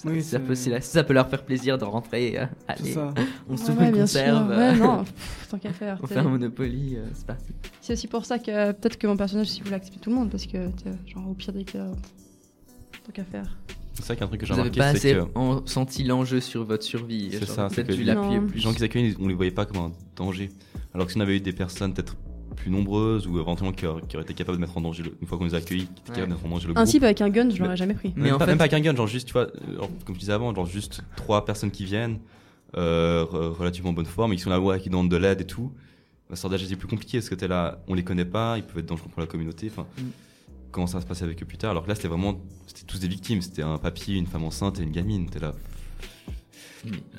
Ça, 0.03 0.09
Oui, 0.09 0.21
ça 0.21 0.39
peut, 0.39 0.53
la- 0.69 0.81
ça 0.81 1.03
peut 1.03 1.13
leur 1.13 1.29
faire 1.29 1.43
plaisir 1.43 1.77
de 1.77 1.85
rentrer, 1.85 2.39
euh, 2.39 2.45
allez, 2.67 2.95
on 2.97 3.51
Ouais, 3.51 3.57
s'ouvre 3.57 3.79
ouais, 3.81 3.89
une 3.89 3.95
conserve, 3.95 4.49
Ouais, 4.49 4.55
euh, 4.55 4.75
non, 4.75 5.03
pff, 5.03 5.47
tant 5.49 5.57
qu'à 5.59 5.71
faire. 5.73 5.97
on 6.03 6.07
fait 6.07 6.17
un 6.17 6.23
Monopoly, 6.23 6.97
euh, 6.97 7.05
c'est 7.13 7.25
parti. 7.25 7.51
C'est 7.81 7.93
aussi 7.93 8.07
pour 8.07 8.25
ça 8.25 8.37
que 8.37 8.71
peut-être 8.73 8.97
que 8.97 9.07
mon 9.07 9.15
personnage, 9.17 9.47
si 9.47 9.59
vous 9.59 9.65
voulez 9.65 9.77
accepter 9.77 9.99
tout 9.99 10.09
le 10.09 10.15
monde, 10.17 10.29
parce 10.29 10.45
que, 10.45 10.69
genre, 11.07 11.27
au 11.29 11.33
pire 11.33 11.53
des 11.53 11.63
cas, 11.63 11.87
tant 13.05 13.11
qu'à 13.13 13.23
faire. 13.23 13.57
C'est 14.01 14.07
vrai 14.07 14.15
qu'un 14.17 14.27
truc 14.27 14.39
que 14.41 14.45
j'ai 14.45 14.53
Vous 14.53 14.59
avez 14.59 14.69
remarqué, 14.69 14.79
pas 14.93 14.99
c'est 14.99 15.11
assez 15.15 15.25
que 15.27 15.37
en- 15.37 15.65
senti 15.65 16.03
l'enjeu 16.03 16.39
sur 16.39 16.63
votre 16.63 16.83
survie. 16.83 17.29
C'est 17.31 17.45
ça, 17.45 17.67
c'est 17.69 17.83
Peut-être 17.83 17.97
dû 17.97 18.03
les- 18.03 18.13
l'appuyer 18.13 18.39
gens 18.55 18.73
qui 18.73 18.83
accueillent, 18.83 19.15
on 19.19 19.27
les 19.27 19.33
voyait 19.33 19.51
pas 19.51 19.65
comme 19.65 19.77
un 19.81 19.91
danger. 20.15 20.49
Alors 20.93 21.05
que 21.07 21.11
si 21.13 21.17
on 21.17 21.21
avait 21.21 21.37
eu 21.37 21.41
des 21.41 21.53
personnes 21.53 21.93
peut-être 21.93 22.15
plus 22.55 22.71
nombreuses 22.71 23.27
ou 23.27 23.39
éventuellement 23.39 23.71
qui 23.73 23.85
auraient, 23.85 24.01
qui 24.07 24.15
auraient 24.17 24.23
été 24.23 24.33
capables 24.33 24.57
de 24.57 24.61
mettre 24.61 24.77
en 24.77 24.81
danger, 24.81 25.03
le- 25.03 25.15
une 25.21 25.27
fois 25.27 25.37
qu'on 25.37 25.45
les 25.45 25.53
a 25.53 25.57
accueillis, 25.57 25.85
qui 25.85 25.91
étaient 26.01 26.09
Ouais. 26.11 26.15
capables 26.15 26.29
de 26.31 26.33
mettre 26.35 26.45
en 26.45 26.49
danger 26.49 26.67
le 26.67 26.71
Un 26.71 26.81
groupe. 26.83 26.87
type 26.91 27.03
avec 27.03 27.21
un 27.21 27.29
gun, 27.29 27.49
je 27.49 27.61
l'aurais 27.61 27.77
jamais 27.77 27.93
pris. 27.93 28.11
Mais 28.15 28.23
même, 28.23 28.33
en 28.35 28.37
pas, 28.37 28.45
fait- 28.45 28.51
même 28.51 28.57
pas 28.57 28.63
avec 28.65 28.73
un 28.73 28.79
gun, 28.81 28.95
genre 28.95 29.07
juste, 29.07 29.27
tu 29.27 29.33
vois, 29.33 29.43
euh, 29.47 29.75
genre, 29.77 29.89
comme 30.05 30.15
je 30.15 30.19
disais 30.19 30.33
avant, 30.33 30.53
genre 30.55 30.65
juste 30.65 31.01
trois 31.15 31.45
personnes 31.45 31.71
qui 31.71 31.85
viennent, 31.85 32.19
euh, 32.77 33.23
re- 33.25 33.49
relativement 33.53 33.89
en 33.91 33.93
bonne 33.93 34.05
forme, 34.05 34.33
et 34.33 34.35
qui 34.35 34.41
sont 34.41 34.49
là, 34.49 34.59
ouais, 34.59 34.79
qui 34.79 34.89
demandent 34.89 35.09
de 35.09 35.17
l'aide 35.17 35.41
et 35.41 35.45
tout. 35.45 35.71
La 36.29 36.35
sorte 36.35 36.51
d'âge 36.53 36.69
est 36.71 36.75
plus 36.75 36.87
compliqué 36.87 37.17
parce 37.17 37.29
que 37.29 37.35
t'es 37.35 37.47
là, 37.47 37.81
on 37.87 37.93
les 37.95 38.03
connaît 38.03 38.25
pas, 38.25 38.57
ils 38.57 38.63
peuvent 38.63 38.77
être 38.79 38.85
dangereux 38.85 39.09
pour 39.11 39.21
la 39.21 39.27
communauté. 39.27 39.67
Enfin, 39.71 39.85
Mm. 39.97 40.01
Comment 40.71 40.87
ça 40.87 41.01
se 41.01 41.05
passer 41.05 41.23
avec 41.23 41.41
eux 41.41 41.45
plus 41.45 41.57
tard 41.57 41.71
Alors 41.71 41.83
que 41.83 41.89
là, 41.89 41.95
c'était 41.95 42.07
vraiment, 42.07 42.39
c'était 42.67 42.85
tous 42.85 42.99
des 42.99 43.07
victimes. 43.07 43.41
C'était 43.41 43.63
un 43.63 43.77
papy, 43.77 44.17
une 44.17 44.27
femme 44.27 44.43
enceinte 44.43 44.79
et 44.79 44.83
une 44.83 44.91
gamine. 44.91 45.29
T'es 45.29 45.39
là. 45.39 45.53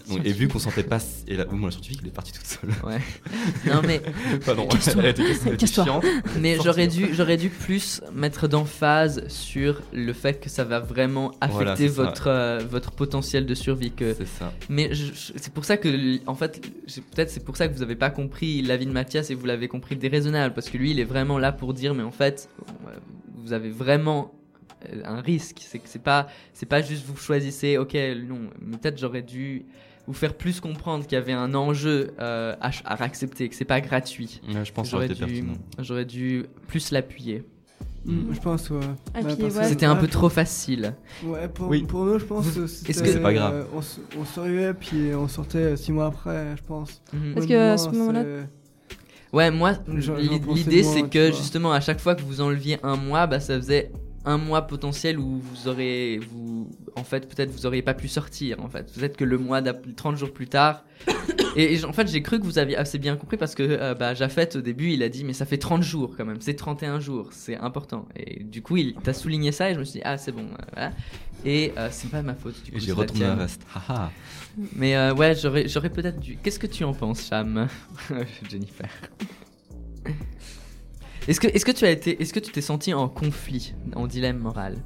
Donc, 0.09 0.21
et 0.25 0.33
vu 0.33 0.49
qu'on 0.49 0.59
sentait 0.59 0.83
pas, 0.83 0.99
et 1.29 1.37
là, 1.37 1.45
moi, 1.51 1.69
la 1.69 1.73
scientifique, 1.73 1.99
elle 2.03 2.09
est 2.09 2.13
partie 2.13 2.33
toute 2.33 2.47
seule. 2.47 2.71
Ouais. 2.85 3.01
non 3.67 3.83
mais 3.87 4.01
Pardon, 4.47 4.67
Casse-toi. 4.67 5.03
elle 5.05 5.11
était, 5.11 5.23
elle 5.23 5.37
était 5.49 5.57
Casse-toi. 5.59 5.85
chiante. 5.85 6.05
mais 6.41 6.57
j'aurais 6.63 6.87
dû 6.87 7.11
j'aurais 7.13 7.37
dû 7.37 7.51
plus 7.51 8.01
mettre 8.15 8.49
d'emphase 8.49 9.27
sur 9.29 9.83
le 9.93 10.13
fait 10.13 10.41
que 10.41 10.49
ça 10.49 10.65
va 10.65 10.81
vraiment 10.81 11.33
affecter 11.41 11.89
Voilà, 11.89 12.11
votre 12.11 12.29
euh, 12.29 12.59
votre 12.69 12.91
potentiel 12.93 13.45
de 13.47 13.55
survie 13.55 13.93
que 13.93 14.15
C'est 14.15 14.27
ça. 14.27 14.53
mais 14.69 14.91
c'est 15.37 15.53
pour 15.53 15.65
ça 15.65 15.77
que 15.77 16.19
en 16.27 16.35
fait 16.35 16.61
peut-être 17.15 17.31
c'est 17.31 17.45
pour 17.45 17.57
ça 17.57 17.69
que 17.69 17.75
vous 17.75 17.83
avez 17.83 17.97
pas 17.97 18.11
compris 18.11 18.63
l'avis 18.63 18.87
de 18.87 18.93
Mathias 18.93 19.31
et 19.31 19.35
vous 19.35 19.47
l'avez 19.47 19.69
compris 19.69 19.97
déraisonnable 19.97 20.55
parce 20.55 20.71
que 20.71 20.79
lui 20.79 20.91
il 20.93 21.01
est 21.01 21.05
vraiment 21.05 21.39
là 21.39 21.53
pour 21.53 21.75
dire 21.75 21.95
mais 21.95 22.03
en 22.03 22.11
fait 22.13 22.49
euh, 22.89 22.93
vous 23.37 23.53
avez 23.53 23.71
vraiment 23.71 24.33
un 25.05 25.21
risque 25.21 25.59
c'est 25.61 25.79
que 25.79 25.89
c'est 25.89 26.03
pas 26.03 26.27
c'est 26.55 26.67
pas 26.67 26.81
juste 26.83 27.05
vous 27.07 27.17
choisissez 27.17 27.77
ok 27.79 27.95
non 28.29 28.49
peut-être 28.81 28.99
j'aurais 28.99 29.23
dû 29.23 29.65
vous 30.07 30.15
faire 30.15 30.35
plus 30.35 30.59
comprendre 30.61 31.05
qu'il 31.05 31.13
y 31.13 31.21
avait 31.21 31.33
un 31.35 31.55
enjeu 31.55 32.13
euh, 32.19 32.55
à, 32.61 32.71
à 32.85 33.03
accepter 33.03 33.49
que 33.49 33.55
c'est 33.55 33.65
pas 33.65 33.81
gratuit 33.81 34.41
Ouais, 34.49 34.65
je 34.65 34.73
pense 34.73 34.91
j'aurais 34.91 35.09
dû 35.09 35.45
j'aurais 35.79 36.05
dû 36.07 36.47
plus 36.67 36.91
l'appuyer 36.91 37.45
Mm, 38.07 38.33
Je 38.33 38.41
pense, 38.41 38.71
ouais. 38.71 38.79
Ouais, 38.79 39.23
parce 39.23 39.37
que- 39.37 39.43
ouais. 39.43 39.65
c'était 39.69 39.85
un 39.85 39.95
peu 39.95 40.07
trop 40.07 40.31
facile 40.31 40.95
Ouais, 41.23 41.49
pour, 41.49 41.69
Oui. 41.69 41.83
pour 41.83 42.07
nous, 42.07 42.19
je 42.19 42.25
pense 42.25 42.51
que 42.51 42.67
c'était, 42.67 42.95
que- 42.95 43.07
C'est 43.07 43.21
pas 43.21 43.35
grave. 43.35 43.55
euh, 43.55 43.65
on, 43.75 43.81
s- 43.81 44.01
on 44.19 44.25
s'arrivait, 44.25 44.73
puis 44.73 45.15
on 45.15 45.29
sortait 45.29 45.77
six 45.77 45.93
mois 45.93 46.07
après, 46.07 46.57
je 46.57 46.63
pense. 46.63 47.03
Mhm. 47.13 47.37
Est-ce 47.37 47.47
que 47.47 47.55
à 47.55 47.77
ce 47.77 47.91
moment-là- 47.91 48.25
c'est- 48.25 48.97
Ouais, 49.37 49.51
moi, 49.51 49.73
l'idée 49.87 50.83
c'est 50.83 51.03
que 51.11 51.29
vois. 51.29 51.37
justement 51.39 51.73
à 51.73 51.81
chaque 51.81 52.01
fois 52.01 52.15
que 52.15 52.23
vous 52.23 52.41
enleviez 52.41 52.79
un 52.83 52.97
mois, 52.97 53.27
bah 53.27 53.39
ça 53.39 53.57
faisait 53.59 53.93
un 54.25 54.37
mois 54.39 54.63
potentiel 54.67 55.19
où 55.19 55.41
vous 55.41 55.69
aurez, 55.69 56.19
vous, 56.31 56.71
en 56.97 57.05
fait, 57.05 57.29
peut-être 57.29 57.51
vous 57.51 57.65
auriez 57.67 57.83
pas 57.83 57.95
pu 57.95 58.07
sortir. 58.09 58.61
En 58.61 58.69
fait, 58.69 58.93
peut-être 58.93 59.17
que 59.17 59.25
le 59.25 59.39
mois 59.39 59.61
d'ap- 59.63 59.87
30 59.97 60.17
jours 60.17 60.33
plus 60.33 60.47
tard. 60.49 60.85
Et, 61.57 61.85
en 61.85 61.93
fait, 61.93 62.07
j'ai 62.09 62.23
cru 62.23 62.39
que 62.39 62.45
vous 62.45 62.59
aviez 62.59 62.77
assez 62.77 62.99
bien 62.99 63.17
compris 63.17 63.37
parce 63.37 63.55
que 63.57 63.63
euh, 63.65 63.95
bah, 63.95 64.15
Jafet 64.15 64.57
au 64.57 64.61
début 64.61 64.91
il 64.93 65.03
a 65.03 65.09
dit 65.09 65.25
mais 65.25 65.33
ça 65.33 65.47
fait 65.47 65.59
30 65.59 65.83
jours 65.83 66.15
quand 66.17 66.25
même, 66.25 66.41
c'est 66.41 66.55
31 66.55 67.01
jours, 67.01 67.31
c'est 67.33 67.57
important. 67.57 68.07
Et 68.15 68.45
du 68.45 68.63
coup, 68.63 68.77
il 68.77 68.95
t'a 68.95 69.13
souligné 69.13 69.51
ça 69.51 69.71
et 69.71 69.75
je 69.75 69.81
me 69.81 69.85
suis 69.85 69.95
dit 69.99 70.03
ah 70.05 70.17
c'est 70.17 70.31
bon, 70.33 70.45
euh, 70.45 70.65
voilà. 70.75 70.93
Et 71.45 71.73
euh, 71.79 71.89
c'est 71.91 72.09
pas 72.11 72.23
ma 72.23 72.35
faute 72.35 72.63
du 72.63 72.71
coup. 72.73 72.79
J'ai 72.79 72.93
retourné 72.93 73.21
tienne. 73.25 73.39
reste. 73.39 73.63
Mais 74.77 74.95
euh, 74.95 75.13
ouais, 75.15 75.35
j'aurais, 75.35 75.67
j'aurais 75.67 75.91
peut-être 75.91 76.21
dû. 76.21 76.37
Qu'est-ce 76.43 76.59
que 76.59 76.67
tu 76.69 76.85
en 76.85 76.93
penses, 76.93 77.27
Cham? 77.29 77.67
Jennifer. 78.51 78.89
Est-ce 81.29 81.41
que, 81.41 81.47
est-ce 81.49 81.65
que 81.65 81.73
tu 81.73 81.85
as 81.85 81.91
été, 81.91 82.21
est-ce 82.23 82.33
que 82.33 82.41
tu 82.41 82.51
t'es 82.53 82.61
senti 82.61 82.93
en 82.95 83.09
conflit, 83.09 83.75
en 83.95 84.07
dilemme 84.07 84.39
moral? 84.39 84.77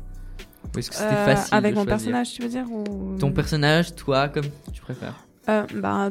Ou 0.75 0.79
est-ce 0.79 0.91
que 0.91 0.97
c'était 0.97 1.09
Euh, 1.15 1.25
facile 1.37 1.55
Avec 1.55 1.73
de 1.75 1.79
mon 1.79 1.85
choisir? 1.85 1.97
personnage, 1.97 2.33
tu 2.33 2.43
veux 2.43 2.49
dire 2.49 2.67
ou... 2.71 3.17
Ton 3.19 3.33
personnage, 3.33 3.95
toi, 3.95 4.29
comme 4.29 4.47
tu 4.73 4.81
préfères? 4.83 5.15
Euh, 5.49 5.65
bah, 5.75 6.11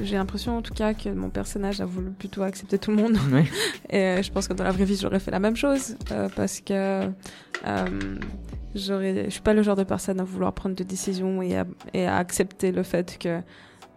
j'ai 0.00 0.16
l'impression 0.16 0.56
en 0.56 0.62
tout 0.62 0.72
cas 0.72 0.94
que 0.94 1.08
mon 1.08 1.28
personnage 1.28 1.80
a 1.80 1.84
voulu 1.84 2.10
plutôt 2.10 2.42
accepter 2.42 2.78
tout 2.78 2.90
le 2.92 2.96
monde. 2.98 3.16
Ouais. 3.32 3.44
Et 3.90 3.96
euh, 3.98 4.22
je 4.22 4.30
pense 4.30 4.46
que 4.48 4.54
dans 4.54 4.64
la 4.64 4.70
vraie 4.70 4.84
vie, 4.84 4.96
j'aurais 4.96 5.18
fait 5.20 5.32
la 5.32 5.40
même 5.40 5.56
chose 5.56 5.96
euh, 6.12 6.28
parce 6.36 6.60
que 6.60 6.72
euh, 7.66 8.18
j'aurais, 8.74 9.24
je 9.26 9.30
suis 9.30 9.40
pas 9.40 9.54
le 9.54 9.62
genre 9.62 9.76
de 9.76 9.84
personne 9.84 10.20
à 10.20 10.24
vouloir 10.24 10.52
prendre 10.54 10.74
de 10.76 10.84
décisions 10.84 11.42
et 11.42 11.56
à, 11.58 11.66
et 11.92 12.06
à 12.06 12.16
accepter 12.16 12.72
le 12.72 12.82
fait 12.84 13.18
que 13.18 13.40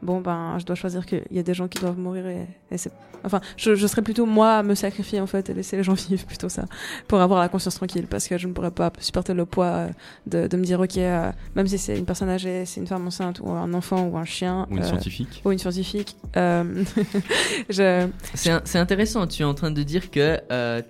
bon 0.03 0.21
ben, 0.21 0.57
je 0.59 0.65
dois 0.65 0.75
choisir 0.75 1.05
qu'il 1.05 1.23
y 1.31 1.39
a 1.39 1.43
des 1.43 1.53
gens 1.53 1.67
qui 1.67 1.79
doivent 1.79 1.97
mourir 1.97 2.27
et, 2.27 2.47
et 2.71 2.77
c'est, 2.77 2.91
enfin, 3.23 3.39
je, 3.57 3.73
je 3.75 3.87
serais 3.87 4.01
plutôt 4.01 4.25
moi 4.25 4.57
à 4.57 4.63
me 4.63 4.75
sacrifier 4.75 5.19
en 5.19 5.27
fait 5.27 5.49
et 5.49 5.53
laisser 5.53 5.77
les 5.77 5.83
gens 5.83 5.93
vivre 6.09 6.25
plutôt 6.25 6.49
ça 6.49 6.65
pour 7.07 7.19
avoir 7.21 7.39
la 7.39 7.49
conscience 7.49 7.75
tranquille 7.75 8.05
parce 8.07 8.27
que 8.27 8.37
je 8.37 8.47
ne 8.47 8.53
pourrais 8.53 8.71
pas 8.71 8.91
supporter 8.99 9.33
le 9.33 9.45
poids 9.45 9.65
euh, 9.65 9.89
de, 10.27 10.47
de 10.47 10.57
me 10.57 10.63
dire 10.63 10.79
ok, 10.79 10.97
euh, 10.97 11.31
même 11.55 11.67
si 11.67 11.77
c'est 11.77 11.97
une 11.97 12.05
personne 12.05 12.29
âgée, 12.29 12.65
c'est 12.65 12.79
une 12.81 12.87
femme 12.87 13.07
enceinte 13.07 13.39
ou 13.41 13.49
un 13.51 13.73
enfant 13.73 14.05
ou 14.07 14.17
un 14.17 14.25
chien 14.25 14.67
Ou 14.69 14.75
une 14.77 14.83
euh, 14.83 14.87
scientifique. 14.87 15.41
ou 15.45 15.51
une 15.51 15.59
scientifique, 15.59 16.15
euh, 16.37 16.83
je 17.69 18.07
C'est, 18.33 18.77
intéressant. 18.77 19.25
Tu 19.27 19.41
es 19.41 19.45
en 19.45 19.53
train 19.53 19.71
de 19.71 19.83
dire 19.83 20.11
que 20.11 20.39
euh, 20.51 20.81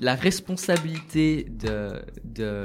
la 0.00 0.14
responsabilité 0.14 1.46
de, 1.50 2.02
de, 2.24 2.62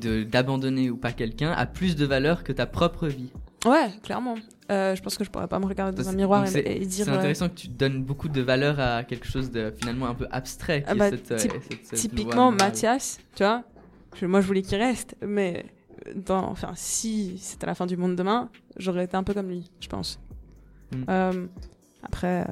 de- 0.00 0.22
d'abandonner 0.24 0.90
ou 0.90 0.96
pas 0.96 1.12
quelqu'un 1.12 1.52
a 1.52 1.66
plus 1.66 1.96
de 1.96 2.04
valeur 2.06 2.44
que 2.44 2.52
ta 2.52 2.66
propre 2.66 3.06
vie. 3.08 3.30
Ouais, 3.64 3.88
clairement. 4.02 4.34
Euh, 4.70 4.94
je 4.94 5.02
pense 5.02 5.16
que 5.18 5.24
je 5.24 5.30
pourrais 5.30 5.46
pas 5.48 5.58
me 5.58 5.66
regarder 5.66 6.02
dans 6.02 6.08
un 6.08 6.12
miroir 6.12 6.44
et, 6.56 6.78
dire. 6.86 7.04
C'est 7.04 7.10
euh, 7.10 7.14
intéressant 7.18 7.48
que 7.48 7.54
tu 7.54 7.68
donnes 7.68 8.02
beaucoup 8.02 8.28
de 8.28 8.40
valeur 8.40 8.80
à 8.80 9.04
quelque 9.04 9.26
chose 9.26 9.50
de 9.50 9.72
finalement 9.78 10.06
un 10.06 10.14
peu 10.14 10.26
abstrait. 10.30 10.82
Qui 10.82 10.88
Ah 10.88 10.92
est 10.94 10.98
bah, 10.98 11.10
cette, 11.10 11.32
euh, 11.32 11.36
typ- 11.36 11.52
cette- 11.68 11.86
cette 11.86 11.98
typiquement. 11.98 12.50
Mathias, 12.50 13.18
tu 13.34 13.42
vois, 13.42 13.62
je- 14.16 14.26
moi 14.26 14.40
je 14.40 14.46
voulais 14.46 14.62
qu'il 14.62 14.78
reste, 14.78 15.16
mais 15.22 15.66
dans, 16.14 16.48
enfin, 16.50 16.72
si 16.74 17.38
c'était 17.38 17.66
la 17.66 17.74
fin 17.74 17.86
du 17.86 17.96
monde 17.96 18.16
demain, 18.16 18.50
j'aurais 18.76 19.04
été 19.04 19.16
un 19.16 19.22
peu 19.22 19.34
comme 19.34 19.48
lui, 19.48 19.70
je 19.80 19.88
pense. 19.88 20.18
Mm. 20.92 21.04
Euh, 21.08 21.46
après, 22.02 22.46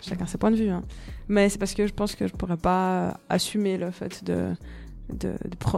chacun 0.00 0.26
ses 0.26 0.38
points 0.38 0.50
de 0.50 0.56
vue, 0.56 0.68
hein. 0.70 0.84
mais 1.28 1.48
c'est 1.48 1.58
parce 1.58 1.74
que 1.74 1.86
je 1.86 1.92
pense 1.92 2.14
que 2.14 2.26
je 2.26 2.32
pourrais 2.32 2.56
pas 2.56 3.18
assumer 3.28 3.76
le 3.78 3.90
fait 3.90 4.22
de 4.24 4.50
de, 5.12 5.32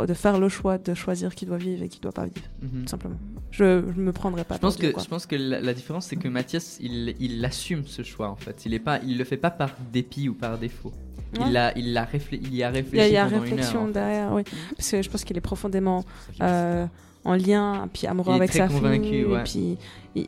de, 0.07 0.14
faire 0.14 0.38
le 0.38 0.49
choix 0.49 0.79
de 0.79 0.95
choisir 0.95 1.35
qui 1.35 1.47
doit 1.47 1.57
vivre 1.59 1.83
et 1.83 1.88
qui 1.88 2.01
doit 2.01 2.12
pas 2.12 2.25
vivre, 2.25 2.47
Mhm. 2.62 2.83
tout 2.83 2.88
simplement. 2.88 3.16
Je, 3.51 3.83
je 3.95 4.01
me 4.01 4.12
prendrais 4.12 4.45
pas. 4.45 4.55
Je 4.57 4.61
pense 4.61 4.77
que 4.77 4.90
quoi. 4.90 5.03
je 5.03 5.09
pense 5.09 5.27
que 5.27 5.37
la, 5.37 5.61
la 5.61 5.73
différence 5.75 6.07
c'est 6.07 6.16
que 6.16 6.29
Mathias 6.29 6.79
il, 6.81 7.14
il 7.21 7.45
assume 7.45 7.85
ce 7.87 8.03
choix 8.03 8.29
en 8.29 8.37
fait. 8.37 8.64
Il 8.66 8.75
est 8.75 8.79
pas 8.81 8.99
il 9.07 9.19
le 9.19 9.25
fait 9.25 9.37
pas 9.37 9.51
par 9.51 9.71
dépit 9.93 10.29
ou 10.29 10.35
par 10.35 10.59
défaut. 10.59 10.93
Ouais. 11.38 11.47
Il 11.49 11.57
a 11.57 11.77
il 11.79 11.97
a 11.97 12.05
réfléchi 12.05 12.43
il 12.45 12.55
y 12.55 12.62
a 12.64 12.71
Il 12.71 12.75
y 12.75 12.79
a, 12.79 12.83
réfléchi 12.83 13.07
il 13.09 13.12
y 13.12 13.16
a 13.16 13.25
pendant 13.25 13.40
réflexion 13.43 13.81
une 13.83 13.87
heure. 13.88 13.93
derrière, 13.93 14.33
oui. 14.33 14.43
Parce 14.77 14.90
que 14.90 15.03
je 15.03 15.09
pense 15.11 15.25
qu'il 15.25 15.37
est 15.37 15.40
profondément 15.40 16.05
euh, 16.40 16.87
en 17.25 17.35
lien, 17.35 17.88
puis 17.93 18.07
amoureux 18.09 18.33
Il 18.35 18.37
avec 18.37 18.53
sa 18.53 18.66
convaincu, 18.66 19.09
fille. 19.09 19.25
ouais. 19.27 19.40
Et 19.40 19.45
puis, 19.45 19.79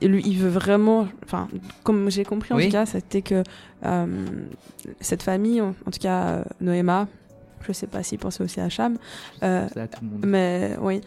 il, 0.00 0.08
lui, 0.08 0.22
il 0.24 0.38
veut 0.38 0.48
vraiment. 0.50 1.08
Enfin, 1.24 1.48
comme 1.82 2.08
j'ai 2.10 2.24
compris 2.24 2.52
en 2.54 2.56
Oui. 2.58 2.66
tout 2.66 2.72
cas, 2.72 2.86
c'était 2.86 3.22
que 3.22 3.42
euh, 3.84 4.06
cette 5.00 5.22
famille, 5.22 5.60
en, 5.60 5.70
en 5.86 5.90
tout 5.90 5.98
cas 6.00 6.24
euh, 6.26 6.44
Noéma, 6.60 7.08
je 7.66 7.72
sais 7.72 7.86
pas 7.86 8.02
s'il 8.02 8.18
pensait 8.18 8.42
aussi 8.42 8.60
à 8.60 8.68
Cham, 8.68 8.96
euh, 9.42 9.66
à 9.76 9.86
mais 10.26 10.76
oui, 10.80 11.00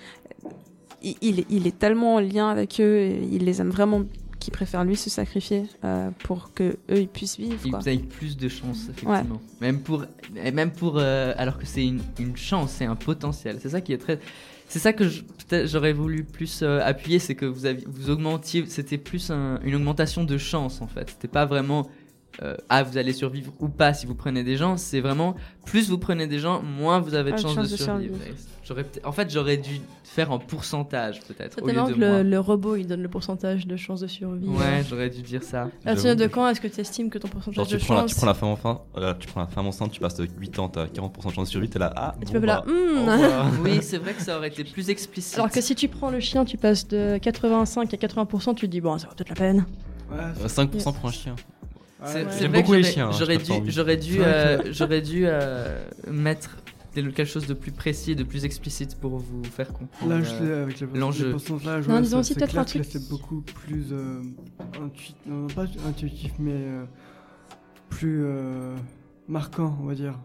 il, 1.04 1.16
il, 1.22 1.68
est- 1.68 1.78
tellement 1.78 2.16
en 2.16 2.20
lien 2.20 2.50
avec 2.50 2.80
eux, 2.80 2.98
et 2.98 3.28
il 3.32 3.46
les 3.46 3.62
aime 3.62 3.70
vraiment 3.70 4.04
qu'il 4.40 4.52
préfère 4.54 4.84
lui 4.84 4.96
se 4.96 5.10
sacrifier 5.10 5.64
euh, 5.84 6.10
pour 6.24 6.54
que 6.54 6.78
eux 6.92 7.00
ils 7.00 7.08
puissent 7.08 7.38
vivre. 7.38 7.56
Il 7.64 7.72
Quoi. 7.72 7.80
vous 7.80 7.88
avez 7.88 7.98
plus 7.98 8.38
de 8.38 8.48
chance 8.48 8.84
effectivement. 8.90 9.42
Même 9.62 9.80
pour 9.82 10.06
même 10.54 10.72
pour 10.72 10.98
euh, 10.98 11.34
alors 11.38 11.58
que 11.58 11.66
c'est 11.66 11.86
une, 11.86 12.02
une 12.20 12.36
chance, 12.38 12.72
c'est 12.78 12.86
un 12.86 12.96
potentiel. 12.96 13.58
C'est 13.62 13.70
ça 13.70 13.82
qui 13.82 13.94
est 13.94 13.98
très 13.98 14.20
c'est 14.68 14.80
ça 14.80 14.94
que 14.94 15.06
j'aurais 15.66 15.94
voulu 15.94 16.24
plus 16.24 16.62
euh, 16.64 16.80
appuyer, 16.84 17.20
c'est 17.20 17.36
que 17.36 17.46
vous 17.46 17.66
aviez, 17.68 17.86
vous 17.88 18.10
augmentiez, 18.10 18.66
c'était 18.68 18.98
plus 18.98 19.30
un- 19.30 19.60
une 19.64 19.76
augmentation 19.76 20.24
de 20.24 20.38
chance 20.40 20.82
en 20.82 20.88
fait. 20.88 21.10
C'était 21.12 21.28
pas 21.28 21.46
vraiment 21.46 21.88
euh, 22.42 22.56
ah 22.70 22.84
vous 22.84 22.98
allez 22.98 23.14
survivre 23.14 23.52
ou 23.60 23.70
pas 23.70 23.94
si 23.94 24.06
vous 24.06 24.16
prenez 24.16 24.44
des 24.44 24.58
gens. 24.58 24.78
C'est 24.78 25.02
vraiment 25.02 25.36
plus 25.66 25.90
vous 25.90 25.98
prenez 25.98 26.28
des 26.28 26.40
gens, 26.40 26.62
moins 26.62 27.00
vous 27.00 27.14
avez 27.16 27.32
de 27.32 27.38
Ah, 27.38 27.42
chances 27.42 27.56
chance 27.56 27.68
de 27.68 27.72
de 27.78 27.82
survivre. 27.82 28.16
survivre. 28.18 28.38
J'aurais 28.64 28.84
peut-être- 28.84 29.08
en 29.08 29.12
fait 29.12 29.30
j'aurais 29.32 29.58
dû 29.58 29.80
faire 30.04 30.32
en 30.32 30.40
pourcentage 30.40 31.20
peut-être 31.22 31.56
C'est 31.56 31.62
au 31.62 31.68
lieu 31.68 31.74
tellement 31.74 31.90
de 31.90 31.94
que 31.94 32.00
le, 32.00 32.24
le 32.24 32.40
robot 32.40 32.76
il 32.78 32.88
donne 32.88 33.02
le 33.04 33.10
pourcentage 33.10 33.68
de 33.68 33.76
chance 33.76 34.00
de 34.02 34.08
survie. 34.08 34.48
Ouais, 34.48 34.84
j'aurais 34.90 35.10
dû 35.10 35.22
dire 35.22 35.44
ça. 35.44 35.64
À 35.64 35.68
partir 35.84 36.04
J'avoue 36.04 36.20
de 36.22 36.28
quand 36.28 36.48
est-ce 36.50 36.62
que 36.62 36.68
tu 36.68 36.80
estimes 36.82 37.10
que 37.10 37.18
ton 37.20 37.28
pourcentage 37.28 37.56
Genre, 37.56 37.68
de 37.68 37.78
prends, 37.84 37.96
la, 37.96 38.04
tu 38.06 38.16
prends 38.16 38.26
la 38.26 38.34
femme 38.34 38.50
enceinte, 38.50 38.82
euh, 38.98 39.14
tu 39.20 39.28
prends 39.28 39.42
la 39.42 39.48
femme 39.48 39.68
enceinte, 39.68 39.92
tu 39.92 40.00
passes 40.00 40.16
de 40.16 40.26
80, 40.26 40.70
t'as 40.74 40.86
40% 40.88 41.28
de 41.30 41.34
chance 41.34 41.48
de 41.48 41.52
survie, 41.52 41.70
t'es 41.70 41.80
là, 41.80 41.94
ah, 41.96 42.16
Et 42.22 42.26
tu 42.26 42.34
bon, 42.34 42.40
peux 42.40 42.46
là, 42.48 42.64
bah, 42.66 42.72
au 42.74 43.12
revoir. 43.12 43.52
Oui, 43.64 43.80
c'est 43.82 43.98
vrai 43.98 44.14
que 44.14 44.22
ça 44.22 44.38
aurait 44.38 44.48
été 44.48 44.64
plus 44.64 44.90
explicite. 44.90 45.36
Alors 45.36 45.50
que 45.52 45.62
si 45.62 45.76
tu 45.76 45.88
prends 45.88 46.10
le 46.10 46.20
chien, 46.20 46.44
tu 46.46 46.58
passes 46.58 46.88
de 46.88 47.18
85 47.20 47.94
à 47.94 47.98
80%, 47.98 48.56
tu 48.56 48.66
te 48.68 48.72
dis 48.72 48.82
bon, 48.82 48.98
ça 48.98 49.08
vaut 49.08 49.14
peut-être 49.16 49.30
la 49.30 49.36
peine. 49.36 49.66
Ouais, 50.12 50.18
Euh, 50.44 50.48
5% 50.48 50.94
pour 50.94 51.10
un 51.10 51.12
chien. 51.12 51.36
J'aime 52.40 52.52
beaucoup 52.52 52.74
les 52.74 52.82
j'aurais- 52.84 52.92
chiens, 52.94 53.08
hein, 53.10 53.12
J'aurais 53.18 53.38
dû, 53.38 53.52
lui. 53.62 53.72
j'aurais 53.72 53.98
dû, 53.98 54.18
vrai 54.18 54.26
euh, 54.28 54.62
j'aurais 54.72 55.02
dû 55.02 55.24
euh, 55.26 55.84
mettre 56.10 56.58
quelque 56.94 57.26
chose 57.26 57.46
de 57.46 57.54
plus 57.54 57.72
précis 57.72 58.12
et 58.12 58.16
de 58.16 58.24
plus 58.24 58.46
explicite 58.46 58.96
pour 59.00 59.18
vous 59.18 59.44
faire 59.44 59.68
comprendre. 59.74 60.10
Là, 60.14 60.20
euh, 60.20 60.24
je 60.24 60.44
l'ai 60.46 60.54
avec 60.54 60.80
le 60.80 60.88
l'enjeu. 60.98 61.32
pourcentage. 61.32 61.88
Non, 61.88 61.96
ouais, 61.96 62.02
disons 62.02 62.18
c'est- 62.24 62.32
aussi 62.32 62.36
peut-être 62.36 62.58
un 62.58 62.64
truc- 62.64 62.86
C'est 62.90 63.10
beaucoup 63.10 63.42
plus 63.42 63.88
euh, 63.92 64.22
intuitif, 64.82 65.16
non 65.26 65.48
pas 65.48 65.66
intuitif, 65.88 66.32
mais 66.40 66.52
euh, 66.54 66.86
plus 67.90 68.22
euh, 68.24 68.76
marquant, 69.28 69.78
on 69.82 69.86
va 69.86 69.94
dire, 69.96 70.18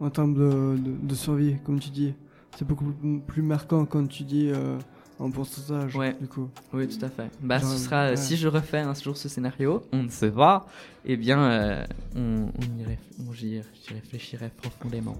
en 0.00 0.08
termes 0.10 0.34
de, 0.34 0.76
de, 0.78 1.06
de 1.08 1.14
survie, 1.14 1.56
comme 1.64 1.78
tu 1.78 1.90
dis. 1.90 2.14
C'est 2.58 2.66
beaucoup 2.66 2.92
plus 3.26 3.42
marquant 3.42 3.84
quand 3.86 4.06
tu 4.06 4.24
dis 4.24 4.48
euh, 4.50 4.78
en 5.22 5.30
pourcentage, 5.30 5.94
Ouais. 5.96 6.16
du 6.20 6.26
coup. 6.26 6.48
Oui, 6.72 6.88
tout 6.88 7.04
à 7.04 7.08
fait. 7.08 7.30
Bah, 7.40 7.58
Genre, 7.58 7.70
ce 7.70 7.78
sera, 7.78 8.10
ouais. 8.10 8.16
si 8.16 8.36
je 8.36 8.48
refais 8.48 8.78
un 8.78 8.92
jour 8.94 9.16
ce 9.16 9.28
scénario, 9.28 9.82
on 9.92 10.02
ne 10.02 10.08
sait 10.08 10.30
pas, 10.30 10.66
eh 11.04 11.16
bien, 11.16 11.38
euh, 11.40 11.84
on, 12.16 12.46
on 12.48 12.78
y 12.78 12.84
réf- 12.84 12.98
on- 13.28 13.32
j'y 13.32 13.60
j'y 13.86 13.94
réfléchirai 13.94 14.50
profondément. 14.50 15.16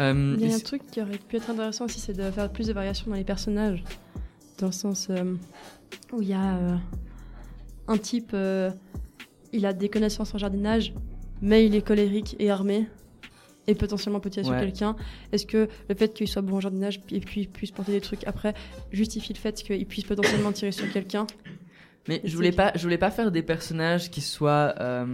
Euh, 0.00 0.36
Il 0.40 0.48
y 0.48 0.52
a 0.52 0.56
un 0.56 0.58
truc 0.60 0.82
qui 0.90 1.00
aurait 1.00 1.18
pu 1.18 1.36
être 1.36 1.50
intéressant 1.50 1.84
aussi, 1.84 2.00
c'est 2.00 2.14
de 2.14 2.30
faire 2.30 2.50
plus 2.50 2.66
de 2.66 2.72
variations 2.72 3.10
dans 3.10 3.16
les 3.16 3.24
personnages. 3.24 3.84
Dans 4.58 4.66
le 4.66 4.72
sens 4.72 5.08
euh, 5.10 5.34
où 6.12 6.20
il 6.22 6.28
y 6.28 6.32
a 6.34 6.56
euh, 6.56 6.76
un 7.88 7.98
type, 7.98 8.30
euh, 8.34 8.70
il 9.52 9.66
a 9.66 9.72
des 9.72 9.88
connaissances 9.88 10.34
en 10.34 10.38
jardinage, 10.38 10.94
mais 11.42 11.64
il 11.66 11.74
est 11.74 11.82
colérique 11.86 12.34
et 12.38 12.50
armé. 12.50 12.88
Et 13.66 13.74
potentiellement 13.74 14.20
peut 14.20 14.28
tirer 14.30 14.44
sur 14.44 14.52
Ouais. 14.54 14.60
quelqu'un. 14.60 14.94
Est-ce 15.32 15.46
que 15.46 15.68
le 15.88 15.94
fait 15.94 16.12
qu'il 16.12 16.28
soit 16.28 16.42
bon 16.42 16.56
en 16.56 16.60
jardinage 16.60 17.00
et 17.10 17.20
qu'il 17.20 17.48
puisse 17.48 17.70
porter 17.70 17.92
des 17.92 18.00
trucs 18.02 18.24
après 18.26 18.52
justifie 18.92 19.32
le 19.32 19.38
fait 19.38 19.54
qu'il 19.62 19.86
puisse 19.86 20.04
potentiellement 20.04 20.52
tirer 20.52 20.72
sur 20.72 20.90
quelqu'un 20.92 21.26
mais 22.06 22.20
je 22.24 22.36
voulais 22.36 22.52
pas, 22.52 22.70
je 22.74 22.82
voulais 22.82 22.98
pas 22.98 23.10
faire 23.10 23.30
des 23.32 23.42
personnages 23.42 24.10
qui 24.10 24.20
soient 24.20 24.74
euh, 24.78 25.06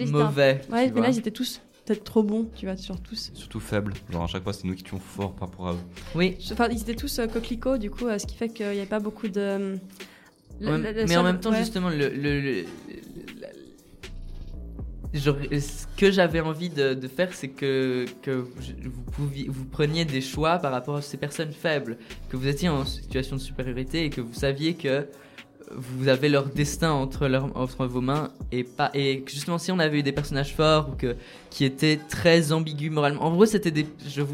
un- 0.00 0.06
mauvais. 0.06 0.62
tu 0.66 0.72
Ouais, 0.72 0.86
mais 0.86 0.90
vois. 0.92 1.00
là 1.02 1.08
ils 1.10 1.18
étaient 1.18 1.30
tous 1.30 1.60
peut-être 1.84 2.04
trop 2.04 2.22
bons, 2.22 2.48
tu 2.56 2.64
vois, 2.66 2.74
tous. 2.74 3.30
Surtout 3.34 3.60
faible. 3.60 3.92
Genre, 4.10 4.24
à 4.24 4.26
chaque 4.26 4.42
fois, 4.42 4.52
c'est 4.54 4.64
nous 4.66 4.74
qui 4.74 4.82
tuons 4.82 4.98
fort 4.98 5.34
par 5.36 5.48
rapport 5.50 5.68
à 5.68 5.72
eux. 5.74 5.78
Oui, 6.16 6.36
Enfin, 6.50 6.68
ils 6.72 6.80
étaient 6.80 6.96
tous 6.96 7.18
euh, 7.20 7.26
coquelicots, 7.28 7.76
du 7.78 7.90
coup, 7.92 8.08
euh, 8.08 8.18
ce 8.18 8.26
qui 8.26 8.34
fait 8.34 8.48
qu'il 8.48 8.66
n'y 8.66 8.78
avait 8.78 8.86
pas 8.86 8.98
beaucoup 8.98 9.28
de. 9.28 9.38
euh, 9.40 9.76
la- 10.58 10.70
Ouais, 10.72 10.78
la- 10.82 10.92
la 10.92 11.02
mais 11.02 11.06
seule- 11.08 11.18
en 11.18 11.22
même 11.22 11.38
temps, 11.38 11.50
ouais. 11.52 11.58
justement, 11.58 11.90
le, 11.90 12.08
le- 12.08 12.40
le- 12.40 12.64
ce 15.18 15.86
que 15.96 16.10
j'avais 16.10 16.40
envie 16.40 16.70
de, 16.70 17.08
faire, 17.08 17.32
c'est 17.32 17.48
que, 17.48 18.06
que 18.22 18.46
vous, 19.18 19.64
preniez 19.70 20.04
des 20.04 20.20
choix 20.20 20.58
par 20.58 20.72
rapport 20.72 20.96
à 20.96 21.02
ces 21.02 21.16
personnes 21.16 21.52
faibles, 21.52 21.96
que 22.28 22.36
vous 22.36 22.48
étiez 22.48 22.68
en 22.68 22.84
situation 22.84 23.36
de 23.36 23.40
supériorité 23.40 24.04
et 24.04 24.10
que 24.10 24.20
vous 24.20 24.34
saviez 24.34 24.74
que 24.74 25.06
vous 25.72 26.08
avez 26.08 26.28
leur 26.28 26.46
destin 26.46 26.92
entre, 26.92 27.28
entre 27.54 27.86
vos 27.86 28.00
mains 28.00 28.30
et 28.52 28.62
pas 28.62 28.90
et 28.94 29.24
justement 29.26 29.58
si 29.58 29.72
on 29.72 29.80
avait 29.80 29.98
eu 29.98 30.02
des 30.04 30.12
personnages 30.12 30.54
forts 30.54 30.90
ou 30.90 30.92
que 30.92 31.16
qui 31.50 31.64
étaient 31.64 31.98
très 32.08 32.52
ambigus 32.52 32.88
moralement 32.88 33.24
en 33.24 33.32
gros 33.32 33.46
c'était 33.46 33.72
des 33.72 33.84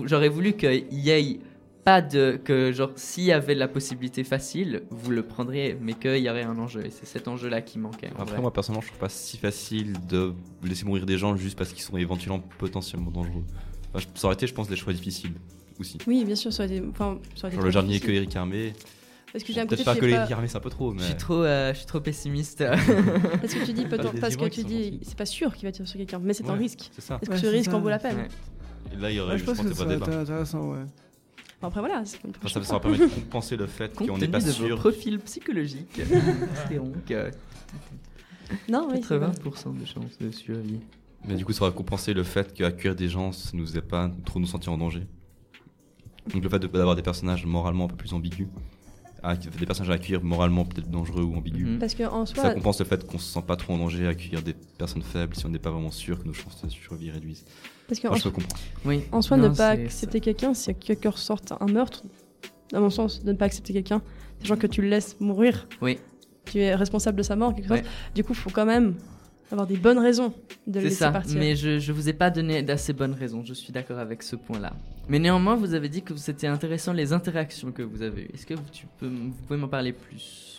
j'aurais 0.04 0.28
voulu 0.28 0.52
qu'il 0.52 0.84
y 0.90 1.08
ait 1.08 1.38
pas 1.84 2.00
de 2.00 2.40
que 2.44 2.70
genre 2.72 2.90
s'il 2.96 3.24
y 3.24 3.32
avait 3.32 3.54
la 3.56 3.66
possibilité 3.66 4.22
facile 4.22 4.82
vous 4.90 5.10
le 5.10 5.22
prendriez 5.24 5.76
mais 5.80 5.94
qu'il 5.94 6.18
y 6.18 6.30
aurait 6.30 6.44
un 6.44 6.56
enjeu 6.58 6.86
et 6.86 6.90
c'est 6.90 7.06
cet 7.06 7.26
enjeu 7.26 7.48
là 7.48 7.60
qui 7.60 7.78
manquait 7.80 8.10
Après, 8.16 8.24
vrai. 8.34 8.40
moi, 8.40 8.52
personnellement, 8.52 8.82
je 8.82 8.86
trouve 8.88 9.00
pas 9.00 9.08
si 9.08 9.36
facile 9.36 9.94
de 10.06 10.32
laisser 10.62 10.84
mourir 10.84 11.06
des 11.06 11.18
gens 11.18 11.34
juste 11.36 11.58
parce 11.58 11.72
qu'ils 11.72 11.82
sont 11.82 11.96
éventuellement 11.96 12.40
potentiellement 12.58 13.10
dangereux. 13.10 13.42
Enfin, 13.94 14.06
ça 14.14 14.26
aurait 14.28 14.34
été, 14.34 14.46
je 14.46 14.54
pense, 14.54 14.68
des 14.68 14.76
choix 14.76 14.92
difficiles 14.92 15.32
aussi. 15.80 15.98
Oui, 16.06 16.24
bien 16.24 16.36
sûr, 16.36 16.52
ça 16.52 16.64
aurait 16.64 16.76
été. 16.76 16.86
Enfin, 16.88 17.18
ça 17.34 17.46
aurait 17.46 17.48
été 17.48 17.56
Genre, 17.56 17.64
le 17.64 17.70
jardinier 17.70 17.94
difficile. 17.94 18.06
colérique 18.14 18.36
armé. 18.36 18.72
Parce 19.32 19.44
que 19.44 19.52
j'ai 19.52 19.64
Peut-être 19.66 19.84
pas 19.84 19.94
est 19.96 19.98
colérique 19.98 20.28
pas- 20.28 20.34
armé, 20.34 20.46
c'est 20.48 20.56
un 20.58 20.60
peu 20.60 20.70
trop, 20.70 20.92
mais. 20.92 21.00
je 21.00 21.06
suis 21.06 21.16
trop 21.16 21.42
euh, 21.42 21.72
je 21.72 21.78
suis 21.78 21.86
trop 21.86 22.00
pessimiste 22.00 22.58
Parce 23.40 23.54
que 23.54 23.64
tu 23.64 23.72
dis, 23.72 23.86
Ah, 23.90 23.96
parce 24.20 24.36
que 24.36 24.48
tu 24.48 24.62
dis, 24.62 25.00
c'est 25.02 25.16
pas 25.16 25.26
sûr 25.26 25.54
qu'il 25.54 25.66
va 25.66 25.72
tirer 25.72 25.86
sur 25.88 25.96
quelqu'un, 25.98 26.20
mais 26.22 26.32
c'est 26.34 26.48
un 26.48 26.54
risque. 26.54 26.90
C'est 26.92 27.00
ça. 27.00 27.18
Est-ce 27.20 27.30
que 27.30 27.34
Ouais, 27.34 27.40
ce 27.40 27.46
risque 27.46 27.70
ça. 27.70 27.76
en 27.76 27.80
vaut 27.80 27.88
la 27.88 27.98
peine 27.98 28.16
Ouais. 28.16 28.28
Et 28.94 29.00
là, 29.00 29.10
il 29.10 29.16
y 29.16 29.20
aurait 29.20 29.32
Ouais, 29.32 29.38
je 29.38 29.44
pense 29.44 29.58
que 29.58 29.66
des 29.68 29.74
ça 29.74 29.84
intéressant, 30.20 30.70
ouais. 30.72 30.84
Enfin, 31.62 31.68
Après, 31.68 31.80
voilà, 31.80 32.00
Enfin, 32.00 32.48
ça, 32.48 32.62
ça 32.64 32.72
va 32.74 32.80
permettre 32.80 33.04
de 33.04 33.14
compenser 33.14 33.56
le 33.56 33.66
fait 33.68 33.94
qu'on 33.94 34.18
n'est 34.18 34.26
pas 34.26 34.40
de 34.40 34.46
vos 34.46 34.50
sûr. 34.66 34.78
profils 34.78 35.18
psychologiques 35.20 35.92
que 37.08 37.30
Non, 38.68 38.88
oui, 38.90 39.00
c'est 39.06 39.16
vrai. 39.16 39.28
80% 39.28 39.78
de 39.80 39.84
chances 39.86 40.18
de 40.20 40.30
survie 40.32 40.80
Mais 41.26 41.36
du 41.36 41.44
coup, 41.44 41.52
ça 41.52 41.64
va 41.64 41.70
compenser 41.70 42.14
le 42.14 42.24
fait 42.24 42.52
qu'accueillir 42.52 42.96
des 42.96 43.08
gens, 43.08 43.30
ça 43.30 43.50
nous 43.54 43.76
aide 43.76 43.84
pas 43.84 44.10
trop 44.24 44.40
nous 44.40 44.46
sentir 44.46 44.72
en 44.72 44.78
danger. 44.78 45.06
Donc 46.32 46.42
le 46.42 46.48
fait 46.48 46.58
de- 46.58 46.66
d'avoir 46.66 46.96
des 46.96 47.02
personnages 47.02 47.46
moralement 47.46 47.84
un 47.84 47.88
peu 47.88 47.96
plus 47.96 48.12
ambigus, 48.12 48.48
à- 49.22 49.36
des 49.36 49.66
personnages 49.66 49.90
à 49.90 49.94
accueillir 49.94 50.22
moralement 50.22 50.64
peut-être 50.64 50.90
dangereux 50.90 51.22
ou 51.22 51.34
ambigus, 51.36 51.66
Mhm. 51.68 51.78
Parce 51.78 51.94
qu'en 51.94 52.26
ça 52.26 52.34
soi, 52.34 52.50
compense 52.54 52.80
le 52.80 52.86
fait 52.86 53.06
qu'on 53.06 53.18
se 53.18 53.32
sent 53.32 53.42
pas 53.46 53.54
trop 53.56 53.74
en 53.74 53.78
danger 53.78 54.06
à 54.06 54.10
accueillir 54.10 54.42
des 54.42 54.54
personnes 54.78 55.02
faibles 55.02 55.36
si 55.36 55.46
on 55.46 55.48
n'est 55.48 55.58
pas 55.60 55.70
vraiment 55.70 55.92
sûr 55.92 56.20
que 56.20 56.26
nos 56.26 56.32
chances 56.34 56.60
de 56.64 56.68
survie 56.70 57.10
réduisent. 57.12 57.44
Parce 57.88 58.00
qu'en 58.00 58.08
Enfin, 58.10 58.18
je 58.18 58.22
peux 58.24 58.30
comprendre. 58.30 58.60
oui 58.84 59.02
En 59.12 59.22
soi, 59.22 59.36
Non, 59.36 59.48
ne 59.50 59.54
pas 59.54 59.70
accepter 59.70 60.20
quelqu'un, 60.20 60.54
si 60.54 60.74
quelqu'un 60.74 61.10
ressorte 61.10 61.52
un 61.58 61.66
meurtre, 61.66 62.04
à 62.72 62.80
mon 62.80 62.90
sens, 62.90 63.22
de 63.24 63.32
ne 63.32 63.36
pas 63.36 63.44
accepter 63.46 63.72
quelqu'un, 63.72 64.02
c'est 64.40 64.46
genre 64.46 64.58
que 64.58 64.66
tu 64.66 64.82
le 64.82 64.88
laisses 64.88 65.16
mourir. 65.20 65.68
Oui. 65.80 65.98
Tu 66.46 66.58
es 66.58 66.74
responsable 66.74 67.18
de 67.18 67.22
sa 67.22 67.36
mort, 67.36 67.50
en 67.50 67.52
quelque. 67.54 67.70
Ouais. 67.70 67.82
Du 68.14 68.24
coup, 68.24 68.32
il 68.32 68.38
faut 68.38 68.50
quand 68.50 68.66
même 68.66 68.94
avoir 69.50 69.66
des 69.66 69.76
bonnes 69.76 69.98
raisons 69.98 70.32
de 70.66 70.74
le 70.74 70.80
C'est 70.80 70.84
laisser 70.84 70.96
ça, 70.96 71.10
partir. 71.12 71.38
mais 71.38 71.54
je, 71.54 71.78
je 71.78 71.92
vous 71.92 72.08
ai 72.08 72.12
pas 72.14 72.30
donné 72.30 72.62
d'assez 72.62 72.92
bonnes 72.94 73.12
raisons, 73.12 73.44
je 73.44 73.52
suis 73.52 73.72
d'accord 73.72 73.98
avec 73.98 74.22
ce 74.22 74.34
point-là. 74.36 74.72
Mais 75.08 75.18
néanmoins, 75.18 75.56
vous 75.56 75.74
avez 75.74 75.88
dit 75.90 76.02
que 76.02 76.16
c'était 76.16 76.46
intéressant 76.46 76.92
les 76.94 77.12
interactions 77.12 77.70
que 77.72 77.82
vous 77.82 78.02
avez 78.02 78.22
eues. 78.22 78.30
Est-ce 78.32 78.46
que 78.46 78.54
vous, 78.54 78.62
tu 78.72 78.86
peux, 78.98 79.06
vous 79.08 79.32
pouvez 79.46 79.58
m'en 79.58 79.68
parler 79.68 79.92
plus? 79.92 80.58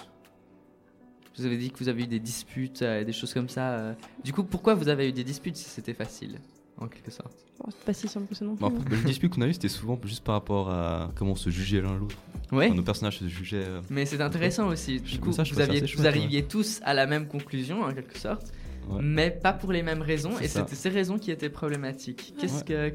Vous 1.38 1.46
avez 1.46 1.58
dit 1.58 1.72
que 1.72 1.80
vous 1.80 1.90
avez 1.90 2.04
eu 2.04 2.08
des 2.08 2.20
disputes, 2.20 2.84
euh, 2.84 3.04
des 3.04 3.12
choses 3.14 3.34
comme 3.34 3.50
ça. 3.50 3.72
euh. 3.72 3.94
Du 4.24 4.32
coup, 4.34 4.44
pourquoi 4.44 4.76
vous 4.76 4.88
avez 4.88 5.10
eu 5.10 5.12
des 5.12 5.24
disputes 5.24 5.56
si 5.58 5.68
c'était 5.68 5.96
facile, 5.96 6.40
en 6.80 6.88
quelque 6.88 7.12
sorte 7.12 7.34
Bon, 7.60 7.70
c'est 7.70 7.86
pas 7.86 7.94
si 7.94 8.08
simple 8.08 8.28
que 8.28 8.36
ça 8.36 8.44
non 8.46 8.56
plus. 8.56 8.62
Bon, 8.62 8.76
après, 8.80 8.96
le 8.98 9.04
dispute 9.04 9.34
qu'on 9.36 9.42
a 9.42 9.48
eu, 9.48 9.54
c'était 9.54 9.70
souvent 9.70 10.00
juste 10.04 10.24
par 10.24 10.34
rapport 10.36 10.70
à 10.72 11.12
comment 11.16 11.32
on 11.34 11.36
se 11.36 11.50
jugeait 11.52 11.82
l'un 11.82 11.96
l'autre. 11.98 12.18
Ouais. 12.52 12.66
Enfin, 12.68 12.76
nos 12.76 12.82
personnages 12.84 13.20
se 13.20 13.28
jugeaient. 13.28 13.64
euh, 13.64 13.82
Mais 13.90 14.06
c'est 14.06 14.20
intéressant 14.22 14.68
aussi. 14.68 15.00
Du 15.00 15.20
coup, 15.20 15.32
ça, 15.32 15.44
vous, 15.44 15.60
aviez, 15.60 15.86
chouette, 15.86 16.06
arriviez 16.06 16.44
tous 16.46 16.80
à 16.84 16.94
la 16.96 17.06
même 17.06 17.28
conclusion, 17.28 17.84
en 17.84 17.94
quelque 17.94 18.18
sorte, 18.18 18.52
Ouais. 18.90 19.00
mais 19.02 19.32
pas 19.32 19.54
pour 19.54 19.72
les 19.72 19.82
mêmes 19.84 20.02
raisons, 20.02 20.38
et 20.40 20.48
c'était 20.48 20.76
ces 20.76 20.90
raisons 20.90 21.18
qui 21.20 21.32
étaient 21.32 21.50
problématiques. 21.50 22.34
Qu'est-ce 22.40 22.64
que 22.64 22.92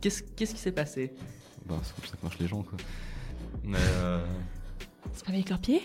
qu'est-ce 0.00 0.22
qu'est-ce 0.22 0.54
qui 0.54 0.60
s'est 0.60 0.72
passé? 0.72 1.12
Bah, 1.66 1.76
c'est 1.82 1.94
comme 1.94 2.04
ça 2.10 2.16
que 2.16 2.22
marchent 2.24 2.38
les 2.40 2.48
gens, 2.48 2.62
quoi. 2.62 2.76
Mais 3.64 3.78
euh, 3.78 4.22
C'est 5.14 5.24
pas 5.24 5.32
avec 5.32 5.48
leurs 5.48 5.60
pieds? 5.60 5.82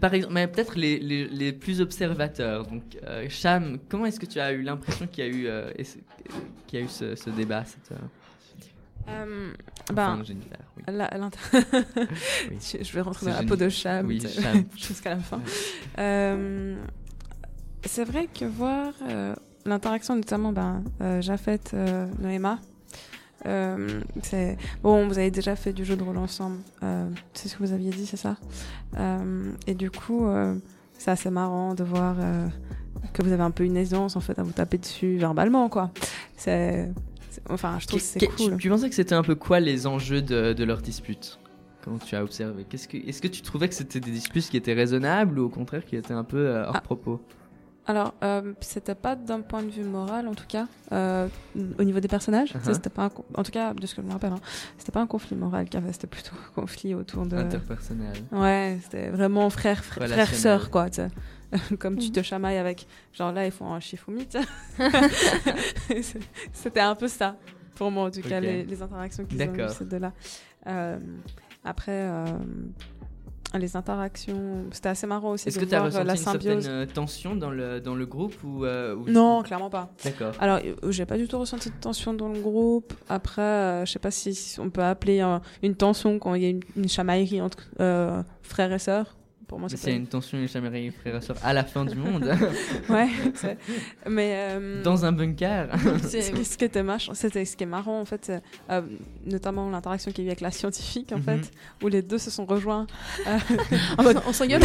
par 0.00 0.14
exemple, 0.14 0.34
mais 0.34 0.46
peut-être 0.46 0.76
les, 0.76 0.98
les, 0.98 1.26
les 1.28 1.52
plus 1.52 1.80
observateurs. 1.80 2.66
Donc, 2.66 2.82
euh, 3.04 3.26
Cham, 3.28 3.78
comment 3.88 4.06
est-ce 4.06 4.20
que 4.20 4.26
tu 4.26 4.38
as 4.40 4.52
eu 4.52 4.62
l'impression 4.62 5.06
qu'il 5.06 5.24
y 5.24 5.28
a 5.28 5.30
eu, 5.30 5.46
euh, 5.46 5.70
qu'il 6.66 6.78
y 6.78 6.82
a 6.82 6.84
eu 6.84 6.88
ce, 6.88 7.14
ce 7.16 7.30
débat 7.30 7.64
cette, 7.64 7.92
euh, 7.92 7.96
Euh, 9.10 9.52
ben, 9.94 10.22
oui. 10.28 10.36
la- 10.86 11.08
l'inter- 11.16 11.38
Oui. 12.50 12.58
je, 12.60 12.84
je 12.84 12.92
vais 12.92 13.00
rentrer 13.00 13.20
C'est 13.20 13.26
dans 13.26 13.32
la 13.32 13.38
génial. 13.40 13.46
peau 13.46 13.56
de 13.64 13.68
Cham 13.70 14.06
Oui, 14.06 14.20
Cham. 14.20 14.64
jusqu'à 14.76 15.10
la 15.14 15.20
fin. 15.20 15.40
C'est 17.84 18.04
vrai 18.04 18.28
que 18.32 18.44
voir 18.44 18.92
l'interaction, 19.64 20.14
notamment 20.16 20.52
ben, 20.52 20.82
Jafet, 21.22 21.60
Noéma, 22.20 22.58
euh, 23.46 24.00
bon. 24.82 25.06
Vous 25.08 25.18
avez 25.18 25.30
déjà 25.30 25.56
fait 25.56 25.72
du 25.72 25.84
jeu 25.84 25.96
de 25.96 26.02
rôle 26.02 26.18
ensemble. 26.18 26.58
euh, 26.82 27.08
c'est 27.34 27.48
ce 27.48 27.56
que 27.56 27.62
vous 27.62 27.72
aviez 27.72 27.90
dit, 27.90 28.06
c'est 28.06 28.16
ça. 28.16 28.36
Euh, 28.98 29.52
et 29.66 29.74
du 29.74 29.90
coup, 29.90 30.26
euh, 30.26 30.54
c'est 30.98 31.10
assez 31.10 31.30
marrant 31.30 31.74
de 31.74 31.84
voir 31.84 32.16
euh, 32.18 32.48
que 33.12 33.22
vous 33.22 33.32
avez 33.32 33.42
un 33.42 33.50
peu 33.50 33.64
une 33.64 33.76
aisance 33.76 34.16
en 34.16 34.20
fait 34.20 34.38
à 34.38 34.42
vous 34.42 34.52
taper 34.52 34.78
dessus 34.78 35.16
verbalement, 35.16 35.68
quoi. 35.68 35.90
C'est, 36.36 36.90
enfin, 37.48 37.78
je 37.80 37.86
trouve 37.86 38.00
que 38.00 38.04
c'est 38.04 38.26
cool. 38.26 38.52
Tu, 38.52 38.56
tu 38.62 38.68
pensais 38.68 38.88
que 38.88 38.94
c'était 38.94 39.14
un 39.14 39.22
peu 39.22 39.34
quoi 39.34 39.60
les 39.60 39.86
enjeux 39.86 40.22
de, 40.22 40.52
de 40.52 40.64
leur 40.64 40.78
dispute? 40.82 41.38
Comment 41.84 41.98
tu 41.98 42.16
as 42.16 42.22
observé? 42.22 42.66
Qu'est-ce 42.68 42.88
que, 42.88 42.96
Est-ce 42.96 43.22
que 43.22 43.28
tu 43.28 43.40
trouvais 43.42 43.68
que 43.68 43.74
c'était 43.74 44.00
des 44.00 44.10
disputes 44.10 44.50
qui 44.50 44.56
étaient 44.56 44.74
raisonnables 44.74 45.38
ou 45.38 45.44
au 45.44 45.48
contraire 45.48 45.84
qui 45.86 45.96
étaient 45.96 46.12
un 46.12 46.24
peu 46.24 46.38
euh, 46.48 46.66
hors 46.66 46.76
Ah. 46.76 46.80
propos? 46.80 47.20
Alors, 47.88 48.12
euh, 48.22 48.52
c'était 48.60 48.94
pas 48.94 49.16
d'un 49.16 49.40
point 49.40 49.62
de 49.62 49.70
vue 49.70 49.82
moral, 49.82 50.28
en 50.28 50.34
tout 50.34 50.46
cas, 50.46 50.66
euh, 50.92 51.26
au 51.78 51.84
niveau 51.84 52.00
des 52.00 52.08
personnages. 52.08 52.52
Uh-huh. 52.52 52.74
c'était 52.74 52.90
pas 52.90 53.04
un 53.04 53.10
en 53.34 53.42
tout 53.42 53.50
cas, 53.50 53.72
de 53.72 53.86
ce 53.86 53.94
que 53.94 54.02
je 54.02 54.06
me 54.06 54.12
rappelle, 54.12 54.32
hein, 54.32 54.40
c'était 54.76 54.92
pas 54.92 55.00
un 55.00 55.06
conflit 55.06 55.36
moral 55.36 55.64
qu'il 55.64 55.80
y 55.80 55.82
avait, 55.82 55.92
c'était 55.92 56.06
plutôt 56.06 56.32
un 56.36 56.60
conflit 56.60 56.94
autour 56.94 57.24
de. 57.24 57.34
Interpersonnel. 57.36 58.12
Ouais, 58.30 58.78
c'était 58.82 59.08
vraiment 59.08 59.48
frère, 59.48 59.82
frère, 59.82 60.06
frère, 60.06 60.34
sœur, 60.34 60.70
quoi. 60.70 60.90
tu 60.90 60.96
sais. 60.96 61.08
Comme 61.78 61.96
tu 61.96 62.10
te 62.12 62.20
chamailles 62.20 62.58
avec. 62.58 62.86
Genre 63.14 63.32
là, 63.32 63.46
ils 63.46 63.52
font 63.52 63.72
un 63.72 63.80
Shifumi, 63.80 64.28
C'était 66.52 66.80
un 66.80 66.94
peu 66.94 67.08
ça, 67.08 67.36
pour 67.74 67.90
moi, 67.90 68.08
en 68.08 68.10
tout 68.10 68.20
cas, 68.20 68.38
les, 68.38 68.64
les 68.66 68.82
interactions 68.82 69.24
qu'ils 69.24 69.42
ont 69.42 69.54
eues, 69.54 69.70
ces 69.70 69.86
deux-là. 69.86 70.12
Euh, 70.66 70.98
après, 71.64 71.92
euh, 71.92 72.26
les 73.54 73.76
interactions, 73.76 74.64
c'était 74.72 74.90
assez 74.90 75.06
marrant 75.06 75.30
aussi 75.30 75.48
Est-ce 75.48 75.58
que 75.58 75.64
tu 75.64 75.74
as 75.74 75.78
voir 75.80 75.84
euh, 75.94 76.00
ressenti 76.02 76.06
la 76.06 76.12
une 76.14 76.18
certaine 76.18 76.40
symbiose. 76.62 76.66
euh, 76.68 76.86
tension 76.86 77.34
dans 77.36 77.50
le, 77.50 77.80
dans 77.80 77.94
le 77.94 78.04
groupe 78.04 78.34
ou, 78.44 78.64
euh, 78.64 78.94
ou- 78.94 79.08
Non, 79.08 79.42
clairement 79.42 79.70
pas. 79.70 79.90
D'accord. 80.04 80.34
Alors, 80.40 80.58
j'ai 80.90 81.06
pas 81.06 81.16
du 81.16 81.28
tout 81.28 81.38
ressenti 81.38 81.70
de 81.70 81.74
tension 81.80 82.12
dans 82.12 82.28
le 82.28 82.40
groupe. 82.40 82.92
Après, 83.08 83.40
euh, 83.40 83.86
je 83.86 83.92
sais 83.92 83.98
pas 83.98 84.10
si 84.10 84.56
on 84.58 84.68
peut 84.70 84.82
appeler 84.84 85.20
euh, 85.20 85.38
une 85.62 85.74
tension 85.74 86.18
quand 86.18 86.34
il 86.34 86.42
y 86.42 86.46
a 86.46 86.50
une, 86.50 86.60
une 86.76 86.88
chamaillerie 86.88 87.40
entre 87.40 87.58
frères 88.42 88.72
et 88.72 88.78
sœurs. 88.78 89.16
Pour 89.48 89.58
moi, 89.58 89.68
c'est 89.70 89.78
s'il 89.78 89.88
y 89.88 89.92
a 89.92 89.94
pas... 89.94 90.00
une 90.00 90.06
tension, 90.06 90.46
chamaillerie 90.46 90.90
frère 90.90 91.16
et 91.16 91.20
sœur 91.22 91.36
à 91.42 91.52
la 91.54 91.64
fin 91.64 91.84
du 91.86 91.96
monde, 91.96 92.22
Ouais, 92.90 93.08
mais 94.08 94.32
euh, 94.34 94.82
dans 94.82 95.04
un 95.06 95.12
bunker. 95.12 95.68
c'est- 96.06 96.20
ce 96.44 96.58
qui 96.58 96.64
était 96.66 96.82
mach- 96.82 97.10
c'était 97.14 97.44
ce 97.46 97.56
qui 97.56 97.64
est 97.64 97.66
marrant 97.66 97.98
en 98.00 98.04
fait, 98.04 98.20
c'est, 98.26 98.42
euh, 98.70 98.82
notamment 99.24 99.70
l'interaction 99.70 100.12
qu'il 100.12 100.24
y 100.24 100.26
a 100.26 100.28
eu 100.28 100.30
avec 100.32 100.42
la 100.42 100.50
scientifique 100.50 101.12
en 101.12 101.16
Mhm. 101.16 101.22
fait, 101.22 101.50
où 101.82 101.88
les 101.88 102.02
deux 102.02 102.18
se 102.18 102.30
sont 102.30 102.44
rejoints. 102.44 102.86
euh, 103.26 103.38
En 103.96 104.02
mode, 104.02 104.20
on 104.26 104.32
s'engueule. 104.34 104.60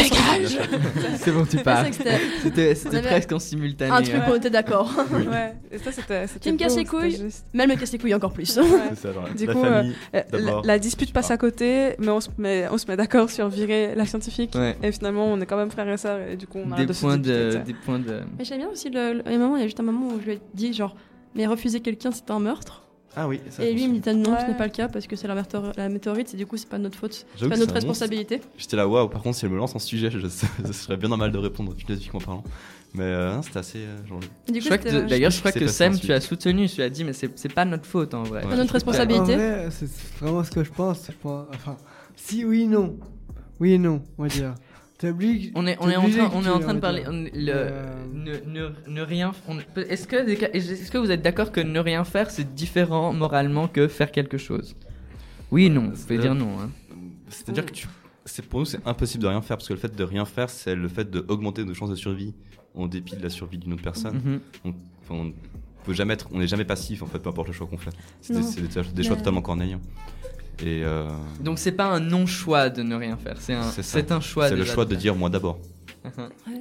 C'est 1.17 1.31
bon, 1.31 1.45
tu 1.45 1.57
pars. 1.59 1.85
c'était 1.93 2.75
presque 3.01 3.31
en 3.31 3.39
simultané. 3.39 3.91
un 3.91 4.01
truc 4.01 4.21
où 4.27 4.31
on 4.31 4.35
était 4.35 4.49
d'accord. 4.49 4.93
ouais, 5.11 5.53
et 5.71 5.77
ça 5.77 5.91
c'était. 5.93 6.27
c'était 6.27 6.51
me 6.51 6.57
casse 6.57 6.73
beau, 6.73 6.79
les 6.79 6.85
couilles. 6.85 7.23
Mais 7.53 7.63
elle 7.63 7.69
me 7.69 7.75
casse 7.75 7.91
les 7.93 7.99
couilles 7.99 8.13
encore 8.15 8.33
plus. 8.33 8.45
Ça, 8.47 8.61
Du 9.35 9.45
la 9.45 9.53
coup, 9.53 9.61
famille. 9.63 9.95
Euh, 10.15 10.21
la, 10.63 10.79
dispute 10.79 11.13
passe 11.13 11.31
à 11.31 11.37
côté, 11.37 11.95
mais 11.99 12.09
on 12.09 12.19
se 12.19 12.29
met, 12.37 12.67
on 12.71 12.77
se 12.77 12.85
met 12.87 12.97
d'accord 12.97 13.29
sur 13.29 13.47
virer 13.47 13.95
la 13.95 14.05
scientifique. 14.05 14.53
Ouais. 14.81 14.89
Et 14.89 14.91
finalement, 14.91 15.25
on 15.25 15.39
est 15.41 15.45
quand 15.45 15.57
même 15.57 15.71
frères 15.71 15.87
et 15.89 15.97
sœurs, 15.97 16.19
et 16.27 16.35
du 16.37 16.47
coup, 16.47 16.59
on 16.63 16.71
arrête 16.71 16.87
Des 16.87 16.93
de 16.93 16.99
points 16.99 17.17
de, 17.17 17.61
des 17.65 17.73
points 17.73 17.99
de. 17.99 18.21
Mais 18.37 18.45
j'aime 18.45 18.59
bien 18.59 18.69
aussi 18.69 18.89
le, 18.89 19.13
le- 19.13 19.23
il 19.25 19.31
y 19.31 19.35
a 19.35 19.37
un 19.37 19.39
moment, 19.41 19.55
il 19.57 19.59
y 19.59 19.63
a 19.63 19.67
juste 19.67 19.79
un 19.79 19.83
moment 19.83 20.07
où 20.13 20.19
je 20.19 20.25
lui 20.25 20.31
ai 20.33 20.41
dit 20.53 20.73
genre, 20.73 20.95
mais 21.35 21.45
refuser 21.47 21.79
quelqu'un 21.81 22.11
c'est 22.11 22.29
un 22.31 22.39
meurtre. 22.39 22.81
Ah 23.15 23.27
oui, 23.27 23.39
ça, 23.51 23.63
et 23.63 23.73
lui 23.73 23.83
il 23.83 23.93
me 23.93 23.99
dit 23.99 24.09
non, 24.15 24.23
ce 24.23 24.29
Ouais. 24.41 24.47
n'est 24.47 24.57
pas 24.57 24.65
le 24.65 24.71
cas 24.71 24.87
parce 24.87 25.05
que 25.05 25.15
c'est 25.15 25.27
la, 25.27 25.35
météor- 25.39 25.71
la 25.77 25.87
météorite, 25.87 26.29
c'est 26.29 26.37
du 26.37 26.47
coup 26.47 26.57
c'est 26.57 26.67
pas 26.67 26.79
notre 26.79 26.97
faute, 26.97 27.27
c'est 27.35 27.47
pas 27.47 27.55
notre 27.57 27.67
c'est 27.69 27.73
responsabilité. 27.75 28.41
J'étais 28.57 28.75
là, 28.75 28.87
waouh, 28.87 29.07
par 29.07 29.21
contre, 29.21 29.37
si 29.37 29.45
elle 29.45 29.51
me 29.51 29.57
lance 29.57 29.75
un 29.75 29.79
sujet, 29.79 30.09
je, 30.09 30.19
ce 30.65 30.73
serait 30.73 30.97
bien 30.97 31.09
normal 31.09 31.31
de 31.31 31.37
répondre 31.37 31.75
philosophiquement 31.77 32.19
parlant. 32.19 32.43
Mais 32.95 33.03
euh, 33.03 33.39
c'était 33.43 33.59
assez. 33.59 33.77
euh, 33.79 34.05
genre, 34.07 34.19
Et 34.47 34.51
du 34.51 34.59
Je 34.61 34.63
coup, 34.63 34.69
crois 34.69 34.77
que 34.79 34.89
c'était- 34.89 35.03
de- 35.03 35.07
D'ailleurs, 35.09 35.29
je 35.31 35.39
crois 35.39 35.51
que 35.51 35.67
Sam, 35.67 35.95
tu 35.99 36.11
as 36.13 36.21
soutenu, 36.21 36.67
tu 36.67 36.81
as 36.81 36.89
dit, 36.89 37.03
mais 37.03 37.13
c'est 37.13 37.37
c'est 37.37 37.53
pas 37.53 37.65
notre 37.65 37.85
faute 37.85 38.13
en 38.15 38.23
vrai. 38.23 38.43
Ouais. 38.43 38.49
pas 38.49 38.55
notre 38.55 38.71
En 38.71 38.73
responsabilité. 38.73 39.35
c'est 39.69 39.89
vraiment 40.19 40.43
ce 40.43 40.49
que 40.51 40.63
je 40.63 40.71
pense. 40.71 41.05
je 41.07 41.11
pense- 41.21 41.45
Enfin, 41.53 41.77
si, 42.15 42.45
oui, 42.45 42.65
non. 42.67 42.95
Oui 43.59 43.73
et 43.73 43.77
non, 43.77 44.01
on 44.17 44.23
va 44.23 44.29
dire. 44.29 44.55
T'es 45.03 45.09
obligé. 45.09 45.51
On 45.53 45.67
est, 45.67 45.75
on 45.81 45.89
est 45.89 45.97
en 45.97 46.09
train, 46.09 46.31
on 46.33 46.45
est 46.45 46.49
en 46.49 46.59
train 46.59 46.73
de 46.75 46.79
parler. 46.79 47.03
on- 47.05 47.23
le, 47.23 47.29
Euh, 47.49 47.93
ne, 48.13 48.31
ne, 48.47 48.69
ne 48.87 49.01
rien. 49.01 49.33
Est-ce 49.75 50.07
que, 50.07 50.15
est-ce 50.15 50.89
que 50.89 50.97
vous 50.97 51.11
êtes 51.11 51.21
d'accord 51.21 51.51
que 51.51 51.59
ne 51.59 51.77
rien 51.79 52.05
faire 52.05 52.31
c'est 52.31 52.55
différent 52.55 53.11
moralement 53.11 53.67
que 53.67 53.89
faire 53.89 54.13
quelque 54.13 54.37
chose? 54.37 54.77
Oui, 55.51 55.69
non. 55.69 55.91
Vous 55.93 56.01
pouvez 56.03 56.19
dire 56.19 56.35
non. 56.35 56.57
hein. 56.61 56.69
C'est-à-dire 57.27 57.65
que 57.65 57.71
tu, 57.73 57.85
c'est 58.23 58.45
pour 58.45 58.59
nous 58.61 58.65
c'est 58.65 58.79
impossible 58.87 59.23
de 59.23 59.27
rien 59.27 59.41
faire 59.41 59.57
parce 59.57 59.67
que 59.67 59.73
le 59.73 59.79
fait 59.79 59.93
de 59.93 60.03
rien 60.05 60.23
faire 60.23 60.49
c'est 60.49 60.73
le 60.75 60.87
fait 60.87 61.11
d'augmenter 61.11 61.65
nos 61.65 61.73
chances 61.73 61.89
de 61.89 61.95
survie 61.95 62.33
en 62.73 62.87
dépit 62.87 63.17
de 63.17 63.23
la 63.23 63.29
survie 63.29 63.57
d'une 63.57 63.73
autre 63.73 63.83
personne. 63.83 64.21
Mhm. 64.63 64.73
Enfin, 65.03 65.15
on 65.15 65.33
peut 65.83 65.93
jamais 65.93 66.13
être, 66.13 66.29
on 66.31 66.39
n'est 66.39 66.47
jamais 66.47 66.63
passif 66.63 67.03
en 67.03 67.07
fait 67.07 67.19
peu 67.19 67.27
importe 67.29 67.47
le 67.47 67.53
choix 67.53 67.67
qu'on 67.67 67.77
fait. 67.77 67.91
C'est 68.21 68.31
des, 68.33 68.39
Non. 68.39 68.45
c'est 68.45 68.61
des- 68.61 68.67
des 68.93 69.03
choix 69.03 69.11
Mais- 69.15 69.17
totalement 69.21 69.41
cornéliens. 69.41 69.81
Et 70.59 70.83
euh, 70.83 71.07
Donc 71.41 71.59
c'est 71.59 71.71
pas 71.71 71.85
un 71.85 71.99
non-choix 71.99 72.69
de 72.69 72.83
ne 72.83 72.95
rien 72.95 73.17
faire, 73.17 73.35
c'est 73.39 73.53
un, 73.53 73.63
C'est 73.63 73.81
ça. 73.83 73.99
c'est 73.99 74.11
un 74.11 74.21
choix. 74.21 74.49
c'est 74.49 74.55
le 74.55 74.63
choix 74.65 74.85
de 74.85 74.95
dire 74.95 75.15
moi 75.15 75.29
d'abord. 75.29 75.59
Ouais, 76.05 76.11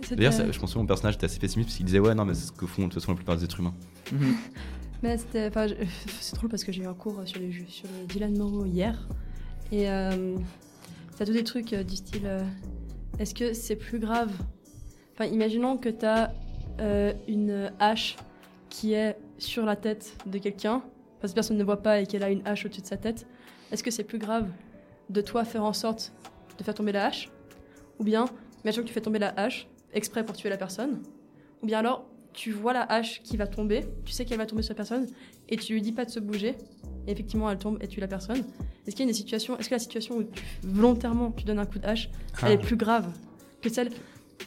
c'était- 0.02 0.16
D'ailleurs 0.16 0.32
ça- 0.32 0.50
je 0.50 0.58
pense 0.58 0.72
que 0.72 0.78
mon 0.78 0.86
personnage 0.86 1.14
était 1.16 1.24
assez 1.26 1.38
pessimiste 1.40 1.68
parce 1.68 1.76
qu'il 1.76 1.86
disait 1.86 1.98
ouais 1.98 2.14
non 2.14 2.24
mais 2.24 2.34
c'est 2.34 2.46
ce 2.46 2.52
que 2.52 2.64
font 2.66 2.82
de 2.82 2.86
toute 2.92 2.94
façon 3.02 3.10
la 3.12 3.16
plupart 3.16 3.36
des 3.36 3.44
êtres 3.44 3.58
humains. 3.60 3.74
Mhm. 4.12 4.34
Mais 5.02 5.18
c'était, 5.18 5.48
enfin, 5.48 5.66
je- 5.66 5.74
c'est 6.20 6.36
drôle 6.36 6.48
parce 6.48 6.62
que 6.62 6.70
j'ai 6.70 6.82
eu 6.82 6.86
un 6.86 6.94
cours 6.94 7.20
sur 7.24 7.40
les 7.40 7.50
jeux, 7.50 7.64
sur 7.66 7.88
le 8.00 8.06
Dylan 8.06 8.38
Moreau 8.38 8.64
hier, 8.66 9.08
et 9.72 9.90
euh, 9.90 10.36
t'as 11.18 11.26
tous 11.26 11.32
des 11.32 11.42
trucs 11.42 11.72
euh, 11.72 11.82
du 11.82 11.96
style, 11.96 12.22
euh, 12.24 12.40
est-ce 13.18 13.34
que 13.34 13.52
c'est 13.52 13.74
plus 13.74 13.98
grave? 13.98 14.30
Enfin, 15.14 15.24
imaginons 15.28 15.76
que 15.76 15.88
t'as 15.88 16.30
euh, 16.80 17.12
une 17.26 17.72
hache 17.80 18.16
qui 18.70 18.92
est 18.92 19.16
sur 19.38 19.64
la 19.66 19.74
tête 19.74 20.16
de 20.26 20.38
quelqu'un, 20.38 20.82
parce 21.20 21.32
que 21.32 21.34
personne 21.34 21.56
ne 21.58 21.64
voit 21.64 21.82
pas 21.82 21.98
et 22.00 22.06
qu'elle 22.06 22.22
a 22.22 22.30
une 22.30 22.46
hache 22.46 22.64
au-dessus 22.64 22.82
de 22.82 22.86
sa 22.86 22.96
tête. 22.96 23.26
Est-ce 23.72 23.82
que 23.82 23.90
c'est 23.90 24.04
plus 24.04 24.18
grave 24.18 24.48
de 25.10 25.20
toi 25.20 25.44
faire 25.44 25.64
en 25.64 25.72
sorte 25.72 26.12
de 26.58 26.62
faire 26.62 26.74
tomber 26.74 26.92
la 26.92 27.06
hache, 27.06 27.30
ou 27.98 28.04
bien, 28.04 28.26
imaginons 28.62 28.82
que 28.82 28.88
tu 28.88 28.94
fais 28.94 29.00
tomber 29.00 29.18
la 29.18 29.32
hache 29.36 29.66
exprès 29.94 30.24
pour 30.24 30.36
tuer 30.36 30.50
la 30.50 30.58
personne, 30.58 31.02
ou 31.62 31.66
bien 31.66 31.78
alors 31.78 32.04
tu 32.34 32.50
vois 32.52 32.72
la 32.72 32.82
hache 32.82 33.22
qui 33.22 33.36
va 33.36 33.46
tomber, 33.46 33.84
tu 34.04 34.12
sais 34.12 34.24
qu'elle 34.24 34.38
va 34.38 34.46
tomber 34.46 34.62
sur 34.62 34.72
la 34.72 34.76
personne, 34.76 35.06
et 35.48 35.56
tu 35.56 35.72
lui 35.72 35.82
dis 35.82 35.92
pas 35.92 36.04
de 36.04 36.10
se 36.10 36.20
bouger, 36.20 36.56
et 37.06 37.12
effectivement 37.12 37.50
elle 37.50 37.58
tombe 37.58 37.78
et 37.82 37.88
tue 37.88 38.00
la 38.00 38.08
personne. 38.08 38.44
Est-ce 38.86 38.94
qu'il 38.96 39.04
y 39.04 39.08
a 39.08 39.10
une 39.10 39.14
situation, 39.14 39.58
est-ce 39.58 39.68
que 39.68 39.74
la 39.74 39.78
situation 39.78 40.16
où 40.16 40.24
tu, 40.24 40.42
volontairement 40.62 41.30
tu 41.32 41.44
donnes 41.44 41.58
un 41.58 41.66
coup 41.66 41.78
de 41.78 41.86
hache, 41.86 42.10
elle 42.42 42.52
est 42.52 42.58
plus 42.58 42.76
grave 42.76 43.10
que 43.60 43.70
celle 43.70 43.90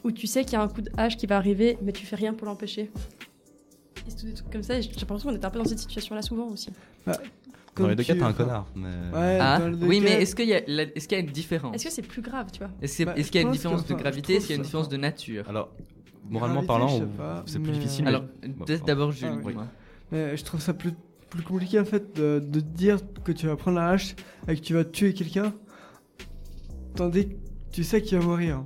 où 0.03 0.11
tu 0.11 0.27
sais 0.27 0.43
qu'il 0.43 0.53
y 0.53 0.55
a 0.57 0.61
un 0.61 0.67
coup 0.67 0.81
de 0.81 0.91
hache 0.97 1.17
qui 1.17 1.25
va 1.25 1.37
arriver, 1.37 1.77
mais 1.81 1.91
tu 1.91 2.05
fais 2.05 2.15
rien 2.15 2.33
pour 2.33 2.45
l'empêcher? 2.45 2.91
Et 4.05 4.09
c'est 4.09 4.17
tous 4.17 4.25
des 4.25 4.33
trucs 4.33 4.51
comme 4.51 4.63
ça, 4.63 4.79
j'ai 4.79 4.89
l'impression 4.91 5.29
qu'on 5.29 5.35
est 5.35 5.45
un 5.45 5.49
peu 5.49 5.59
dans 5.59 5.65
cette 5.65 5.79
situation-là 5.79 6.21
souvent 6.21 6.47
aussi. 6.47 6.69
Dans 7.75 7.81
Comme 7.83 7.89
les 7.89 7.95
deux 7.97 8.03
cas 8.05 8.15
t'es 8.15 8.21
un 8.23 8.31
connard. 8.31 8.67
Mais... 8.75 8.87
Ouais, 9.13 9.37
Ah, 9.41 9.59
oui, 9.81 9.99
mais 10.01 10.21
est-ce 10.21 10.33
qu'il 10.33 10.47
y, 10.47 10.53
a 10.53 10.61
la- 10.65 10.83
est-ce 10.83 11.09
qu'il 11.09 11.17
y 11.17 11.21
a 11.21 11.23
une 11.25 11.29
différence 11.31 11.75
Est-ce 11.75 11.83
que 11.85 11.91
c'est 11.91 12.01
plus 12.01 12.21
grave, 12.21 12.47
tu 12.51 12.59
vois 12.59 12.69
Est-ce 12.81 12.95
qu'il 12.95 13.05
y 13.05 13.09
a- 13.09 13.13
Bah, 13.13 13.21
qu'il 13.21 13.35
y 13.35 13.37
a 13.37 13.41
une 13.41 13.51
différence 13.51 13.83
que, 13.83 13.93
de 13.93 13.99
gravité 13.99 14.35
Est-ce 14.35 14.45
qu'il 14.47 14.55
y 14.55 14.57
a 14.57 14.57
une 14.57 14.63
différence 14.63 14.87
de 14.87 14.95
nature 14.97 15.43
Alors 15.49 15.69
moralement 16.29 16.63
Gravité, 16.63 16.67
parlant 17.17 17.43
c'est 17.45 17.59
plus 17.59 17.71
mais- 17.71 17.77
difficile. 17.77 18.07
Alors, 18.07 18.23
peut-être 18.65 18.85
d'abord 18.85 19.11
Jules. 19.11 19.27
Ah 19.29 19.35
oui. 19.43 19.47
dis-moi. 19.53 19.67
Mais 20.13 20.37
je 20.37 20.43
trouve 20.45 20.61
ça 20.61 20.73
plus, 20.73 20.93
plus 21.29 21.43
compliqué 21.43 21.77
en 21.79 21.85
fait 21.85 22.15
de, 22.15 22.39
de 22.39 22.59
te 22.61 22.65
dire 22.65 22.97
que 23.25 23.33
tu 23.33 23.45
vas 23.47 23.57
prendre 23.57 23.77
la 23.77 23.89
hache 23.89 24.15
et 24.47 24.55
que 24.55 24.61
tu 24.61 24.73
vas 24.73 24.85
tuer 24.85 25.13
quelqu'un, 25.13 25.53
tandis 26.95 27.27
que 27.27 27.33
tu 27.71 27.83
sais 27.83 28.01
qu'il 28.01 28.17
va 28.19 28.23
mourir. 28.25 28.63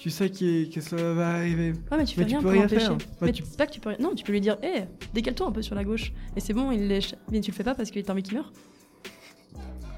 Tu 0.00 0.08
sais 0.08 0.30
qu'il- 0.30 0.70
que 0.70 0.80
ça 0.80 0.96
va 1.12 1.28
arriver. 1.34 1.72
Ouais, 1.72 1.98
mais 1.98 2.04
tu 2.06 2.14
fais 2.14 2.22
Mais 2.22 2.26
tu 2.26 2.32
rien 2.32 2.38
peux 2.38 2.42
pour 2.44 2.52
rien 2.52 2.68
faire. 2.68 2.94
Bah, 2.96 3.04
mais 3.20 3.32
tu- 3.32 3.42
c'est 3.46 3.58
pas 3.58 3.66
que 3.66 3.72
tu 3.72 3.80
peux 3.80 3.90
rien. 3.90 3.98
Non, 4.00 4.14
tu 4.14 4.24
peux 4.24 4.32
lui 4.32 4.40
dire, 4.40 4.56
hé, 4.62 4.84
décale-toi 5.12 5.46
un 5.48 5.52
peu 5.52 5.60
sur 5.60 5.74
la 5.74 5.84
gauche. 5.84 6.12
Et 6.36 6.40
c'est 6.40 6.54
bon, 6.54 6.70
il 6.72 6.88
lèche. 6.88 7.14
Mais 7.30 7.40
tu 7.40 7.50
le 7.50 7.56
fais 7.56 7.64
pas 7.64 7.74
parce 7.74 7.90
qu'il 7.90 7.98
est 8.00 8.08
envie 8.10 8.22
qu'il 8.22 8.34
meurt. 8.34 8.50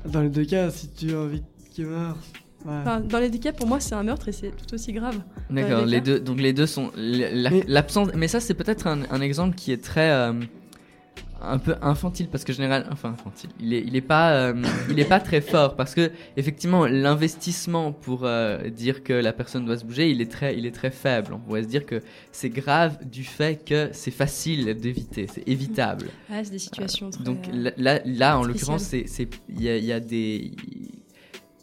Dans 0.07 0.21
les 0.21 0.29
deux 0.29 0.45
cas, 0.45 0.71
si 0.71 0.89
tu 0.91 1.15
as 1.15 1.19
envie 1.21 1.43
qu'il 1.71 1.87
meure. 1.87 2.17
ouais. 2.65 2.73
Enfin, 2.81 2.99
dans 3.01 3.21
les 3.21 3.31
deux 3.31 3.39
cas, 3.39 3.53
pour 3.53 3.69
moi, 3.69 3.79
c'est 3.79 3.95
un 3.95 4.03
meurtre 4.03 4.29
et 4.29 4.33
c'est 4.33 4.51
tout 4.51 4.75
aussi 4.75 4.93
grave. 4.93 5.21
D'accord, 5.51 5.87
les 5.87 6.01
deux, 6.01 6.19
donc 6.19 6.41
les 6.41 6.53
deux 6.53 6.67
sont 6.67 6.91
Mais- 6.97 7.63
l'absence. 7.69 8.09
Mais 8.17 8.27
ça, 8.27 8.41
c'est 8.41 8.55
peut-être 8.55 8.89
un, 8.89 9.03
un 9.09 9.21
exemple 9.21 9.55
qui 9.55 9.71
est 9.71 9.83
très 9.83 10.11
euh, 10.11 10.33
un 11.43 11.59
peu 11.59 11.75
infantile 11.83 12.29
parce 12.29 12.45
que 12.45 12.53
général, 12.53 12.87
enfin 12.91 13.11
infantile. 13.11 13.51
Il 13.61 13.75
est, 13.75 13.81
il 13.81 13.97
est 13.97 14.01
pas, 14.01 14.33
euh, 14.33 14.63
il 14.91 14.99
est 14.99 15.09
pas 15.09 15.21
très 15.21 15.41
fort 15.41 15.77
parce 15.77 15.95
que 15.95 16.11
effectivement, 16.37 16.87
l'investissement 16.87 17.93
pour 17.93 18.25
euh, 18.25 18.69
dire 18.69 19.03
que 19.03 19.13
la 19.13 19.33
personne 19.33 19.65
doit 19.65 19.77
se 19.77 19.85
bouger, 19.85 20.11
il 20.11 20.21
est 20.21 20.31
très, 20.31 20.57
il 20.57 20.67
est 20.67 20.75
très 20.75 20.91
faible. 20.91 21.33
On 21.35 21.39
pourrait 21.39 21.63
se 21.63 21.69
dire 21.69 21.87
que 21.87 22.01
c'est 22.31 22.51
grave 22.51 22.99
du 23.07 23.25
fait 23.25 23.65
que 23.65 23.91
c'est 23.93 24.11
facile 24.11 24.75
d'éviter, 24.75 25.27
c'est 25.33 25.47
évitable. 25.49 26.07
Ouais, 26.31 26.45
c'est 26.45 26.51
des 26.51 26.59
situations 26.59 27.11
très. 27.11 27.25
Donc 27.25 27.49
euh, 27.49 27.53
là, 27.53 27.71
là, 27.77 28.01
là, 28.05 28.39
en 28.39 28.45
l'occurrence, 28.45 28.83
c'est, 28.83 29.05
c'est, 29.07 29.29
il 29.49 29.63
y 29.63 29.69
a, 29.69 29.77
il 29.77 29.85
y 29.85 29.93
a 29.93 30.01
des, 30.01 30.53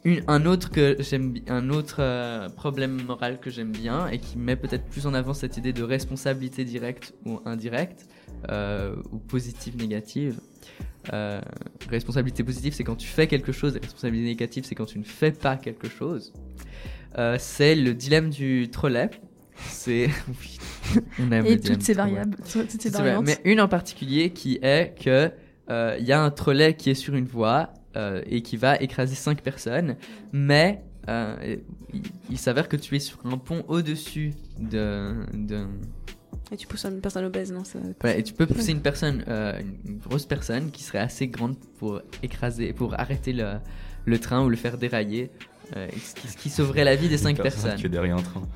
une, 0.05 0.21
un 0.27 0.45
autre 0.45 0.71
que 0.71 0.97
j'aime, 0.99 1.35
un 1.47 1.69
autre 1.69 1.97
euh, 1.99 2.49
problème 2.49 3.01
moral 3.03 3.39
que 3.39 3.49
j'aime 3.49 3.71
bien 3.71 4.07
et 4.07 4.19
qui 4.19 4.37
met 4.37 4.55
peut-être 4.55 4.85
plus 4.85 5.05
en 5.05 5.13
avant 5.13 5.33
cette 5.33 5.57
idée 5.57 5.73
de 5.73 5.83
responsabilité 5.83 6.63
directe 6.63 7.13
ou 7.25 7.39
indirecte 7.45 8.07
ou 8.47 9.17
positive 9.19 9.77
négative. 9.77 10.39
Euh, 11.13 11.41
responsabilité 11.89 12.43
positive, 12.43 12.73
c'est 12.73 12.83
quand 12.83 12.95
tu 12.95 13.07
fais 13.07 13.27
quelque 13.27 13.51
chose. 13.51 13.75
Et 13.75 13.79
responsabilité 13.79 14.27
négative, 14.27 14.63
c'est 14.65 14.75
quand 14.75 14.85
tu 14.85 14.99
ne 14.99 15.03
fais 15.03 15.31
pas 15.31 15.57
quelque 15.57 15.89
chose. 15.89 16.33
Euh, 17.17 17.37
c'est 17.39 17.75
le 17.75 17.93
dilemme 17.93 18.29
du 18.29 18.69
trolley. 18.69 19.09
C'est 19.67 20.09
oui, 20.27 20.57
on 21.19 21.31
aime 21.31 21.45
Et 21.45 21.59
toutes 21.59 21.81
ces 21.81 21.93
variables, 21.93 22.37
toutes 22.51 22.69
ces 22.69 22.89
variantes. 22.89 23.25
mais 23.25 23.39
une 23.43 23.59
en 23.59 23.67
particulier 23.67 24.31
qui 24.31 24.59
est 24.61 24.95
que 24.97 25.31
euh, 25.69 25.97
il 25.99 26.05
y 26.05 26.13
a 26.13 26.21
un 26.21 26.31
trolley 26.31 26.75
qui 26.75 26.89
est 26.89 26.95
sur 26.95 27.15
une 27.15 27.25
voie 27.25 27.73
euh, 27.97 28.21
et 28.25 28.41
qui 28.41 28.55
va 28.55 28.77
écraser 28.77 29.15
cinq 29.15 29.41
personnes, 29.41 29.97
mais 30.31 30.81
euh, 31.09 31.57
il, 31.93 32.03
il 32.29 32.37
s'avère 32.37 32.69
que 32.69 32.77
tu 32.77 32.95
es 32.95 32.99
sur 32.99 33.19
un 33.25 33.37
pont 33.37 33.65
au-dessus 33.67 34.33
de, 34.59 35.13
de 35.33 35.65
Et 36.51 36.57
tu 36.57 36.65
pousses 36.67 36.85
une 36.85 36.99
personne 37.01 37.25
obèse, 37.25 37.51
non 37.51 37.63
ça- 37.63 37.77
voilà, 38.01 38.17
et 38.17 38.23
tu 38.23 38.33
peux 38.33 38.47
pousser 38.47 38.71
une 38.71 38.81
personne, 38.81 39.23
euh, 39.27 39.59
une 39.85 39.97
grosse 39.99 40.25
personne 40.25 40.71
qui 40.71 40.83
serait 40.83 40.97
assez 40.99 41.27
grande 41.27 41.55
pour 41.77 42.01
écraser, 42.23 42.73
pour 42.73 42.99
arrêter 42.99 43.33
le, 43.33 43.53
le 44.05 44.19
train 44.19 44.43
ou 44.43 44.49
le 44.49 44.55
faire 44.55 44.77
dérailler, 44.79 45.29
euh, 45.77 45.87
ce, 46.03 46.15
qui, 46.15 46.27
ce 46.27 46.37
qui 46.37 46.49
sauverait 46.49 46.83
la 46.83 46.95
vie 46.95 47.07
des 47.09 47.17
cinq 47.17 47.37
personne 47.37 47.61
personnes. 47.63 47.75
qui 47.75 47.83
fait 47.83 47.89
derrière 47.89 48.17
un 48.17 48.23
train. 48.23 48.47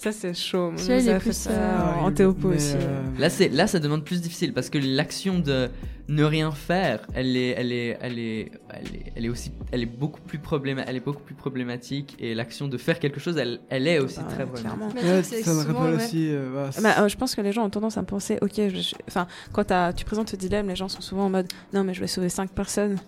Ça, 0.00 0.12
c'est 0.12 0.32
chaud. 0.32 0.72
Celui-là, 0.76 0.94
On 0.94 0.98
il 1.00 1.02
nous 1.04 1.10
est 1.10 1.12
a 1.12 1.18
fait 1.18 1.30
plus, 1.30 1.36
ça 1.36 1.50
euh, 1.50 1.94
en 2.02 2.12
théopo 2.12 2.50
aussi. 2.50 2.74
euh, 2.76 3.02
Là, 3.18 3.28
c'est 3.28 3.48
là, 3.48 3.66
ça 3.66 3.80
demande 3.80 4.04
plus 4.04 4.20
difficile 4.22 4.52
parce 4.52 4.70
que 4.70 4.78
l'action 4.78 5.40
de 5.40 5.70
ne 6.06 6.22
rien 6.22 6.52
faire, 6.52 7.04
elle 7.14 7.36
est, 7.36 7.48
elle 7.48 7.72
est, 7.72 7.98
elle 8.00 8.16
est, 8.20 8.52
elle 8.70 8.86
est, 8.94 9.12
elle 9.16 9.24
est 9.24 9.28
aussi, 9.28 9.50
elle 9.72 9.82
est 9.82 9.86
beaucoup 9.86 10.20
plus 10.20 10.38
probléma, 10.38 10.82
elle 10.86 10.94
est 10.94 11.04
beaucoup 11.04 11.24
plus 11.24 11.34
problématique 11.34 12.14
et 12.20 12.36
l'action 12.36 12.68
de 12.68 12.78
faire 12.78 13.00
quelque 13.00 13.18
chose, 13.18 13.36
elle, 13.38 13.58
elle 13.70 13.88
est 13.88 13.98
aussi 13.98 14.18
Bah, 14.20 14.26
très 14.30 14.46
problématique. 14.46 15.02
ouais, 15.02 15.22
ça 15.24 15.52
me 15.52 15.62
souvent, 15.62 15.80
rappelle 15.80 15.96
ouais. 15.96 16.04
aussi. 16.04 16.28
euh, 16.30 16.70
c'est- 16.70 16.80
Bah, 16.80 16.94
euh, 17.00 17.08
je 17.08 17.16
pense 17.16 17.34
que 17.34 17.40
les 17.40 17.50
gens 17.52 17.64
ont 17.64 17.70
tendance 17.70 17.98
à 17.98 18.04
penser, 18.04 18.38
ok, 18.40 18.52
je- 18.54 18.94
enfin, 19.08 19.26
quand 19.52 19.64
tu 19.96 20.04
présentes 20.04 20.30
ce 20.30 20.36
dilemme, 20.36 20.68
les 20.68 20.76
gens 20.76 20.88
sont 20.88 21.00
souvent 21.00 21.24
en 21.26 21.30
mode, 21.30 21.48
non, 21.74 21.82
mais 21.82 21.92
je 21.92 22.00
vais 22.00 22.06
sauver 22.06 22.28
5 22.28 22.50
personnes. 22.52 22.98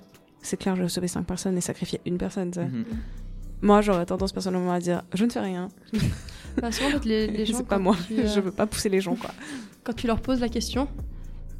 C'est 0.43 0.57
clair, 0.59 0.75
je 0.75 0.83
vais 0.83 0.89
sauver 0.89 1.07
5 1.09 1.25
personnes 1.25 1.57
et 1.57 1.61
sacrifier 1.61 2.01
une 2.05 2.19
personne. 2.19 2.49
Mhm. 2.57 2.85
Moi, 3.63 3.81
j'aurais 3.83 4.07
tendance 4.07 4.33
personnellement 4.33 4.73
à 4.73 4.81
dire, 4.81 5.03
je 5.15 5.25
ne 5.25 5.31
fais 5.31 5.41
rien. 5.41 5.69
Bah, 6.61 6.73
souvent, 6.73 6.89
en 6.89 6.93
fait, 6.93 7.05
les, 7.05 7.27
les 7.29 7.47
gens. 7.47 7.57
C'est 7.59 7.67
pas 7.67 7.79
moi. 7.79 7.97
tu, 8.07 8.19
euh, 8.19 8.27
Je 8.27 8.41
veux 8.41 8.51
pas 8.53 8.67
pousser 8.67 8.89
les 8.89 9.01
gens, 9.01 9.15
quoi. 9.17 9.31
quand 9.85 9.93
tu 9.95 10.07
leur 10.07 10.21
poses 10.21 10.41
la 10.41 10.49
question 10.49 10.89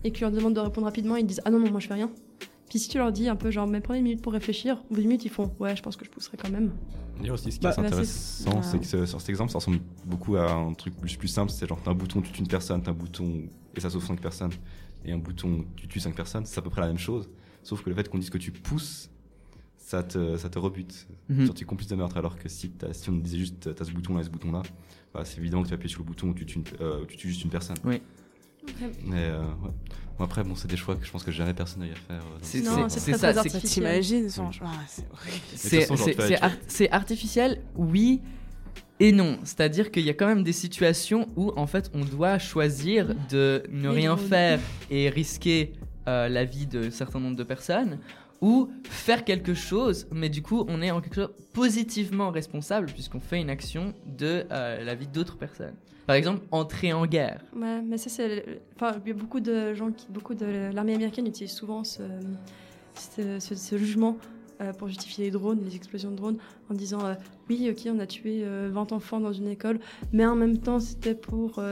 et 0.05 0.11
que 0.11 0.17
tu 0.17 0.23
leur 0.23 0.31
demandes 0.33 0.55
de 0.55 0.61
répondre 0.61 0.87
rapidement, 0.87 1.17
ils 1.17 1.27
disent 1.27 1.41
Ah 1.45 1.51
non, 1.51 1.59
non, 1.59 1.71
moi 1.71 1.81
je 1.81 1.87
fais 1.89 1.95
rien. 1.95 2.11
Puis 2.69 2.79
si 2.79 2.89
tu 2.89 2.99
leur 2.99 3.11
dis 3.11 3.29
un 3.29 3.35
peu, 3.37 3.51
genre, 3.51 3.67
mais 3.67 3.81
prenez 3.81 3.99
une 3.99 4.05
minute 4.05 4.23
pour 4.23 4.33
réfléchir, 4.33 4.83
au 4.91 4.95
bout 4.95 5.01
d'une 5.01 5.09
minute, 5.09 5.25
ils 5.25 5.31
font 5.31 5.53
Ouais, 5.59 5.75
je 5.75 5.83
pense 5.83 5.97
que 5.97 6.05
je 6.05 6.11
pousserai 6.11 6.37
quand 6.37 6.51
même. 6.51 6.71
D'ailleurs 7.19 7.35
aussi, 7.35 7.51
ce 7.51 7.59
qui 7.59 7.63
Bah, 7.65 7.71
est 7.71 7.73
assez 7.73 7.81
bah, 7.83 7.87
intéressant, 7.89 8.63
c'est- 8.63 8.71
c'est 8.71 8.79
que 8.79 8.87
ce- 8.87 9.07
sur 9.07 9.21
cet 9.21 9.29
exemple, 9.31 9.51
ça 9.51 9.59
ressemble 9.59 9.81
beaucoup 10.07 10.37
à 10.37 10.53
un 10.53 10.73
truc 10.75 10.97
plus, 10.97 11.17
plus 11.17 11.29
simple. 11.29 11.51
C'est 11.51 11.67
genre, 11.67 11.81
t'as 11.85 11.91
un 11.91 11.95
bouton, 11.95 12.21
tu 12.21 12.31
tues 12.31 12.41
une 12.41 12.47
personne, 12.47 12.81
t'as 12.83 12.93
un 12.93 12.95
bouton, 12.95 13.43
et 13.77 13.81
ça 13.81 13.91
sauve 13.91 14.05
5 14.07 14.21
personnes. 14.21 14.53
Et 15.05 15.13
un 15.13 15.19
bouton, 15.19 15.65
tu 15.77 15.89
tues 15.89 15.99
5 16.01 16.15
personnes, 16.15 16.47
c'est 16.47 16.59
à 16.59 16.63
peu 16.63 16.71
près 16.71 16.81
la 16.83 16.87
même 16.87 16.99
chose. 16.99 17.29
Sauf 17.65 17.83
que 17.83 17.91
le 17.91 17.97
fait 17.97 18.09
qu'on 18.09 18.19
dise 18.19 18.31
que 18.31 18.39
tu 18.39 18.53
pousses, 18.53 19.11
ça 19.91 20.05
te, 20.05 20.37
ça 20.37 20.49
te 20.49 20.59
rebute. 20.59 21.09
Sur 21.45 21.55
tes 21.55 21.65
complices 21.65 21.89
de 21.89 21.97
meurtre. 21.97 22.17
Alors 22.17 22.39
que 22.39 22.49
si, 22.49 22.71
on 23.09 23.13
disait 23.13 23.39
juste, 23.39 23.75
t'as 23.75 23.85
ce 23.85 23.91
bouton-là 23.93 24.21
et 24.21 24.25
ce 24.25 24.31
bouton-là, 24.31 24.63
bah, 25.13 25.23
c'est 25.25 25.39
évident 25.39 25.63
que 25.63 25.69
tu 25.69 25.75
appuies 25.75 25.89
sur 25.89 26.01
le 26.01 26.07
bouton 26.07 26.29
où 26.29 26.35
tu 26.35 26.47
tues, 26.47 26.59
une- 26.59 26.65
euh, 26.81 27.03
où 27.03 27.07
tu 27.07 27.17
tues 27.17 27.29
juste 27.29 27.43
une 27.45 27.51
personne. 27.51 27.77
Oui. 27.85 28.01
Mais 29.05 29.25
euh, 29.31 29.41
ouais. 29.41 29.71
Bon, 30.19 30.25
après, 30.25 30.45
bon, 30.45 30.55
c'est 30.55 30.69
des 30.69 30.77
choix 30.77 30.95
que 30.95 31.05
je 31.05 31.11
pense 31.11 31.25
que 31.25 31.33
jamais 31.33 31.55
personne 31.55 31.81
n'aille 31.83 31.91
faire. 32.07 32.21
euh, 32.21 32.39
C'est- 32.43 32.59
ce 32.61 32.65
ça, 32.67 32.89
c'est- 32.89 33.13
Ça 33.19 33.29
artificiel. 33.31 33.63
t'imagines, 33.73 34.29
c'est 36.69 36.91
artificiel, 36.91 37.61
oui 37.77 38.21
et 39.01 39.13
non. 39.13 39.39
C'est-à-dire 39.45 39.91
qu'il 39.91 40.05
y 40.05 40.11
a 40.11 40.15
quand 40.15 40.27
même 40.27 40.43
des 40.45 40.53
situations 40.53 41.27
où 41.37 41.53
en 41.57 41.67
fait 41.67 41.91
on 41.95 42.05
doit 42.05 42.39
choisir 42.39 43.15
de 43.31 43.63
ne 43.71 43.89
rien 43.89 44.17
faire 44.17 44.61
et 44.91 45.09
risquer 45.09 45.73
euh, 46.09 46.29
la 46.29 46.45
vie 46.45 46.67
de 46.67 46.91
certain 46.91 47.21
nombre 47.21 47.37
de 47.37 47.45
personnes 47.45 47.99
ou 48.41 48.71
faire 48.85 49.25
quelque 49.25 49.55
chose, 49.55 50.07
mais 50.13 50.29
du 50.29 50.43
coup 50.43 50.65
on 50.69 50.83
est 50.83 50.91
en 50.91 51.01
quelque 51.01 51.17
chose 51.17 51.31
positivement 51.53 52.31
responsable 52.31 52.87
puisqu'on 52.87 53.21
fait 53.21 53.41
une 53.41 53.51
action 53.51 53.95
de 54.07 54.45
euh, 54.51 54.85
la 54.85 54.95
vie 54.95 55.07
d'autres 55.07 55.37
personnes. 55.37 55.75
Par 56.11 56.17
exemple, 56.17 56.45
entrer 56.51 56.93
en 56.93 57.07
guerre. 57.07 57.41
Ouais, 57.55 57.81
mais 57.83 57.97
ça, 57.97 58.11
c'est. 58.11 58.61
Enfin, 58.75 58.97
il 59.05 59.09
y 59.11 59.13
a 59.13 59.15
beaucoup 59.15 59.39
de 59.39 59.75
gens 59.75 59.93
qui. 59.93 60.09
Beaucoup 60.09 60.35
de 60.35 60.73
l'armée 60.75 60.95
américaine 60.95 61.25
utilise 61.29 61.53
souvent 61.53 61.85
ce, 61.85 62.03
ce, 62.95 63.79
jugement 63.79 64.17
euh, 64.61 64.73
pour 64.73 64.89
justifier 64.89 65.27
les 65.27 65.31
drones, 65.31 65.61
les 65.65 65.77
explosions 65.77 66.11
de 66.11 66.17
drones, 66.17 66.39
en 66.69 66.75
disant 66.75 67.07
euh, 67.07 67.15
Oui, 67.49 67.69
ok, 67.71 67.89
on 67.95 68.01
a 68.01 68.07
tué 68.07 68.43
euh, 68.43 68.71
20 68.73 68.91
enfants 68.91 69.21
dans 69.21 69.33
une 69.33 69.47
école, 69.47 69.79
mais 70.13 70.27
en 70.27 70.35
même 70.35 70.59
temps, 70.59 70.81
c'était 70.81 71.15
pour 71.15 71.63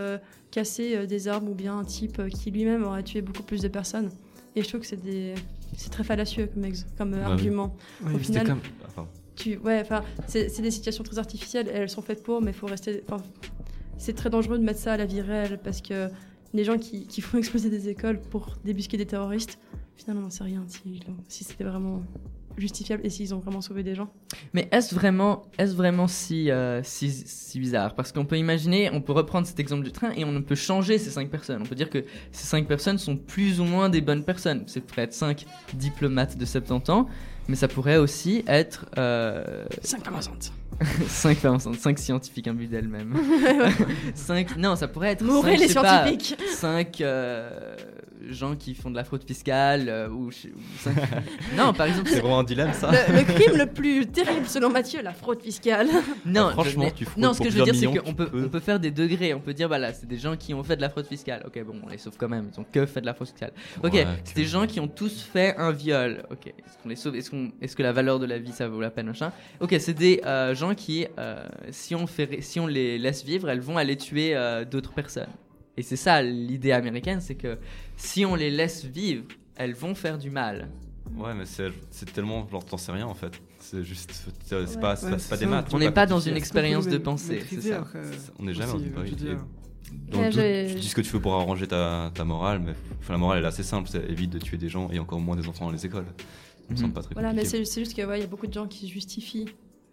casser 0.52 1.06
des 1.08 1.26
armes 1.26 1.48
ou 1.48 1.54
bien 1.54 1.76
un 1.76 1.84
type 1.84 2.24
qui 2.28 2.52
lui-même 2.52 2.84
aurait 2.84 3.02
tué 3.02 3.22
beaucoup 3.22 3.42
plus 3.42 3.60
de 3.60 3.68
personnes. 3.68 4.10
Et 4.54 4.62
je 4.62 4.68
trouve 4.68 4.82
que 4.82 4.86
c'est 4.86 5.02
des. 5.02 5.34
C'est 5.76 5.90
très 5.90 6.04
fallacieux 6.04 6.46
comme, 6.52 6.64
ex- 6.64 6.86
comme 6.96 7.14
euh, 7.14 7.24
argument. 7.24 7.76
Oui, 8.02 8.14
Au 8.14 8.18
final, 8.18 8.46
comme. 8.46 8.60
Enfin, 8.86 9.06
tu, 9.36 9.56
ouais, 9.58 9.80
enfin, 9.80 10.02
c'est 10.26 10.60
des 10.60 10.70
situations 10.70 11.04
très 11.04 11.18
artificielles. 11.18 11.68
Elles 11.72 11.88
sont 11.88 12.02
faites 12.02 12.22
pour, 12.22 12.40
mais 12.42 12.50
il 12.50 12.54
faut 12.54 12.66
rester. 12.66 13.04
c'est 13.96 14.14
très 14.14 14.30
dangereux 14.30 14.58
de 14.58 14.64
mettre 14.64 14.80
ça 14.80 14.94
à 14.94 14.96
la 14.96 15.06
vie 15.06 15.20
réelle 15.20 15.58
parce 15.62 15.80
que 15.80 16.08
les 16.54 16.64
gens 16.64 16.78
qui, 16.78 17.06
qui 17.06 17.20
font 17.20 17.38
exploser 17.38 17.70
des 17.70 17.88
écoles 17.88 18.20
pour 18.20 18.56
débusquer 18.64 18.96
des 18.96 19.06
terroristes, 19.06 19.58
finalement, 19.96 20.22
on 20.22 20.24
n'en 20.24 20.30
sait 20.30 20.44
rien 20.44 20.64
si, 20.66 21.00
si 21.28 21.44
c'était 21.44 21.64
vraiment 21.64 22.02
justifiable 22.58 23.04
et 23.04 23.10
s'ils 23.10 23.34
ont 23.34 23.38
vraiment 23.38 23.60
sauvé 23.60 23.82
des 23.82 23.94
gens. 23.94 24.10
Mais 24.52 24.68
est-ce 24.72 24.94
vraiment, 24.94 25.42
est-ce 25.58 25.74
vraiment 25.74 26.08
si, 26.08 26.50
euh, 26.50 26.82
si, 26.82 27.10
si 27.10 27.60
bizarre? 27.60 27.94
Parce 27.94 28.12
qu'on 28.12 28.24
peut 28.24 28.38
imaginer, 28.38 28.90
on 28.92 29.00
peut 29.00 29.12
reprendre 29.12 29.46
cet 29.46 29.60
exemple 29.60 29.84
du 29.84 29.92
train 29.92 30.10
et 30.16 30.24
on 30.24 30.42
peut 30.42 30.54
changer 30.54 30.98
ces 30.98 31.10
cinq 31.10 31.30
personnes. 31.30 31.62
On 31.62 31.66
peut 31.66 31.74
dire 31.74 31.90
que 31.90 32.04
ces 32.32 32.46
cinq 32.46 32.66
personnes 32.66 32.98
sont 32.98 33.16
plus 33.16 33.60
ou 33.60 33.64
moins 33.64 33.88
des 33.88 34.00
bonnes 34.00 34.24
personnes. 34.24 34.64
C'est 34.66 34.80
pourrait 34.80 35.02
être 35.02 35.14
cinq 35.14 35.46
diplomates 35.74 36.36
de 36.36 36.44
70 36.44 36.90
ans, 36.90 37.08
mais 37.48 37.56
ça 37.56 37.68
pourrait 37.68 37.96
aussi 37.96 38.44
être 38.46 38.86
euh, 38.98 39.64
5 39.82 40.04
femmes 40.04 40.16
enceintes. 40.16 40.52
cinq, 41.08 41.36
femmes 41.38 41.56
enceintes, 41.56 41.78
cinq 41.80 41.98
scientifiques 41.98 42.46
imbus 42.46 42.68
d'elles-mêmes. 42.68 43.14
cinq, 44.14 44.56
non, 44.56 44.76
ça 44.76 44.88
pourrait 44.88 45.10
être 45.12 45.24
Mourrez 45.24 45.56
cinq, 45.56 45.68
les 45.68 45.74
pas, 45.74 46.04
scientifiques 46.04 46.40
cinq 46.50 47.00
euh, 47.00 47.76
gens 48.32 48.54
qui 48.56 48.74
font 48.74 48.90
de 48.90 48.96
la 48.96 49.04
fraude 49.04 49.24
fiscale 49.26 49.88
euh, 49.88 50.08
ou, 50.08 50.30
je- 50.30 50.48
non, 51.56 51.72
par 51.72 51.86
exemple, 51.86 52.08
c'est 52.10 52.20
vraiment 52.20 52.40
un 52.40 52.44
dilemme, 52.44 52.72
ça. 52.72 52.90
le, 52.90 53.18
le 53.18 53.24
crime 53.24 53.56
le 53.56 53.66
plus 53.72 54.06
terrible 54.06 54.46
selon 54.46 54.70
Mathieu, 54.70 55.02
la 55.02 55.12
fraude 55.12 55.40
fiscale. 55.42 55.88
Non, 56.26 56.46
Ah, 56.48 56.52
franchement, 56.52 56.84
mais- 56.84 56.92
tu 56.92 57.04
fraudes 57.04 57.22
non, 57.22 57.32
ce 57.34 57.40
que 57.42 57.50
je 57.50 57.58
veux 57.58 57.64
dire, 57.64 57.74
c'est 57.74 57.86
qu'on 57.86 58.14
peut, 58.14 58.26
peux. 58.28 58.44
on 58.44 58.48
peut 58.48 58.60
faire 58.60 58.80
des 58.80 58.90
degrés. 58.90 59.34
On 59.34 59.40
peut 59.40 59.54
dire, 59.54 59.68
voilà, 59.68 59.92
c'est 59.92 60.06
des 60.06 60.18
gens 60.18 60.36
qui 60.36 60.54
ont 60.54 60.62
fait 60.62 60.76
de 60.76 60.80
la 60.82 60.90
fraude 60.90 61.06
fiscale. 61.06 61.42
Ok, 61.46 61.62
bon, 61.64 61.80
on 61.84 61.88
les 61.88 61.98
sauve 61.98 62.14
quand 62.18 62.28
même. 62.28 62.50
Ils 62.54 62.60
ont 62.60 62.66
que 62.70 62.86
fait 62.86 63.00
de 63.00 63.06
la 63.06 63.14
fraude 63.14 63.28
fiscale. 63.28 63.52
Ok, 63.82 63.92
Ouais, 63.94 64.06
c'est 64.24 64.34
que- 64.34 64.38
des 64.40 64.46
gens 64.46 64.66
qui 64.66 64.80
ont 64.80 64.88
tous 64.88 65.22
fait 65.22 65.56
un 65.56 65.70
viol. 65.72 66.22
Ok, 66.30 66.46
est-ce 66.48 66.78
qu'on 66.82 66.88
les 66.88 66.96
sauve? 66.96 67.16
Est-ce 67.16 67.30
qu'on, 67.30 67.50
est-ce 67.60 67.74
que 67.76 67.82
la 67.82 67.92
valeur 67.92 68.18
de 68.18 68.26
la 68.26 68.38
vie, 68.38 68.52
ça 68.52 68.68
vaut 68.68 68.80
la 68.80 68.90
peine, 68.90 69.06
machin? 69.06 69.32
Ok, 69.60 69.74
c'est 69.78 69.94
des 69.94 70.20
euh, 70.26 70.54
gens 70.54 70.74
qui, 70.74 71.06
euh, 71.18 71.44
si 71.70 71.94
on 71.94 72.06
fait, 72.06 72.40
si 72.42 72.60
on 72.60 72.66
les 72.66 72.98
laisse 72.98 73.24
vivre, 73.24 73.48
elles 73.48 73.60
vont 73.60 73.76
aller 73.76 73.96
tuer 73.96 74.36
euh, 74.36 74.64
d'autres 74.64 74.92
personnes. 74.92 75.28
Et 75.78 75.82
c'est 75.82 75.96
ça 75.96 76.20
l'idée 76.22 76.72
américaine, 76.72 77.20
c'est 77.20 77.36
que 77.36 77.56
si 77.96 78.24
on 78.26 78.34
les 78.34 78.50
laisse 78.50 78.84
vivre, 78.84 79.24
elles 79.56 79.74
vont 79.74 79.94
faire 79.94 80.18
du 80.18 80.28
mal. 80.30 80.68
Ouais, 81.16 81.32
mais 81.34 81.44
c'est 81.46 81.70
tellement. 82.12 82.48
Genre, 82.48 82.64
t'en 82.64 82.76
sais 82.76 82.90
rien 82.92 83.06
en 83.06 83.14
fait. 83.14 83.32
C'est 83.60 83.82
juste. 83.84 84.12
C'est 84.44 84.56
Ouais. 84.56 84.66
pas, 84.80 84.96
c'est 84.96 85.06
Ouais, 85.06 85.16
pas, 85.30 85.36
des 85.36 85.46
maths. 85.46 85.72
On 85.72 85.78
n'est 85.78 85.90
pas 85.92 86.06
dans 86.06 86.20
une 86.20 86.36
expérience 86.36 86.86
de 86.88 86.98
pensée, 86.98 87.42
c'est 87.48 87.60
ça. 87.62 87.84
On 88.38 88.42
n'est 88.44 88.54
jamais 88.54 88.72
aussi, 88.72 88.90
dans 88.90 89.04
une 89.04 89.38
Ouais, 90.12 90.30
j'ai- 90.30 90.66
tu 90.74 90.80
dis 90.80 90.88
ce 90.88 90.94
que 90.94 91.00
tu 91.00 91.10
veux 91.12 91.20
pour 91.20 91.32
arranger 91.34 91.66
ta, 91.66 92.10
ta 92.14 92.22
morale, 92.24 92.60
mais 92.62 92.72
enfin, 93.00 93.14
la 93.14 93.18
morale 93.18 93.38
elle 93.38 93.44
est 93.44 93.48
assez 93.48 93.62
simple, 93.62 93.88
c'est 93.90 94.04
évite 94.10 94.28
de 94.30 94.38
tuer 94.38 94.58
des 94.58 94.68
gens 94.68 94.90
et 94.90 94.98
encore 94.98 95.18
moins 95.18 95.34
des 95.34 95.48
enfants 95.48 95.64
dans 95.64 95.70
les 95.72 95.86
écoles. 95.86 96.04
Ça 96.66 96.74
me 96.74 96.76
semble 96.76 96.92
pas 96.92 97.00
très 97.02 97.14
Voilà, 97.14 97.32
mais 97.32 97.42
compliqué. 97.42 97.64
c'est 97.64 97.72
c'est 97.72 97.80
juste 97.80 97.94
qu'il 97.94 98.04
y 98.06 98.06
a 98.22 98.26
beaucoup 98.26 98.46
de 98.46 98.52
gens 98.52 98.66
qui 98.66 98.86
justifient 98.88 99.46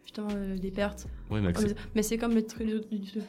justement 0.05 0.29
euh, 0.35 0.55
les 0.61 0.71
pertes. 0.71 1.07
Ouais, 1.29 1.41
mais 1.41 1.53
ces- 1.55 1.75
Mais 1.95 2.03
c'est 2.03 2.17
comme, 2.17 2.33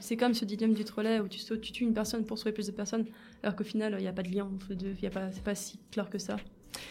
c'est 0.01 0.17
comme 0.17 0.35
ce 0.35 0.45
dilemme 0.45 0.75
du 0.75 0.85
trolley 0.85 1.19
où 1.21 1.29
tu, 1.29 1.39
sautes- 1.39 1.61
tu 1.63 1.73
tues 1.73 1.85
une 1.85 1.95
personne 1.95 2.25
pour 2.25 2.39
sauver 2.39 2.53
plus 2.53 2.67
de 2.67 2.73
personnes, 2.73 3.07
alors 3.43 3.57
qu'au 3.57 3.65
final, 3.65 3.95
il 3.99 4.03
n'y 4.03 4.09
a 4.09 4.13
pas 4.13 4.23
de 4.23 4.31
lien 4.31 4.45
entre 4.45 4.67
les 4.71 4.77
deux. 4.77 4.95
Il 4.99 5.03
y 5.05 5.07
a 5.07 5.11
pas, 5.11 5.31
c'est 5.33 5.43
pas 5.43 5.55
si 5.55 5.79
clair 5.91 6.09
que 6.11 6.19
ça. 6.19 6.37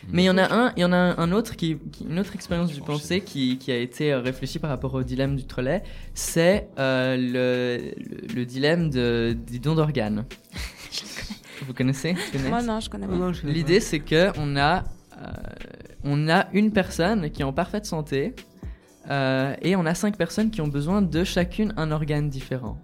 Mais 0.10 0.24
il 0.24 0.26
y 0.26 0.30
en 0.32 0.38
a 0.40 0.52
un, 0.52 0.74
il 0.76 0.80
y 0.82 0.86
en 0.86 0.92
a 0.94 0.98
un 1.22 1.32
autre 1.32 1.56
qui, 1.56 1.78
qui- 1.92 2.06
une 2.06 2.18
autre 2.18 2.34
expérience 2.34 2.72
du 2.74 2.82
pensée 2.82 3.22
qui, 3.22 3.60
qui 3.60 3.72
a 3.72 3.78
été 3.78 4.12
euh, 4.14 4.20
réfléchie 4.20 4.58
par 4.58 4.72
rapport 4.72 4.96
au 4.96 5.04
dilemme 5.04 5.36
du 5.36 5.46
trolley, 5.46 5.84
c'est 6.16 6.68
euh, 6.80 7.16
le, 7.16 7.94
le, 7.96 8.34
le 8.34 8.46
dilemme 8.46 8.90
de, 8.90 9.38
du 9.48 9.60
don 9.60 9.76
d'organes. 9.76 10.26
Vous 11.68 11.74
connaissez? 11.74 12.16
Moi, 12.50 12.62
non, 12.64 12.80
je 12.80 12.90
connais 12.90 13.08
pas. 13.08 13.14
non, 13.16 13.32
je 13.32 13.42
connais 13.42 13.54
L'idée 13.54 13.80
c'est 13.80 14.00
que 14.00 14.32
on 14.40 14.58
a, 14.58 14.84
euh, 15.18 15.32
on 16.04 16.30
a 16.30 16.48
une 16.54 16.72
personne 16.72 17.30
qui 17.30 17.42
est 17.42 17.46
en 17.46 17.54
parfaite 17.54 17.86
santé 17.86 18.34
euh, 19.10 19.56
et 19.62 19.76
on 19.76 19.86
a 19.86 19.94
cinq 19.94 20.18
personnes 20.18 20.52
qui 20.52 20.62
ont 20.62 20.68
besoin 20.68 21.02
de 21.02 21.24
chacune 21.24 21.74
un 21.78 21.92
organe 21.92 22.30
différent. 22.30 22.78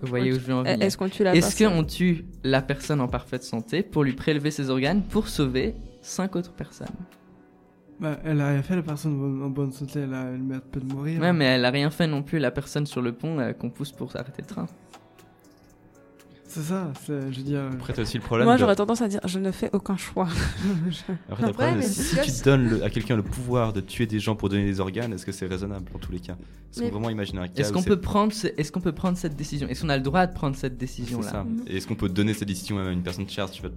Vous 0.00 0.08
voyez 0.08 0.32
où 0.32 0.34
je 0.34 0.40
veux 0.40 0.54
en 0.54 0.64
Eh, 0.64 0.72
venir 0.72 0.86
Est-ce 0.86 0.96
qu'on 0.98 1.08
tue 1.08 1.24
la 1.24 1.34
Est-ce 1.34 1.56
personne 1.56 1.78
qu'on 1.78 1.84
tue 1.84 2.24
la 2.42 2.62
personne 2.62 3.00
en 3.00 3.08
parfaite 3.08 3.42
santé 3.42 3.82
pour 3.82 4.04
lui 4.04 4.12
prélever 4.12 4.50
ses 4.50 4.70
organes 4.70 5.02
pour 5.02 5.28
sauver 5.28 5.74
cinq 6.02 6.36
autres 6.36 6.52
personnes? 6.52 6.88
Bah, 8.00 8.18
elle 8.24 8.40
a 8.40 8.48
rien 8.48 8.62
fait, 8.62 8.74
la 8.74 8.82
personne 8.82 9.42
en 9.42 9.48
bonne 9.50 9.70
santé, 9.70 10.00
elle, 10.00 10.14
a, 10.14 10.24
elle 10.24 10.42
mérite 10.42 10.64
pas 10.64 10.80
de 10.80 10.84
mourir. 10.92 11.20
Ouais, 11.20 11.32
mais 11.32 11.44
elle 11.44 11.64
a 11.64 11.70
rien 11.70 11.90
fait 11.90 12.06
non 12.08 12.22
plus, 12.22 12.38
la 12.38 12.50
personne 12.50 12.86
sur 12.86 13.00
le 13.00 13.12
pont 13.12 13.38
euh, 13.38 13.52
qu'on 13.52 13.70
pousse 13.70 13.92
pour 13.92 14.14
arrêter 14.16 14.42
le 14.42 14.46
train. 14.48 14.66
C'est 16.54 16.62
ça, 16.62 16.92
c'est- 17.04 17.32
je 17.32 17.38
veux 17.38 17.42
dire. 17.42 17.62
Après, 17.72 17.92
t'as 17.92 18.02
aussi 18.02 18.16
le 18.18 18.22
problème. 18.22 18.44
Moi, 18.46 18.54
de- 18.54 18.60
j'aurais 18.60 18.76
tendance 18.76 19.02
à 19.02 19.08
dire 19.08 19.18
je 19.24 19.38
ne 19.40 19.50
fais 19.50 19.70
aucun 19.72 19.96
choix. 19.96 20.28
Après, 20.28 21.16
t'as 21.28 21.40
le 21.40 21.46
Ouais, 21.46 21.52
problème 21.52 21.74
de- 21.74 21.78
mais 21.80 21.86
si 21.86 22.38
tu 22.38 22.44
donnes 22.44 22.68
le- 22.68 22.84
à 22.84 22.90
quelqu'un 22.90 23.16
le 23.16 23.22
pouvoir 23.24 23.72
de 23.72 23.80
tuer 23.80 24.06
des 24.06 24.20
gens 24.20 24.36
pour 24.36 24.48
donner 24.48 24.64
des 24.64 24.78
organes, 24.78 25.12
est-ce 25.12 25.26
que 25.26 25.32
c'est 25.32 25.46
raisonnable 25.46 25.90
dans 25.92 25.98
tous 25.98 26.12
les 26.12 26.20
cas? 26.20 26.34
Est-ce 26.34 26.78
qu'on 26.78 26.84
Mais- 26.84 26.90
peut 26.90 26.94
vraiment 26.94 27.10
imaginer 27.10 27.40
un 27.40 27.48
cas 27.48 27.54
Est-ce 27.60 27.70
où 27.70 27.74
qu'on 27.74 27.80
c'est- 27.82 27.88
peut 27.88 28.00
prendre, 28.00 28.32
ce- 28.32 28.46
est-ce 28.56 28.70
qu'on 28.70 28.80
peut 28.80 28.92
prendre 28.92 29.18
cette 29.18 29.34
décision? 29.34 29.66
Est-ce 29.68 29.82
qu'on 29.82 29.88
a 29.88 29.96
le 29.96 30.02
droit 30.02 30.26
de 30.28 30.32
prendre 30.32 30.54
cette 30.54 30.78
c'est 31.22 31.22
ça 31.22 31.42
Mhm. 31.44 31.64
Et 31.66 31.76
est-ce 31.78 31.86
qu'on 31.88 31.94
peut 31.96 32.08
donner 32.08 32.34
cette 32.34 32.46
décision 32.48 32.78
à 32.78 32.90
une 32.92 33.02
personne 33.02 33.28
chère 33.28 33.48
si 33.48 33.56
tu 33.56 33.62
vas 33.62 33.70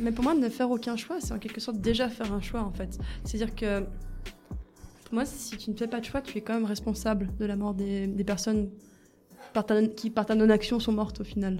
Mais 0.00 0.12
pour 0.12 0.22
moi, 0.24 0.34
ne 0.34 0.48
faire 0.48 0.70
aucun 0.70 0.96
choix, 0.96 1.16
c'est 1.20 1.32
en 1.32 1.38
quelque 1.38 1.60
sorte 1.60 1.80
déjà 1.80 2.08
faire 2.08 2.32
un 2.32 2.40
choix 2.40 2.62
en 2.62 2.72
fait. 2.72 2.98
C'est-à-dire 3.24 3.54
que 3.54 3.80
pour 5.04 5.14
moi, 5.14 5.24
si 5.24 5.56
tu 5.56 5.70
ne 5.70 5.76
fais 5.76 5.86
pas 5.86 6.00
de 6.00 6.04
choix, 6.04 6.20
tu 6.20 6.38
es 6.38 6.40
quand 6.40 6.54
même 6.54 6.64
responsable 6.64 7.30
de 7.38 7.44
la 7.44 7.56
mort 7.56 7.74
des, 7.74 8.06
des 8.06 8.24
personnes 8.24 8.68
par 9.56 9.64
ta- 9.66 9.86
qui, 9.86 10.10
par 10.10 10.26
ta 10.26 10.34
non-action, 10.34 10.78
sont 10.80 10.92
mortes 10.92 11.20
au 11.20 11.24
final. 11.24 11.58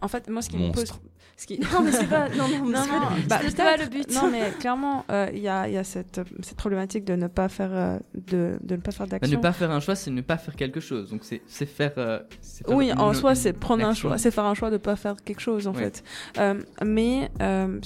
En 0.00 0.08
fait, 0.08 0.28
moi, 0.28 0.42
ce 0.42 0.50
qui 0.50 0.56
me 0.58 0.72
pose. 0.72 0.90
Monstre. 0.90 1.00
Ce 1.36 1.46
qui... 1.46 1.60
Non, 1.60 1.82
mais 1.84 1.92
c'est 1.92 2.08
pas. 2.08 2.28
Non, 2.30 2.48
non, 2.48 2.64
Non, 2.70 2.82
c'est 2.82 2.88
pas- 2.88 2.98
non, 2.98 3.16
bah, 3.28 3.38
pas 3.56 3.76
le 3.76 3.86
but. 3.88 4.12
Non, 4.12 4.28
mais 4.28 4.50
clairement, 4.58 5.04
euh, 5.10 5.28
il 5.32 5.38
y 5.38 5.46
a, 5.48 5.68
il 5.68 5.74
y 5.74 5.76
a 5.76 5.84
cette, 5.84 6.20
cette 6.42 6.56
problématique 6.56 7.04
de 7.04 7.14
ne 7.14 7.28
pas 7.28 7.48
faire, 7.48 7.70
euh, 7.72 7.98
de, 8.14 8.58
de 8.60 8.74
ne 8.74 8.80
pas 8.80 8.90
faire 8.90 9.06
Bah, 9.06 9.18
d'action. 9.20 9.36
ne 9.36 9.40
pas 9.42 9.52
faire 9.52 9.70
un 9.70 9.78
choix, 9.78 9.94
c'est 9.94 10.10
ne 10.10 10.20
pas 10.20 10.36
faire 10.36 10.56
quelque 10.56 10.80
chose. 10.80 11.10
Donc 11.10 11.20
c'est 11.22 11.40
c'est 11.46 11.66
faire. 11.66 11.92
euh, 11.96 12.18
c'est 12.40 12.66
faire 12.66 12.76
Oui, 12.76 12.90
une- 12.90 12.98
en 12.98 13.14
soi, 13.14 13.30
une 13.30 13.36
c'est 13.36 13.52
prendre 13.52 13.84
un 13.86 13.94
choix, 13.94 14.18
c'est 14.18 14.32
faire 14.32 14.46
un 14.46 14.54
choix 14.54 14.70
de 14.70 14.78
pas 14.78 14.96
faire 14.96 15.14
quelque 15.24 15.40
chose 15.40 15.68
en 15.68 15.74
fait. 15.74 16.02
Euh, 16.38 16.60
mais 16.84 17.30
euh, 17.40 17.78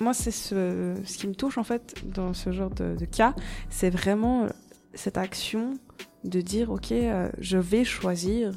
moi, 0.00 0.14
c'est 0.14 0.30
ce, 0.30 0.94
ce 1.04 1.18
qui 1.18 1.26
me 1.26 1.34
touche 1.34 1.58
en 1.58 1.64
fait 1.64 1.94
dans 2.14 2.32
ce 2.32 2.50
genre 2.50 2.70
de, 2.70 2.96
de 2.96 3.04
cas, 3.04 3.34
c'est 3.68 3.90
vraiment 3.90 4.46
cette 4.94 5.18
action 5.18 5.74
de 6.24 6.40
dire 6.40 6.70
ok, 6.70 6.92
euh, 6.92 7.28
je 7.40 7.58
vais 7.58 7.84
choisir 7.84 8.52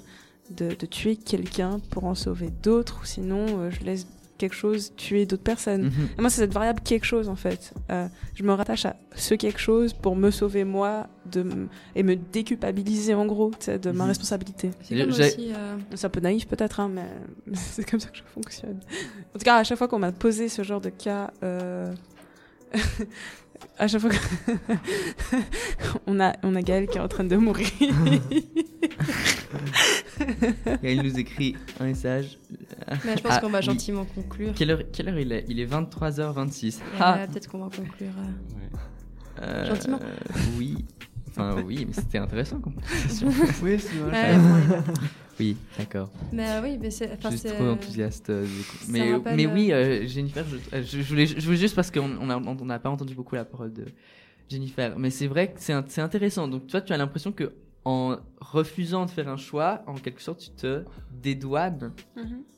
de, 0.55 0.69
de 0.75 0.85
tuer 0.85 1.15
quelqu'un 1.15 1.79
pour 1.91 2.05
en 2.05 2.15
sauver 2.15 2.49
d'autres, 2.63 2.99
ou 3.01 3.05
sinon 3.05 3.45
euh, 3.59 3.69
je 3.71 3.83
laisse 3.85 4.07
quelque 4.37 4.55
chose 4.55 4.93
tuer 4.95 5.25
d'autres 5.25 5.43
personnes. 5.43 5.83
Mhm. 5.87 5.91
Et 6.17 6.21
moi, 6.21 6.29
c'est 6.29 6.39
cette 6.41 6.53
variable 6.53 6.79
quelque 6.81 7.03
chose 7.05 7.27
en 7.27 7.35
fait. 7.35 7.73
Euh, 7.91 8.07
je 8.35 8.43
me 8.43 8.53
rattache 8.53 8.85
à 8.85 8.95
ce 9.13 9.33
quelque 9.35 9.59
chose 9.59 9.91
pour 9.93 10.15
me 10.15 10.31
sauver 10.31 10.63
moi 10.63 11.07
de 11.29 11.41
m- 11.41 11.67
et 11.93 12.03
me 12.03 12.15
déculpabiliser 12.15 13.13
en 13.13 13.25
gros 13.25 13.51
de 13.67 13.91
ma 13.91 14.03
Mhm. 14.05 14.09
responsabilité. 14.09 14.71
C'est 14.81 15.03
aussi. 15.03 15.51
euh, 15.53 15.75
C'est 15.93 16.07
un 16.07 16.09
peu 16.09 16.21
naïf 16.21 16.47
peut-être, 16.47 16.79
hein, 16.79 16.89
mais 16.93 17.05
c'est 17.53 17.83
comme 17.89 17.99
ça 17.99 18.07
que 18.09 18.17
je 18.17 18.23
fonctionne. 18.33 18.79
En 19.35 19.39
tout 19.39 19.43
cas, 19.43 19.57
à 19.57 19.63
chaque 19.65 19.77
fois 19.77 19.89
qu'on 19.89 19.99
m'a 19.99 20.13
posé 20.13 20.47
ce 20.47 20.63
genre 20.63 20.79
de 20.79 20.89
cas, 20.89 21.31
euh, 21.43 21.93
à 23.77 23.87
chaque 23.87 24.01
fois 24.01 24.09
qu'on 26.05 26.19
a, 26.25 26.33
on 26.43 26.55
a 26.55 26.61
Gaël 26.61 26.87
qui 26.87 26.97
est 26.97 27.01
en 27.01 27.07
train 27.07 27.23
de 27.23 27.35
mourir. 27.35 27.67
Et 30.83 30.93
il 30.93 31.01
nous 31.03 31.17
écrit 31.19 31.55
un 31.79 31.85
message. 31.85 32.37
Mais 33.05 33.15
je 33.17 33.21
pense 33.23 33.31
Ah, 33.35 33.39
qu'on 33.39 33.49
va 33.49 33.59
oui. 33.59 33.65
gentiment 33.65 34.05
conclure. 34.05 34.53
Quelle 34.55 34.71
heure, 34.71 34.81
quelle 34.91 35.09
heure 35.09 35.19
il 35.19 35.31
est? 35.31 35.45
Il 35.47 35.59
est 35.59 35.65
23h26. 35.65 36.67
Et, 36.67 36.81
Ah 36.99 37.25
Peut-être 37.29 37.47
qu'on 37.49 37.59
va 37.59 37.65
conclure. 37.75 38.09
euh. 38.17 38.23
Ouais. 38.55 38.69
Euh, 39.41 39.65
Gentiment. 39.67 39.99
Oui. 40.57 40.85
Enfin, 41.29 41.61
oui, 41.65 41.85
mais 41.87 41.93
c'était 41.93 42.17
intéressant 42.17 42.59
comme 42.59 42.73
conversation. 42.73 43.29
Oui, 43.63 43.79
c'est. 43.79 44.01
Ouais, 44.01 44.11
bah. 44.11 44.83
Oui, 45.39 45.55
d'accord. 45.77 46.09
Mais 46.33 46.49
euh, 46.49 46.61
oui, 46.61 46.77
mais 46.81 46.91
c'est. 46.91 47.17
Je 47.21 47.27
suis 47.37 47.39
trop 47.49 47.63
enthousiaste. 47.69 48.29
euh, 48.29 48.43
du 48.43 48.49
coup. 48.49 48.77
ça 48.79 48.91
Mais, 48.91 49.13
rappelle, 49.13 49.35
mais 49.35 49.45
euh, 49.47 49.53
oui, 49.53 49.71
euh, 49.71 50.07
Jennifer, 50.07 50.45
je, 50.45 50.55
euh, 50.75 50.83
je, 50.83 51.01
voulais, 51.01 51.25
je 51.25 51.39
voulais 51.45 51.57
juste 51.57 51.75
parce 51.75 51.89
qu'on 51.91 52.17
on 52.19 52.29
a- 52.29 52.37
on 52.37 52.65
n'a 52.65 52.79
pas 52.79 52.89
entendu 52.89 53.15
beaucoup 53.15 53.35
la 53.35 53.45
parole 53.45 53.71
de 53.73 53.85
Jennifer. 54.49 54.97
Mais 54.99 55.09
c'est 55.09 55.27
vrai 55.27 55.51
que 55.53 55.59
c'est 55.59 56.01
intéressant. 56.01 56.47
Donc 56.47 56.67
toi, 56.67 56.81
tu 56.81 56.91
as 56.93 56.97
l'impression 56.97 57.31
que 57.31 57.53
en 57.85 58.17
refusant 58.41 59.05
de 59.05 59.11
faire 59.11 59.29
un 59.29 59.37
choix, 59.37 59.81
en 59.87 59.93
quelque 59.95 60.21
sorte, 60.21 60.39
tu 60.41 60.49
te 60.51 60.83
dédouanes 61.11 61.93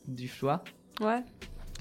du 0.07 0.27
choix. 0.27 0.63
Ouais, 0.99 1.23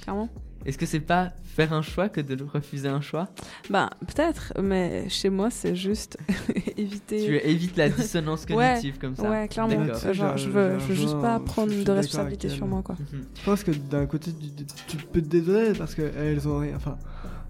clairement. 0.02 0.28
Est-ce 0.66 0.76
que 0.76 0.84
c'est 0.84 1.00
pas 1.00 1.32
faire 1.42 1.72
un 1.72 1.80
choix 1.80 2.10
que 2.10 2.20
de 2.20 2.36
refuser 2.44 2.88
un 2.88 3.00
choix? 3.00 3.28
Ben, 3.70 3.88
peut-être, 4.00 4.52
mais 4.60 5.08
chez 5.08 5.30
moi, 5.30 5.48
c'est 5.50 5.74
juste 5.74 6.18
éviter. 6.76 7.24
Tu 7.24 7.36
évites 7.38 7.78
la 7.78 7.88
dissonance 7.88 8.44
Ouais, 8.50 8.54
cognitive 8.74 8.98
comme 8.98 9.16
ça. 9.16 9.30
Ouais, 9.30 9.48
clairement. 9.48 9.80
Euh, 9.80 10.12
Genre, 10.12 10.36
je 10.36 10.50
veux, 10.50 10.78
j'ai 10.78 10.80
je 10.80 10.88
veux 10.88 10.94
juste 10.94 11.18
pas 11.20 11.40
prendre 11.40 11.72
de 11.72 11.90
responsabilité 11.92 12.50
sur 12.50 12.66
moi, 12.66 12.82
quoi. 12.82 12.94
Mhm. 12.98 13.24
Je 13.38 13.44
pense 13.44 13.64
que 13.64 13.70
d'un 13.70 14.04
côté, 14.04 14.32
tu, 14.32 14.96
tu 14.98 15.06
peux 15.06 15.22
te 15.22 15.28
dédouaner 15.28 15.72
parce 15.78 15.94
qu'elles 15.94 16.46
ont 16.46 16.58
rien. 16.58 16.76
Enfin, 16.76 16.98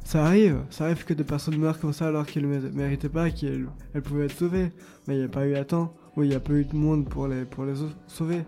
ça 0.05 0.25
arrive. 0.25 0.61
Ça 0.71 0.85
arrive 0.85 1.05
que 1.05 1.13
des 1.15 1.25
personnes 1.25 1.57
meurent 1.57 1.81
comme 1.81 1.93
ça 1.93 2.07
alors 2.07 2.27
qu'elles 2.27 2.49
ne 2.49 2.61
méritaient 2.71 3.09
pas, 3.09 3.29
qu'elles 3.31 3.67
elles 3.93 4.03
pouvaient 4.03 4.27
être 4.27 4.39
sauvées. 4.39 4.71
Mais 5.09 5.17
il 5.17 5.19
n'y 5.19 5.25
a 5.25 5.29
pas 5.29 5.47
eu 5.47 5.57
à 5.57 5.65
temps. 5.65 5.95
Oui, 6.17 6.27
il 6.27 6.31
n'y 6.31 6.37
a 6.37 6.41
pas 6.41 6.53
eu 6.53 6.65
de 6.65 6.77
monde 6.77 7.09
pour 7.09 7.27
les, 7.27 7.45
pour 7.45 7.65
les 7.65 7.83
au- 7.83 7.91
sauver. 8.07 8.45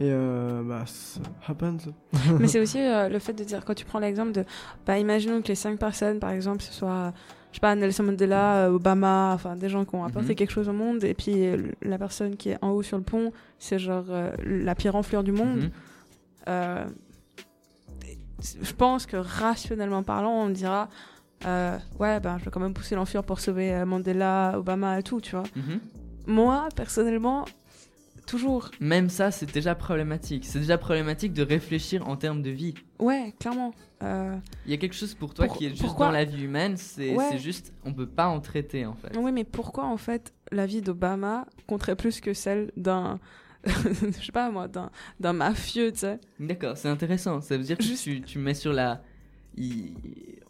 Et 0.00 0.08
euh, 0.10 0.62
bah, 0.64 0.84
ça 0.86 1.20
happens. 1.46 1.76
Mais 2.38 2.48
c'est 2.48 2.58
aussi 2.64 2.78
euh, 2.80 3.08
le 3.10 3.18
fait 3.18 3.34
de 3.34 3.44
dire, 3.44 3.64
quand 3.66 3.74
tu 3.74 3.84
prends 3.84 3.98
l'exemple 3.98 4.32
de, 4.32 4.44
bah, 4.86 4.98
imaginons 4.98 5.42
que 5.42 5.48
les 5.48 5.54
cinq 5.54 5.78
personnes, 5.78 6.18
par 6.18 6.30
exemple, 6.30 6.62
ce 6.62 6.72
soit, 6.72 7.12
je 7.52 7.56
sais 7.56 7.60
pas, 7.60 7.74
Nelson 7.74 8.04
Mandela, 8.04 8.64
euh, 8.64 8.70
Obama, 8.72 9.32
enfin, 9.34 9.56
des 9.56 9.68
gens 9.68 9.84
qui 9.84 9.94
ont 9.94 10.04
apporté 10.04 10.30
Mhm. 10.30 10.34
quelque 10.36 10.52
chose 10.52 10.70
au 10.70 10.72
monde, 10.72 11.04
et 11.04 11.12
puis 11.12 11.44
euh, 11.46 11.70
la 11.82 11.98
personne 11.98 12.36
qui 12.36 12.48
est 12.48 12.58
en 12.64 12.70
haut 12.70 12.82
sur 12.82 12.96
le 12.96 13.02
pont, 13.02 13.30
c'est 13.58 13.78
genre 13.78 14.06
euh, 14.08 14.30
la 14.46 14.74
pire 14.74 14.96
enflure 14.96 15.22
du 15.22 15.32
monde. 15.32 15.70
Mhm. 16.48 16.90
Je 18.64 18.72
pense 18.72 19.04
que 19.04 19.18
rationnellement 19.18 20.02
parlant, 20.02 20.32
on 20.32 20.48
dira, 20.48 20.88
ouais, 21.44 22.20
ben, 22.20 22.38
je 22.38 22.44
vais 22.46 22.50
quand 22.50 22.60
même 22.60 22.72
pousser 22.72 22.94
l'enflure 22.94 23.22
pour 23.22 23.38
sauver 23.38 23.84
Mandela, 23.84 24.54
Obama 24.56 24.98
et 24.98 25.02
tout, 25.02 25.20
tu 25.20 25.32
vois. 25.32 25.44
Mhm. 25.54 25.78
Moi, 26.26 26.68
personnellement, 26.74 27.44
toujours, 28.30 28.70
Même 28.80 29.08
ça, 29.10 29.30
c'est 29.30 29.52
déjà 29.52 29.74
problématique. 29.74 30.44
C'est 30.46 30.60
déjà 30.60 30.78
problématique 30.78 31.32
de 31.32 31.42
réfléchir 31.42 32.08
en 32.08 32.16
termes 32.16 32.42
de 32.42 32.50
vie. 32.50 32.74
ouais, 33.00 33.34
clairement. 33.40 33.72
Euh, 34.02 34.36
Il 34.64 34.70
y 34.70 34.74
a 34.74 34.76
quelque 34.78 34.94
chose 34.94 35.14
pour 35.14 35.34
toi 35.34 35.46
Pour- 35.46 35.58
qui 35.58 35.66
est 35.66 35.70
juste 35.70 35.82
pourquoi- 35.82 36.06
dans 36.06 36.12
la 36.12 36.24
vie 36.24 36.44
humaine, 36.44 36.76
c'est 36.76 37.14
Ouais. 37.14 37.36
juste, 37.38 37.72
on 37.84 37.92
peut 37.92 38.06
pas 38.06 38.28
en 38.28 38.40
traiter 38.40 38.86
en 38.86 38.94
fait. 38.94 39.14
Oui, 39.18 39.32
mais 39.32 39.44
pourquoi 39.44 39.84
en 39.84 39.96
fait 39.98 40.32
la 40.52 40.64
vie 40.64 40.80
d'Obama 40.80 41.46
compterait 41.66 41.96
plus 41.96 42.20
que 42.20 42.32
celle 42.32 42.70
d'un, 42.76 43.18
je 43.66 44.24
sais 44.24 44.32
pas 44.32 44.50
moi, 44.50 44.68
d'un, 44.68 44.90
d'un 45.18 45.32
mafieux, 45.34 45.92
tu 45.92 45.98
sais? 45.98 46.18
D'accord, 46.38 46.76
c'est 46.78 46.88
intéressant. 46.88 47.40
Ça 47.42 47.58
veut 47.58 47.64
dire 47.64 47.76
que 47.76 47.84
Juste- 47.84 48.04
tu, 48.04 48.22
tu 48.22 48.38
mets 48.38 48.54
sur 48.54 48.72
la. 48.72 49.02
Il- 49.56 49.92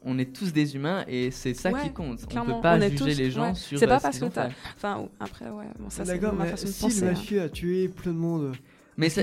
On 0.03 0.19
est 0.19 0.33
tous 0.35 0.55
des 0.55 0.77
humains 0.77 1.05
et 1.07 1.31
c'est 1.31 1.53
ça 1.53 1.71
Ouais, 1.71 1.83
qui 1.83 1.91
compte. 1.93 2.21
On 2.25 2.27
clairement, 2.27 2.57
peut 2.57 2.63
pas 2.63 2.79
on 2.79 2.81
juger 2.81 2.95
tous- 2.97 3.05
les 3.19 3.31
gens 3.31 3.49
ouais. 3.51 3.55
sur. 3.55 3.79
C'est 3.79 3.87
pas 3.87 3.97
euh, 3.97 3.99
ce 3.99 4.03
parce 4.03 4.19
que 4.19 4.25
t'as- 4.27 4.49
fait. 4.49 4.57
Enfin, 4.77 5.09
après, 5.21 5.51
ouais, 5.51 5.67
bon, 5.79 5.91
ça 5.91 6.07
c'est 6.07 6.13
D'accord, 6.19 6.33
ma 6.35 6.45
mais 6.45 6.51
façon 6.53 6.67
de 6.69 6.71
si 6.73 6.81
penser. 6.81 7.01
le 7.03 7.07
hein. 7.09 7.11
mafieux 7.11 7.43
a 7.43 7.49
tué 7.51 7.89
plein 7.89 8.13
de 8.13 8.17
monde. 8.17 8.53
Mais 8.97 9.11
c'est 9.11 9.21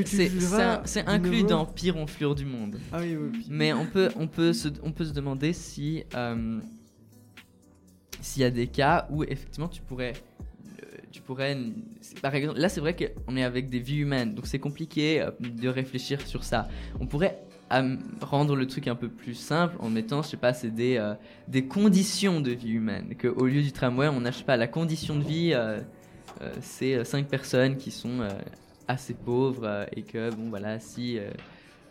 inclus 1.07 1.43
dans 1.43 1.65
pire 1.65 1.97
enflure 1.97 2.35
du 2.35 2.45
monde. 2.45 2.77
Ah 2.91 2.99
oui, 3.01 3.17
Mais 3.49 3.73
on 3.73 3.87
peut, 3.87 4.09
on 4.17 4.27
peut, 4.27 4.53
se, 4.53 4.67
on 4.83 4.91
peut 4.91 5.05
se 5.05 5.13
demander 5.13 5.51
si 5.53 6.03
euh, 6.15 6.59
s'il 8.21 8.41
y 8.43 8.45
a 8.45 8.51
des 8.51 8.67
cas 8.67 9.07
où 9.09 9.23
effectivement 9.23 9.67
tu 9.67 9.81
pourrais, 9.81 10.13
euh, 10.83 10.97
tu 11.11 11.21
pourrais, 11.21 11.57
par 12.21 12.35
exemple, 12.35 12.59
là 12.59 12.69
c'est 12.69 12.81
vrai 12.81 12.95
qu'on 12.95 13.35
est 13.35 13.43
avec 13.43 13.69
des 13.69 13.79
vies 13.79 13.97
humaines, 13.97 14.35
donc 14.35 14.47
c'est 14.47 14.59
compliqué 14.59 15.25
de 15.39 15.69
réfléchir 15.69 16.21
sur 16.25 16.43
ça. 16.43 16.67
On 16.99 17.05
pourrait 17.07 17.39
euh, 17.73 17.95
rendre 18.21 18.55
le 18.55 18.65
truc 18.67 18.87
un 18.87 18.95
peu 18.95 19.09
plus 19.09 19.33
simple 19.35 19.75
en 19.79 19.89
mettant, 19.89 20.21
je 20.21 20.29
sais 20.29 20.37
pas, 20.37 20.53
c'est 20.53 20.69
des, 20.73 20.97
euh, 20.97 21.13
des 21.47 21.65
conditions 21.65 22.39
de 22.39 22.51
vie 22.51 22.71
humaine. 22.71 23.15
Que 23.17 23.27
au 23.27 23.45
lieu 23.45 23.61
du 23.61 23.71
tramway, 23.71 24.07
on 24.07 24.23
sais 24.31 24.43
pas, 24.43 24.57
la 24.57 24.67
condition 24.67 25.15
de 25.15 25.23
vie, 25.23 25.51
euh, 25.53 25.79
euh, 26.41 26.51
c'est 26.61 27.03
cinq 27.03 27.27
personnes 27.27 27.77
qui 27.77 27.91
sont 27.91 28.19
assez 28.87 29.13
pauvres 29.13 29.85
et 29.95 30.03
que 30.03 30.29
bon 30.33 30.49
voilà 30.49 30.79
si 30.79 31.19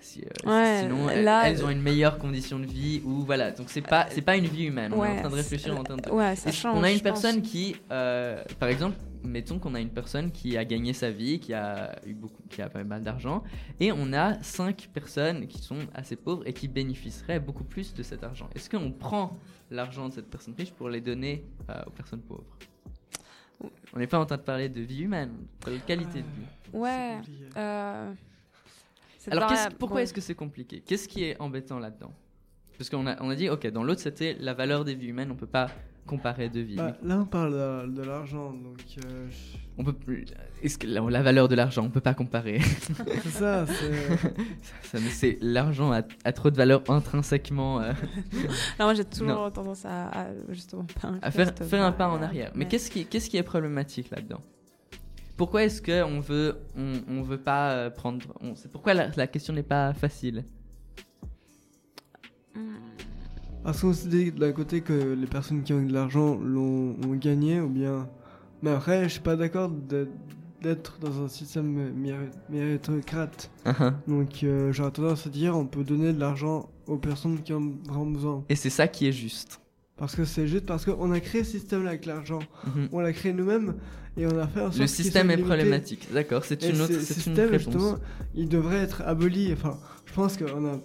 si, 0.01 0.22
Ouais, 0.47 0.81
sinon 0.83 1.09
elles, 1.11 1.24
là, 1.24 1.49
elles 1.49 1.64
ont 1.64 1.68
une 1.70 1.83
meilleure 1.83 2.16
condition 2.18 2.59
de 2.59 2.64
vie 2.66 3.03
ou 3.05 3.22
voilà 3.24 3.51
donc 3.51 3.66
c'est 3.70 3.81
pas 3.83 4.07
c'est 4.11 4.22
pas 4.22 4.37
une 4.37 4.47
vie 4.47 4.64
humaine 4.64 4.93
on 4.95 5.05
est 5.05 5.11
en 5.11 5.20
train 5.20 5.29
de 5.31 5.35
réfléchir 5.35 5.77
en 5.79 5.83
termes 5.83 6.01
de 6.01 6.11
Ouais, 6.11 6.37
ça 6.37 6.53
change. 6.53 6.79
on 6.79 6.83
a 6.85 6.91
une 6.91 7.01
pense. 7.01 7.03
personne 7.20 7.43
qui 7.43 7.74
par 7.89 8.68
exemple 8.68 8.97
mettons 9.27 9.59
qu'on 9.59 9.74
a 9.74 9.81
une 9.81 9.91
personne 9.91 10.31
qui 10.31 10.57
a 10.57 10.64
gagné 10.64 10.93
sa 10.93 11.11
vie 11.11 11.39
qui 11.41 11.53
a 11.53 11.99
eu 12.07 12.14
beaucoup 12.14 12.43
qui 12.49 12.62
a 12.62 12.68
pas 12.68 12.85
mal 12.85 13.03
d'argent 13.03 13.43
et 13.81 13.93
on 13.93 14.12
a 14.12 14.43
cinq 14.43 14.89
personnes 14.93 15.47
qui 15.47 15.59
sont 15.59 15.79
assez 15.95 16.16
pauvres 16.16 16.47
et 16.47 16.53
qui 16.53 16.68
bénéficieraient 16.68 17.41
beaucoup 17.41 17.64
plus 17.64 17.95
de 17.95 18.03
cet 18.03 18.24
argent 18.24 18.49
est-ce 18.55 18.70
qu'on 18.70 18.91
prend 18.91 19.37
l'argent 19.70 20.09
de 20.09 20.14
cette 20.14 20.31
personne 20.31 20.55
riche 20.57 20.72
pour 20.72 20.89
les 20.89 21.01
donner 21.01 21.45
euh, 21.70 21.83
aux 21.87 21.91
personnes 21.91 22.22
pauvres? 22.22 22.57
On 23.95 23.99
n'est 23.99 24.07
pas 24.07 24.18
en 24.18 24.27
train 24.27 24.37
de 24.37 24.43
parler 24.43 24.68
de 24.68 24.81
vie 24.81 25.03
humaine, 25.03 25.33
de 25.66 25.79
qualité 25.79 26.20
de 26.20 26.27
vie. 26.27 26.47
Ouais. 26.72 27.18
Euh... 27.57 28.12
Alors 29.31 29.51
pourquoi 29.79 29.97
bon. 29.97 30.03
est-ce 30.03 30.14
que 30.14 30.20
c'est 30.20 30.35
compliqué? 30.35 30.81
Qu'est-ce 30.81 31.09
qui 31.09 31.24
est 31.24 31.41
embêtant 31.41 31.79
là-dedans? 31.79 32.12
Parce 32.77 32.91
qu'on 32.91 33.07
a, 33.07 33.20
on 33.22 33.31
a 33.31 33.35
dit, 33.35 33.49
ok, 33.49 33.66
dans 33.68 33.83
l'autre 33.83 34.03
c'était 34.03 34.37
la 34.39 34.53
valeur 34.53 34.85
des 34.85 34.95
vies 34.95 35.09
humaines, 35.09 35.31
on 35.31 35.37
peut 35.37 35.47
pas 35.47 35.70
comparer 36.07 36.49
deux 36.49 36.63
vies. 36.63 36.77
Bah, 36.77 36.97
là, 37.03 37.19
on 37.19 37.25
parle 37.27 37.53
de, 37.53 37.93
de 37.93 38.03
l'argent, 38.03 38.53
donc 38.53 38.79
euh, 39.05 39.27
je- 39.31 39.59
On 39.79 39.85
peut 39.85 39.93
plus. 39.93 40.25
Est-ce 40.63 40.79
que 40.79 40.87
la, 40.87 41.01
la 41.01 41.23
valeur 41.23 41.49
de 41.49 41.55
l'argent, 41.55 41.85
on 41.85 41.91
peut 41.91 42.01
pas 42.01 42.15
comparer? 42.15 42.61
C'est 43.23 43.29
ça. 43.29 43.67
c'est- 43.67 44.17
Ça, 44.83 44.99
mais 45.03 45.11
c'est 45.11 45.39
l'argent 45.43 45.93
a, 45.93 46.03
a 46.25 46.33
trop 46.33 46.51
de 46.51 46.57
valeur 46.57 46.83
intrinsèquement 46.89 47.81
euh, 47.81 47.93
Non, 48.79 48.87
moi 48.87 48.95
j'ai 48.95 49.05
toujours 49.05 49.29
Non. 49.29 49.51
tendance 49.51 49.85
à, 49.85 50.09
à, 50.09 50.27
justement 50.51 50.87
pas 51.03 51.11
à 51.23 51.31
faire, 51.31 51.53
un 51.85 51.93
pas 51.93 52.09
en 52.09 52.23
arrière. 52.23 52.53
Mais 52.55 52.67
qu'est-ce 52.69 52.91
qui, 52.91 53.05
qu'est-ce 53.05 53.29
qui 53.29 53.37
est 53.37 53.43
problématique 53.43 54.11
là-dedans? 54.11 54.41
Pourquoi 55.37 55.65
est-ce 55.65 55.83
que 55.83 56.03
on 56.03 56.21
veut, 56.21 56.57
on, 56.79 56.93
on 57.09 57.23
veut 57.23 57.37
pas 57.39 57.73
euh, 57.73 57.91
prendre, 57.91 58.25
on- 58.41 58.55
c'est 58.55 58.71
pourquoi 58.73 58.95
la, 58.95 59.09
la 59.17 59.27
question 59.27 59.53
n'est 59.53 59.63
pas 59.63 59.93
facile? 59.93 60.45
Parce 63.67 63.81
qu'on 63.81 63.93
se 63.93 64.07
dit 64.07 64.31
d'un 64.31 64.53
côté 64.53 64.81
que 64.81 64.93
les 64.93 65.27
personnes 65.27 65.62
qui 65.64 65.73
ont 65.73 65.83
de 65.83 65.93
l'argent 65.93 66.37
l'ont 66.37 66.95
ont 67.05 67.14
gagné, 67.17 67.61
ou 67.61 67.69
bien. 67.69 68.09
Mais 68.62 68.71
après, 68.71 69.03
je 69.05 69.09
suis 69.09 69.21
pas 69.21 69.35
d'accord 69.35 69.69
d'être- 69.71 70.99
dans 71.01 71.25
un 71.25 71.29
système 71.29 71.91
méri- 72.01 72.31
méritocrate. 72.49 73.51
Donc, 74.07 74.45
euh, 74.45 74.73
j'aurais 74.73 74.93
tendance 74.93 75.27
à 75.27 75.31
dire 75.31 75.57
on 75.57 75.67
peut 75.67 75.83
donner 75.83 76.12
de 76.12 76.21
l'argent 76.21 76.71
aux 76.87 76.97
personnes 76.97 77.43
qui 77.43 77.53
en 77.53 77.61
ont 77.62 77.75
vraiment 77.89 78.07
besoin. 78.07 78.45
Et 78.49 78.55
c'est 78.55 78.71
ça 78.71 78.87
qui 78.87 79.09
est 79.09 79.12
juste. 79.12 79.61
Parce 79.97 80.14
que 80.14 80.25
c'est 80.25 80.47
juste 80.47 80.67
parce 80.67 80.85
qu'on 80.85 81.11
a 81.11 81.19
créé 81.19 81.43
ce 81.43 81.53
système-là 81.53 81.91
avec 81.91 82.07
l'argent. 82.07 82.39
Mhm. 82.67 82.89
On 82.93 83.01
l'a 83.01 83.12
créé 83.12 83.33
nous-mêmes 83.33 83.75
et 84.17 84.27
on 84.27 84.39
a 84.39 84.47
fait 84.47 84.61
en 84.61 84.67
sorte 84.67 84.79
Le 84.79 84.87
système 84.87 85.31
est 85.33 85.39
problématique. 85.39 86.07
D'accord, 86.12 86.45
c'est 86.45 86.62
une 86.62 86.81
autre 86.83 86.93
ce 86.93 87.01
c'est 87.01 87.14
une 87.14 87.23
système, 87.23 87.51
réponse. 87.51 87.64
justement, 87.64 87.97
il 88.37 88.49
devrait 88.49 88.77
être 88.79 89.03
aboli. 89.05 89.53
Enfin, 89.53 89.77
je 90.05 90.12
pense 90.12 90.37
qu'on 90.37 90.67
a. 90.67 90.79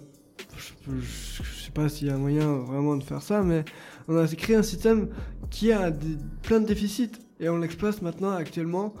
Je, 0.86 1.42
je- 1.42 1.64
sais 1.64 1.70
pas 1.70 1.88
s'il 1.88 2.08
y 2.08 2.10
a 2.10 2.16
moyen 2.16 2.46
vraiment 2.58 2.96
de 2.96 3.02
faire 3.04 3.22
ça, 3.22 3.42
mais 3.42 3.64
on 4.08 4.16
a 4.16 4.26
créé 4.26 4.56
un 4.56 4.62
système 4.62 5.08
qui 5.50 5.72
a 5.72 5.90
des- 5.90 6.16
plein 6.42 6.60
de 6.60 6.66
déficits 6.66 7.12
et 7.40 7.48
on 7.48 7.58
l'exploite 7.58 8.02
maintenant 8.02 8.30
actuellement. 8.32 8.94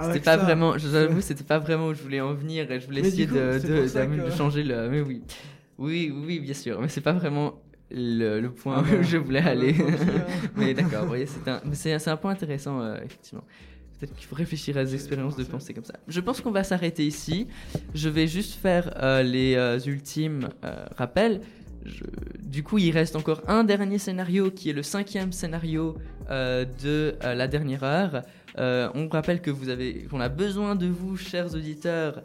C'était 0.00 0.20
pas 0.20 0.36
ça. 0.36 0.44
vraiment, 0.44 0.76
j'avoue, 0.78 1.20
c'était 1.20 1.44
pas 1.44 1.58
vraiment 1.58 1.88
où 1.88 1.94
je 1.94 2.02
voulais 2.02 2.20
en 2.20 2.34
venir 2.34 2.70
et 2.70 2.80
je 2.80 2.86
voulais 2.86 3.02
Mais 3.02 3.08
essayer 3.08 3.26
coup, 3.26 3.34
de, 3.34 3.58
que- 3.58 4.30
changer 4.36 4.62
le. 4.64 4.88
Mais 4.88 5.00
oui. 5.00 5.22
Oui, 5.78 6.12
oui, 6.26 6.40
bien 6.40 6.54
sûr, 6.54 6.80
mais 6.80 6.88
c'est 6.88 7.00
pas 7.00 7.12
vraiment 7.12 7.62
le, 7.90 8.40
le 8.40 8.50
point 8.50 8.82
Ah 8.84 8.94
où 8.98 9.02
je 9.02 9.16
voulais 9.16 9.40
voilà, 9.40 9.52
aller. 9.52 9.74
mais 10.56 10.74
d'accord, 10.74 11.02
vous 11.02 11.08
voyez, 11.08 11.26
c'est 11.26 11.48
un, 11.48 12.12
un 12.12 12.16
point 12.16 12.32
intéressant, 12.32 12.80
euh, 12.80 12.96
effectivement. 13.04 13.44
Peut-être 13.98 14.14
qu'il 14.14 14.26
faut 14.26 14.36
réfléchir 14.36 14.76
à 14.76 14.84
des 14.84 14.94
expériences 14.94 15.36
de 15.36 15.44
pensée 15.44 15.74
comme 15.74 15.84
ça. 15.84 15.94
Je 16.06 16.20
pense 16.20 16.40
qu'on 16.40 16.52
va 16.52 16.62
s'arrêter 16.64 17.06
ici. 17.06 17.48
Je 17.94 18.08
vais 18.08 18.26
juste 18.28 18.54
faire 18.54 18.92
euh, 19.02 19.22
les 19.22 19.54
euh, 19.56 19.78
ultimes 19.86 20.48
euh, 20.64 20.84
rappels. 20.96 21.40
Je- 21.84 22.04
Du 22.42 22.62
coup, 22.62 22.78
il 22.78 22.90
reste 22.92 23.16
encore 23.16 23.42
un 23.48 23.64
dernier 23.64 23.98
scénario 23.98 24.50
qui 24.50 24.70
est 24.70 24.72
le 24.72 24.82
cinquième 24.82 25.32
scénario 25.32 25.96
de 26.30 27.14
la 27.22 27.46
dernière 27.48 27.82
heure. 27.84 28.22
On 28.56 29.08
rappelle 29.08 29.40
que 29.40 29.50
vous 29.50 29.68
avez, 29.68 30.04
qu'on 30.10 30.20
a 30.20 30.28
besoin 30.28 30.74
de 30.76 30.86
vous, 30.86 31.16
chers 31.16 31.54
auditeurs, 31.54 32.22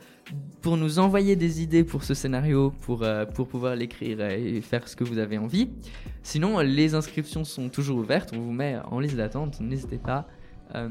pour 0.61 0.75
nous 0.77 0.99
envoyer 0.99 1.35
des 1.35 1.61
idées 1.61 1.83
pour 1.83 2.03
ce 2.03 2.13
scénario, 2.13 2.71
pour, 2.81 3.03
euh, 3.03 3.25
pour 3.25 3.47
pouvoir 3.47 3.75
l'écrire 3.75 4.21
et 4.21 4.61
faire 4.61 4.87
ce 4.87 4.95
que 4.95 5.03
vous 5.03 5.17
avez 5.19 5.37
envie. 5.37 5.69
Sinon, 6.23 6.59
les 6.59 6.95
inscriptions 6.95 7.43
sont 7.43 7.69
toujours 7.69 7.97
ouvertes. 7.97 8.31
On 8.35 8.39
vous 8.39 8.51
met 8.53 8.77
en 8.91 8.99
liste 8.99 9.15
d'attente. 9.17 9.59
N'hésitez 9.61 9.97
pas. 9.99 10.27
Euh, 10.75 10.89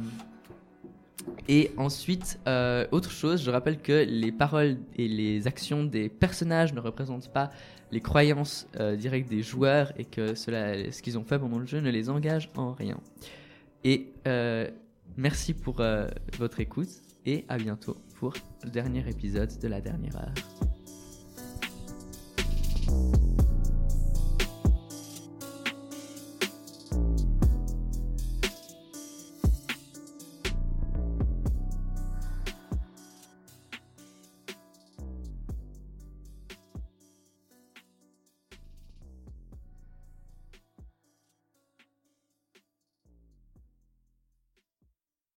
et 1.48 1.72
ensuite, 1.76 2.38
euh, 2.46 2.86
autre 2.92 3.10
chose, 3.10 3.42
je 3.42 3.50
rappelle 3.50 3.78
que 3.78 4.04
les 4.04 4.30
paroles 4.32 4.76
et 4.96 5.08
les 5.08 5.46
actions 5.46 5.84
des 5.84 6.08
personnages 6.08 6.72
ne 6.72 6.80
représentent 6.80 7.32
pas 7.32 7.50
les 7.90 8.00
croyances 8.00 8.68
euh, 8.78 8.96
directes 8.96 9.28
des 9.28 9.42
joueurs 9.42 9.92
et 9.98 10.04
que 10.04 10.34
cela, 10.34 10.90
ce 10.90 11.02
qu'ils 11.02 11.18
ont 11.18 11.24
fait 11.24 11.38
pendant 11.38 11.58
le 11.58 11.66
jeu 11.66 11.80
ne 11.80 11.90
les 11.90 12.08
engage 12.08 12.48
en 12.56 12.72
rien. 12.72 12.98
Et 13.84 14.12
euh, 14.28 14.68
merci 15.16 15.52
pour 15.52 15.82
votre 16.38 16.60
écoute 16.60 16.90
et 17.26 17.44
à 17.48 17.58
bientôt 17.58 17.96
pour 18.16 18.34
le 18.62 18.70
dernier 18.70 19.06
épisode 19.08 19.50
de 19.58 19.68
la 19.68 19.80
dernière 19.80 20.16
heure. 20.16 20.32